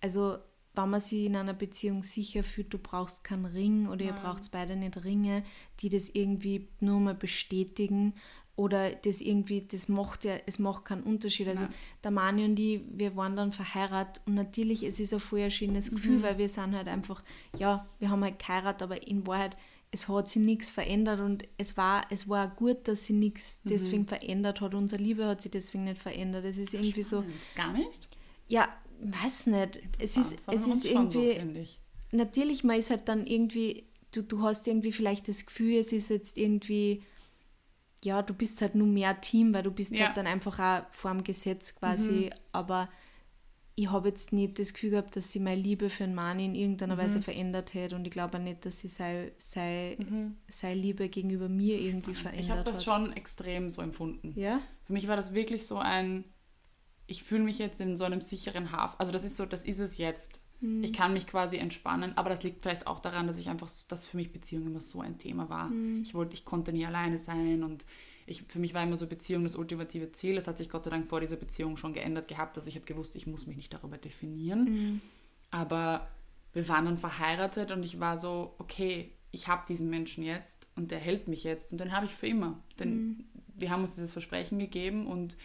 also 0.00 0.38
wenn 0.74 0.90
man 0.90 1.00
sich 1.00 1.26
in 1.26 1.36
einer 1.36 1.52
Beziehung 1.52 2.02
sicher 2.02 2.44
fühlt, 2.44 2.72
du 2.72 2.78
brauchst 2.78 3.24
keinen 3.24 3.44
Ring 3.44 3.88
oder 3.88 4.04
ihr 4.04 4.12
braucht 4.12 4.50
beide 4.52 4.76
nicht 4.76 5.04
Ringe, 5.04 5.44
die 5.80 5.88
das 5.88 6.08
irgendwie 6.08 6.68
nur 6.78 7.00
mal 7.00 7.14
bestätigen 7.14 8.14
oder 8.56 8.90
das 8.90 9.20
irgendwie, 9.20 9.66
das 9.66 9.88
macht 9.88 10.24
ja, 10.24 10.36
es 10.46 10.58
macht 10.58 10.84
keinen 10.84 11.02
Unterschied. 11.02 11.48
Also 11.48 11.62
Nein. 11.62 11.74
der 12.04 12.10
Mani 12.10 12.44
und 12.44 12.58
ich, 12.58 12.82
wir 12.92 13.16
waren 13.16 13.34
dann 13.34 13.52
verheiratet 13.52 14.22
und 14.26 14.34
natürlich, 14.34 14.82
es 14.82 15.00
ist 15.00 15.12
ein 15.12 15.20
voll 15.20 15.50
schönes 15.50 15.90
Gefühl, 15.90 16.18
mhm. 16.18 16.22
weil 16.22 16.38
wir 16.38 16.48
sind 16.48 16.76
halt 16.76 16.88
einfach, 16.88 17.22
ja, 17.56 17.86
wir 17.98 18.10
haben 18.10 18.22
halt 18.22 18.38
geheiratet, 18.38 18.82
aber 18.82 19.06
in 19.06 19.26
Wahrheit, 19.26 19.56
es 19.92 20.08
hat 20.08 20.28
sich 20.28 20.42
nichts 20.42 20.70
verändert 20.70 21.20
und 21.20 21.44
es 21.58 21.76
war, 21.76 22.06
es 22.10 22.28
war 22.28 22.48
gut, 22.48 22.86
dass 22.86 23.06
sich 23.06 23.16
nichts 23.16 23.60
mhm. 23.64 23.70
deswegen 23.70 24.06
verändert 24.06 24.60
hat. 24.60 24.74
Unsere 24.74 25.02
Liebe 25.02 25.26
hat 25.26 25.42
sich 25.42 25.50
deswegen 25.50 25.84
nicht 25.84 26.00
verändert. 26.00 26.44
Es 26.44 26.58
ist 26.58 26.74
irgendwie 26.74 27.02
Spannend. 27.02 27.28
so. 27.28 27.56
Gar 27.56 27.72
nicht? 27.72 28.08
Ja, 28.48 28.68
weiß 29.00 29.46
nicht. 29.46 29.80
Es 29.98 30.16
ist, 30.16 30.36
es 30.46 30.66
ist 30.66 30.84
irgendwie. 30.84 31.40
Natürlich, 32.12 32.64
man 32.64 32.78
ist 32.78 32.90
halt 32.90 33.08
dann 33.08 33.26
irgendwie, 33.26 33.84
du, 34.12 34.22
du 34.22 34.42
hast 34.42 34.66
irgendwie 34.66 34.92
vielleicht 34.92 35.28
das 35.28 35.46
Gefühl, 35.46 35.76
es 35.76 35.92
ist 35.92 36.10
jetzt 36.10 36.36
irgendwie, 36.36 37.02
ja, 38.04 38.22
du 38.22 38.34
bist 38.34 38.60
halt 38.62 38.74
nur 38.74 38.88
mehr 38.88 39.20
Team, 39.20 39.52
weil 39.52 39.62
du 39.62 39.70
bist 39.70 39.92
ja. 39.92 40.06
halt 40.06 40.16
dann 40.16 40.26
einfach 40.26 40.58
auch 40.58 40.92
vor 40.92 41.12
dem 41.12 41.22
Gesetz 41.22 41.74
quasi, 41.74 42.26
mhm. 42.26 42.30
aber 42.52 42.88
ich 43.80 43.90
habe 43.90 44.08
jetzt 44.08 44.32
nicht 44.32 44.58
das 44.58 44.74
Gefühl 44.74 44.90
gehabt, 44.90 45.16
dass 45.16 45.32
sie 45.32 45.40
meine 45.40 45.60
Liebe 45.60 45.88
für 45.88 46.04
einen 46.04 46.14
Mann 46.14 46.38
in 46.38 46.54
irgendeiner 46.54 46.96
mhm. 46.96 47.00
Weise 47.00 47.22
verändert 47.22 47.72
hätte 47.72 47.96
und 47.96 48.04
ich 48.04 48.10
glaube 48.10 48.36
auch 48.36 48.42
nicht, 48.42 48.66
dass 48.66 48.78
sie 48.78 48.88
seine 48.88 49.32
sei, 49.38 49.96
mhm. 49.98 50.36
sei 50.48 50.74
Liebe 50.74 51.08
gegenüber 51.08 51.48
mir 51.48 51.80
irgendwie 51.80 52.14
verändert 52.14 52.42
hat. 52.42 52.44
Ich 52.44 52.50
habe 52.50 52.70
das 52.70 52.84
schon 52.84 53.12
extrem 53.14 53.70
so 53.70 53.80
empfunden. 53.80 54.38
Ja? 54.38 54.60
Für 54.84 54.92
mich 54.92 55.08
war 55.08 55.16
das 55.16 55.32
wirklich 55.32 55.66
so 55.66 55.78
ein, 55.78 56.24
ich 57.06 57.22
fühle 57.22 57.42
mich 57.42 57.58
jetzt 57.58 57.80
in 57.80 57.96
so 57.96 58.04
einem 58.04 58.20
sicheren 58.20 58.70
Hafen. 58.70 58.96
Also 58.98 59.12
das 59.12 59.24
ist 59.24 59.36
so, 59.36 59.46
das 59.46 59.64
ist 59.64 59.78
es 59.78 59.96
jetzt. 59.96 60.40
Mhm. 60.60 60.84
Ich 60.84 60.92
kann 60.92 61.14
mich 61.14 61.26
quasi 61.26 61.56
entspannen, 61.56 62.16
aber 62.18 62.28
das 62.28 62.42
liegt 62.42 62.62
vielleicht 62.62 62.86
auch 62.86 63.00
daran, 63.00 63.26
dass 63.26 63.38
ich 63.38 63.48
einfach, 63.48 63.70
dass 63.88 64.06
für 64.06 64.18
mich 64.18 64.30
Beziehung 64.30 64.66
immer 64.66 64.82
so 64.82 65.00
ein 65.00 65.16
Thema 65.16 65.48
war. 65.48 65.68
Mhm. 65.68 66.02
Ich 66.02 66.14
wollte, 66.14 66.34
ich 66.34 66.44
konnte 66.44 66.72
nie 66.72 66.84
alleine 66.84 67.18
sein 67.18 67.64
und 67.64 67.86
ich, 68.30 68.42
für 68.42 68.60
mich 68.60 68.74
war 68.74 68.82
immer 68.84 68.96
so 68.96 69.08
Beziehung 69.08 69.42
das 69.42 69.56
ultimative 69.56 70.12
Ziel. 70.12 70.36
Das 70.36 70.46
hat 70.46 70.56
sich 70.56 70.70
Gott 70.70 70.84
sei 70.84 70.90
Dank 70.90 71.06
vor 71.06 71.20
dieser 71.20 71.36
Beziehung 71.36 71.76
schon 71.76 71.92
geändert 71.92 72.28
gehabt. 72.28 72.56
Also 72.56 72.68
ich 72.68 72.76
habe 72.76 72.86
gewusst, 72.86 73.16
ich 73.16 73.26
muss 73.26 73.48
mich 73.48 73.56
nicht 73.56 73.74
darüber 73.74 73.98
definieren. 73.98 74.64
Mhm. 74.64 75.00
Aber 75.50 76.08
wir 76.52 76.68
waren 76.68 76.84
dann 76.84 76.96
verheiratet 76.96 77.72
und 77.72 77.82
ich 77.82 77.98
war 77.98 78.16
so, 78.16 78.54
okay, 78.58 79.10
ich 79.32 79.48
habe 79.48 79.64
diesen 79.68 79.90
Menschen 79.90 80.22
jetzt 80.22 80.68
und 80.76 80.92
der 80.92 81.00
hält 81.00 81.26
mich 81.26 81.42
jetzt 81.42 81.72
und 81.72 81.80
den 81.80 81.92
habe 81.92 82.06
ich 82.06 82.14
für 82.14 82.28
immer. 82.28 82.62
Denn 82.78 82.94
mhm. 82.94 83.24
wir 83.56 83.70
haben 83.70 83.82
uns 83.82 83.96
dieses 83.96 84.12
Versprechen 84.12 84.60
gegeben 84.60 85.08
und 85.08 85.36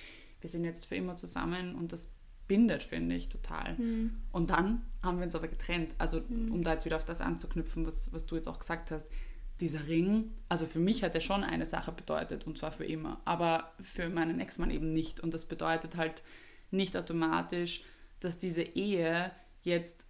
wir 0.41 0.49
sind 0.49 0.63
jetzt 0.63 0.85
für 0.85 0.95
immer 0.95 1.15
zusammen 1.15 1.73
und 1.73 1.91
das 1.91 2.13
bindet, 2.47 2.83
finde 2.83 3.15
ich, 3.15 3.29
total. 3.29 3.75
Mhm. 3.79 4.11
Und 4.31 4.51
dann 4.51 4.83
haben 5.01 5.17
wir 5.17 5.25
uns 5.25 5.33
aber 5.33 5.47
getrennt. 5.47 5.95
Also, 5.97 6.21
mhm. 6.29 6.51
um 6.51 6.63
da 6.63 6.73
jetzt 6.73 6.85
wieder 6.85 6.97
auf 6.97 7.05
das 7.05 7.19
anzuknüpfen, 7.19 7.87
was, 7.87 8.13
was 8.13 8.27
du 8.27 8.35
jetzt 8.35 8.47
auch 8.47 8.59
gesagt 8.59 8.91
hast, 8.91 9.07
dieser 9.59 9.87
Ring, 9.87 10.31
also 10.49 10.65
für 10.65 10.79
mich 10.79 11.03
hat 11.03 11.15
er 11.15 11.21
schon 11.21 11.43
eine 11.43 11.65
Sache 11.65 11.91
bedeutet 11.91 12.45
und 12.45 12.57
zwar 12.57 12.71
für 12.71 12.85
immer, 12.85 13.21
aber 13.25 13.73
für 13.81 14.09
meinen 14.09 14.39
Ex-Mann 14.39 14.71
eben 14.71 14.91
nicht. 14.91 15.19
Und 15.21 15.33
das 15.33 15.45
bedeutet 15.45 15.95
halt 15.95 16.23
nicht 16.71 16.97
automatisch, 16.97 17.83
dass 18.19 18.37
diese 18.39 18.63
Ehe 18.63 19.31
jetzt 19.61 20.07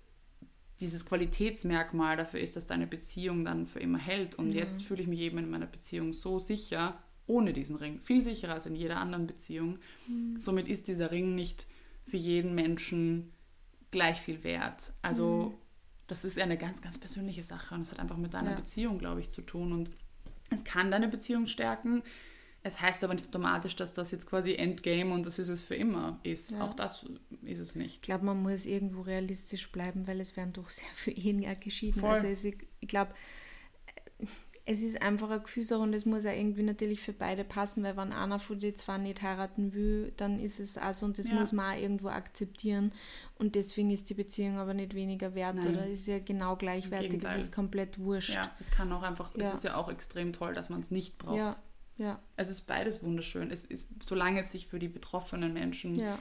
dieses 0.79 1.05
Qualitätsmerkmal 1.05 2.17
dafür 2.17 2.39
ist, 2.39 2.55
dass 2.55 2.65
deine 2.65 2.87
Beziehung 2.87 3.45
dann 3.45 3.65
für 3.65 3.79
immer 3.79 3.99
hält. 3.99 4.35
Und 4.35 4.51
ja. 4.51 4.61
jetzt 4.61 4.83
fühle 4.83 5.01
ich 5.01 5.07
mich 5.07 5.19
eben 5.19 5.37
in 5.37 5.49
meiner 5.49 5.67
Beziehung 5.67 6.13
so 6.13 6.39
sicher, 6.39 7.01
ohne 7.27 7.53
diesen 7.53 7.75
Ring. 7.75 7.99
Viel 8.01 8.21
sicherer 8.21 8.53
als 8.53 8.65
in 8.65 8.75
jeder 8.75 8.97
anderen 8.97 9.27
Beziehung. 9.27 9.79
Mhm. 10.07 10.39
Somit 10.39 10.67
ist 10.67 10.87
dieser 10.87 11.11
Ring 11.11 11.33
nicht 11.33 11.67
für 12.05 12.17
jeden 12.17 12.55
Menschen 12.55 13.31
gleich 13.91 14.19
viel 14.19 14.43
wert. 14.43 14.91
Also 15.01 15.53
mhm. 15.53 15.64
Das 16.07 16.25
ist 16.25 16.39
eine 16.39 16.57
ganz, 16.57 16.81
ganz 16.81 16.97
persönliche 16.97 17.43
Sache 17.43 17.75
und 17.75 17.81
es 17.81 17.91
hat 17.91 17.99
einfach 17.99 18.17
mit 18.17 18.33
deiner 18.33 18.51
ja. 18.51 18.55
Beziehung, 18.55 18.99
glaube 18.99 19.21
ich, 19.21 19.29
zu 19.29 19.41
tun. 19.41 19.71
Und 19.71 19.89
es 20.51 20.63
kann 20.63 20.91
deine 20.91 21.07
Beziehung 21.07 21.47
stärken. 21.47 22.03
Es 22.61 22.81
heißt 22.81 23.03
aber 23.03 23.13
nicht 23.13 23.27
automatisch, 23.27 23.75
dass 23.75 23.93
das 23.93 24.11
jetzt 24.11 24.25
quasi 24.25 24.55
Endgame 24.55 25.13
und 25.13 25.25
das 25.25 25.37
ist 25.37 25.49
es 25.49 25.63
für 25.63 25.75
immer 25.75 26.19
ist. 26.23 26.51
Ja. 26.51 26.61
Auch 26.61 26.73
das 26.73 27.05
ist 27.43 27.59
es 27.59 27.75
nicht. 27.75 27.95
Ich 27.95 28.01
glaube, 28.01 28.25
man 28.25 28.41
muss 28.41 28.65
irgendwo 28.65 29.01
realistisch 29.01 29.71
bleiben, 29.71 30.07
weil 30.07 30.19
es 30.19 30.35
werden 30.35 30.53
doch 30.53 30.69
sehr 30.69 30.89
viele 30.95 31.17
Ehen 31.17 31.41
ja 31.41 31.53
geschieden. 31.53 31.99
Voll. 31.99 32.09
Also 32.09 32.47
ich 32.47 32.87
glaube, 32.87 33.13
es 34.67 34.81
ist 34.81 34.99
einfach 35.01 35.29
ein 35.29 35.43
Gefühlssache 35.43 35.79
und 35.79 35.93
es 35.93 36.05
muss 36.05 36.25
auch 36.25 36.33
irgendwie 36.33 36.63
natürlich 36.63 36.99
für 36.99 37.13
beide 37.13 37.43
passen, 37.43 37.83
weil 37.83 37.95
wenn 37.97 38.11
einer 38.11 38.39
von 38.39 38.59
den 38.59 38.75
zwei 38.75 38.97
nicht 38.97 39.21
heiraten 39.21 39.73
will, 39.73 40.11
dann 40.17 40.39
ist 40.39 40.59
es 40.59 40.75
auch 40.77 40.93
so 40.93 41.05
und 41.05 41.19
das 41.19 41.27
ja. 41.27 41.35
muss 41.35 41.51
man 41.51 41.73
auch 41.75 41.79
irgendwo 41.79 42.07
akzeptieren 42.07 42.91
und 43.35 43.53
deswegen 43.53 43.91
ist 43.91 44.09
die 44.09 44.15
Beziehung 44.15 44.57
aber 44.57 44.73
nicht 44.73 44.95
weniger 44.95 45.35
wert 45.35 45.57
Nein. 45.57 45.75
oder 45.75 45.87
ist 45.87 46.07
ja 46.07 46.17
genau 46.17 46.55
gleichwertig, 46.55 47.23
es 47.23 47.45
ist 47.45 47.53
komplett 47.53 47.99
wurscht. 47.99 48.33
Ja, 48.33 48.51
es 48.59 48.71
kann 48.71 48.91
auch 48.91 49.03
einfach, 49.03 49.35
ja. 49.35 49.47
es 49.47 49.53
ist 49.53 49.63
ja 49.65 49.75
auch 49.75 49.87
extrem 49.87 50.33
toll, 50.33 50.55
dass 50.55 50.69
man 50.69 50.81
es 50.81 50.89
nicht 50.89 51.19
braucht. 51.19 51.37
Ja. 51.37 51.55
Ja. 51.97 52.19
Es 52.35 52.49
ist 52.49 52.61
beides 52.61 53.03
wunderschön, 53.03 53.51
es 53.51 53.63
ist, 53.63 54.03
solange 54.03 54.39
es 54.41 54.51
sich 54.51 54.67
für 54.67 54.79
die 54.79 54.89
betroffenen 54.89 55.53
Menschen 55.53 55.95
ja. 55.95 56.17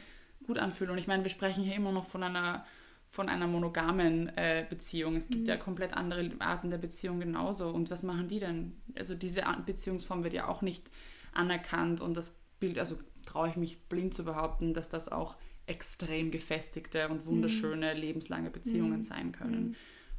gut 0.46 0.58
anfühlt 0.58 0.90
und 0.90 0.98
ich 0.98 1.06
meine, 1.06 1.22
wir 1.24 1.30
sprechen 1.30 1.64
hier 1.64 1.74
immer 1.74 1.92
noch 1.92 2.04
von 2.04 2.22
einer 2.22 2.64
von 3.14 3.28
einer 3.28 3.46
monogamen 3.46 4.28
äh, 4.36 4.66
Beziehung. 4.68 5.14
Es 5.14 5.28
gibt 5.28 5.42
mhm. 5.42 5.48
ja 5.48 5.56
komplett 5.56 5.94
andere 5.94 6.32
Arten 6.40 6.70
der 6.70 6.78
Beziehung 6.78 7.20
genauso. 7.20 7.68
Und 7.68 7.88
was 7.92 8.02
machen 8.02 8.26
die 8.26 8.40
denn? 8.40 8.72
Also 8.96 9.14
diese 9.14 9.44
Beziehungsform 9.64 10.24
wird 10.24 10.34
ja 10.34 10.48
auch 10.48 10.62
nicht 10.62 10.90
anerkannt 11.32 12.00
und 12.00 12.16
das 12.16 12.40
Bild, 12.58 12.76
also 12.76 12.96
traue 13.24 13.50
ich 13.50 13.54
mich 13.54 13.84
blind 13.84 14.14
zu 14.14 14.24
behaupten, 14.24 14.74
dass 14.74 14.88
das 14.88 15.12
auch 15.12 15.36
extrem 15.66 16.32
gefestigte 16.32 17.08
und 17.08 17.24
wunderschöne 17.24 17.94
mhm. 17.94 18.00
lebenslange 18.00 18.50
Beziehungen 18.50 18.98
mhm. 18.98 19.02
sein 19.04 19.30
können, 19.30 19.68
mhm. 19.68 19.74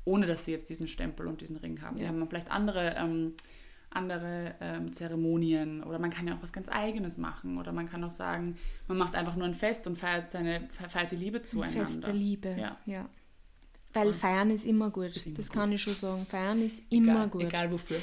ohne 0.05 0.25
dass 0.25 0.45
sie 0.45 0.53
jetzt 0.53 0.69
diesen 0.69 0.87
Stempel 0.87 1.27
und 1.27 1.41
diesen 1.41 1.57
Ring 1.57 1.81
haben. 1.81 1.97
Ja. 1.97 2.03
Die 2.03 2.07
haben 2.07 2.25
vielleicht 2.29 2.49
andere 2.49 2.95
ähm, 2.97 3.33
andere 3.95 4.55
ähm, 4.59 4.91
Zeremonien 4.91 5.83
oder 5.83 5.99
man 5.99 6.11
kann 6.11 6.27
ja 6.27 6.35
auch 6.35 6.41
was 6.41 6.53
ganz 6.53 6.69
Eigenes 6.69 7.17
machen 7.17 7.57
oder 7.57 7.71
man 7.71 7.89
kann 7.89 8.03
auch 8.03 8.11
sagen, 8.11 8.57
man 8.87 8.97
macht 8.97 9.15
einfach 9.15 9.35
nur 9.35 9.45
ein 9.45 9.55
Fest 9.55 9.87
und 9.87 9.97
feiert, 9.97 10.31
seine, 10.31 10.67
feiert 10.89 11.11
die 11.11 11.15
Liebe 11.15 11.41
zueinander. 11.41 11.85
Fest 11.85 12.05
der 12.05 12.13
Liebe, 12.13 12.55
ja. 12.59 12.77
ja. 12.85 13.09
Weil 13.93 14.13
feiern 14.13 14.51
ist 14.51 14.65
immer 14.65 14.89
gut, 14.89 15.15
ist 15.15 15.25
immer 15.25 15.37
das 15.37 15.47
gut. 15.47 15.55
kann 15.55 15.71
ich 15.71 15.81
schon 15.81 15.93
sagen. 15.93 16.25
Feiern 16.25 16.61
ist 16.61 16.81
immer 16.89 17.13
egal, 17.13 17.29
gut. 17.29 17.43
Egal 17.43 17.71
wofür. 17.71 18.01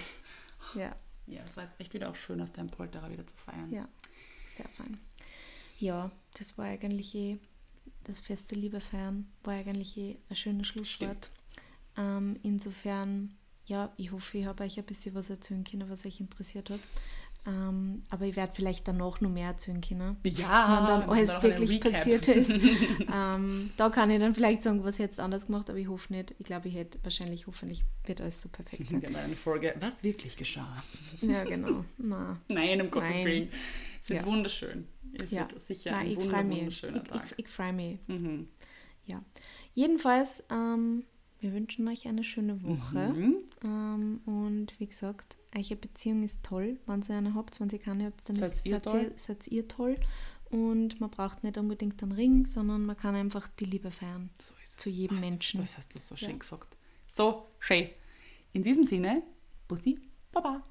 Ja. 0.74 0.96
Ja, 1.26 1.42
es 1.46 1.56
war 1.56 1.64
jetzt 1.64 1.78
echt 1.78 1.94
wieder 1.94 2.10
auch 2.10 2.16
schön, 2.16 2.40
auf 2.40 2.50
deinem 2.52 2.68
Polterer 2.68 3.10
wieder 3.10 3.26
zu 3.26 3.36
feiern. 3.36 3.70
Ja, 3.70 3.88
sehr 4.54 4.68
fein. 4.70 4.98
Ja, 5.78 6.10
das 6.38 6.58
war 6.58 6.66
eigentlich 6.66 7.14
eh, 7.14 7.38
das 8.04 8.20
feste 8.20 8.54
Liebe 8.54 8.80
feiern 8.80 9.30
war 9.44 9.54
eigentlich 9.54 9.96
eh 9.96 10.16
ein 10.28 10.36
schönes 10.36 10.66
Schlusswort. 10.66 11.30
Ähm, 11.96 12.38
insofern 12.42 13.34
ja, 13.66 13.92
ich 13.96 14.12
hoffe, 14.12 14.38
ich 14.38 14.46
habe 14.46 14.64
euch 14.64 14.78
ein 14.78 14.84
bisschen 14.84 15.14
was 15.14 15.30
erzählen 15.30 15.64
können, 15.64 15.88
was 15.88 16.04
euch 16.04 16.20
interessiert 16.20 16.70
hat. 16.70 16.80
Ähm, 17.44 18.04
aber 18.08 18.26
ich 18.26 18.36
werde 18.36 18.52
vielleicht 18.54 18.86
danach 18.86 19.20
noch 19.20 19.30
mehr 19.30 19.48
erzählen 19.48 19.80
können. 19.80 20.16
Ja, 20.22 20.78
wenn 20.78 20.86
dann 20.86 21.10
alles 21.10 21.42
wirklich 21.42 21.80
passiert 21.80 22.28
ist. 22.28 22.50
ähm, 23.12 23.70
da 23.76 23.90
kann 23.90 24.10
ich 24.10 24.20
dann 24.20 24.34
vielleicht 24.34 24.62
sagen, 24.62 24.84
was 24.84 25.00
hätte 25.00 25.20
anders 25.20 25.46
gemacht, 25.46 25.68
aber 25.68 25.78
ich 25.78 25.88
hoffe 25.88 26.12
nicht. 26.12 26.36
Ich 26.38 26.46
glaube, 26.46 26.68
ich 26.68 26.74
hätte 26.76 27.00
wahrscheinlich, 27.02 27.48
hoffentlich 27.48 27.84
wird 28.04 28.20
alles 28.20 28.40
so 28.40 28.48
perfekt 28.48 28.90
sein. 28.90 29.00
Genau, 29.02 29.18
eine 29.18 29.34
Folge, 29.34 29.74
was 29.80 30.04
wirklich 30.04 30.36
geschah. 30.36 30.84
Ja, 31.20 31.42
genau. 31.42 31.84
Na. 31.98 32.40
Nein, 32.48 32.80
um 32.80 32.90
Gottes. 32.90 33.24
Willen. 33.24 33.48
Es 34.00 34.08
wird 34.08 34.20
ja. 34.20 34.26
wunderschön. 34.26 34.86
Es 35.20 35.32
ja. 35.32 35.40
wird 35.50 35.60
sicher 35.66 35.90
Nein, 35.90 36.10
ein 36.10 36.16
wunder, 36.16 36.44
wunderschöner 36.44 37.02
ich, 37.02 37.08
Tag. 37.08 37.24
Ich, 37.36 37.44
ich 37.44 37.48
freue 37.48 37.72
mich. 37.72 37.98
Mhm. 38.06 38.48
Ja. 39.06 39.20
Jedenfalls, 39.74 40.44
ähm, 40.48 41.04
wir 41.42 41.52
wünschen 41.52 41.86
euch 41.88 42.06
eine 42.06 42.24
schöne 42.24 42.62
Woche. 42.62 43.12
Mhm. 43.12 43.36
Ähm, 43.64 44.20
und 44.24 44.78
wie 44.78 44.86
gesagt, 44.86 45.36
eure 45.54 45.76
Beziehung 45.76 46.22
ist 46.22 46.42
toll. 46.42 46.78
Wenn 46.86 47.02
ihr 47.08 47.16
eine 47.16 47.34
habt, 47.34 47.60
wenn 47.60 47.68
ihr 47.68 47.78
keine 47.78 48.06
habt, 48.06 48.28
dann 48.28 48.36
seid, 48.36 48.52
ist, 48.52 48.66
ihr, 48.66 48.74
seid, 48.74 48.84
toll. 48.84 49.02
Ihr, 49.02 49.12
seid 49.16 49.48
ihr 49.48 49.68
toll. 49.68 49.96
Und 50.50 51.00
man 51.00 51.10
braucht 51.10 51.44
nicht 51.44 51.58
unbedingt 51.58 52.02
einen 52.02 52.12
Ring, 52.12 52.46
sondern 52.46 52.86
man 52.86 52.96
kann 52.96 53.14
einfach 53.14 53.48
die 53.48 53.64
Liebe 53.64 53.90
feiern. 53.90 54.30
So 54.40 54.54
zu 54.76 54.90
jedem 54.90 55.18
Ach, 55.18 55.22
Menschen. 55.22 55.60
Das, 55.60 55.70
das 55.70 55.78
hast 55.78 55.94
du 55.94 55.98
so 55.98 56.16
schön 56.16 56.30
ja. 56.30 56.36
gesagt. 56.36 56.76
So 57.06 57.46
schön. 57.58 57.88
In 58.52 58.62
diesem 58.62 58.84
Sinne, 58.84 59.22
Bussi, 59.68 59.98
Baba. 60.32 60.62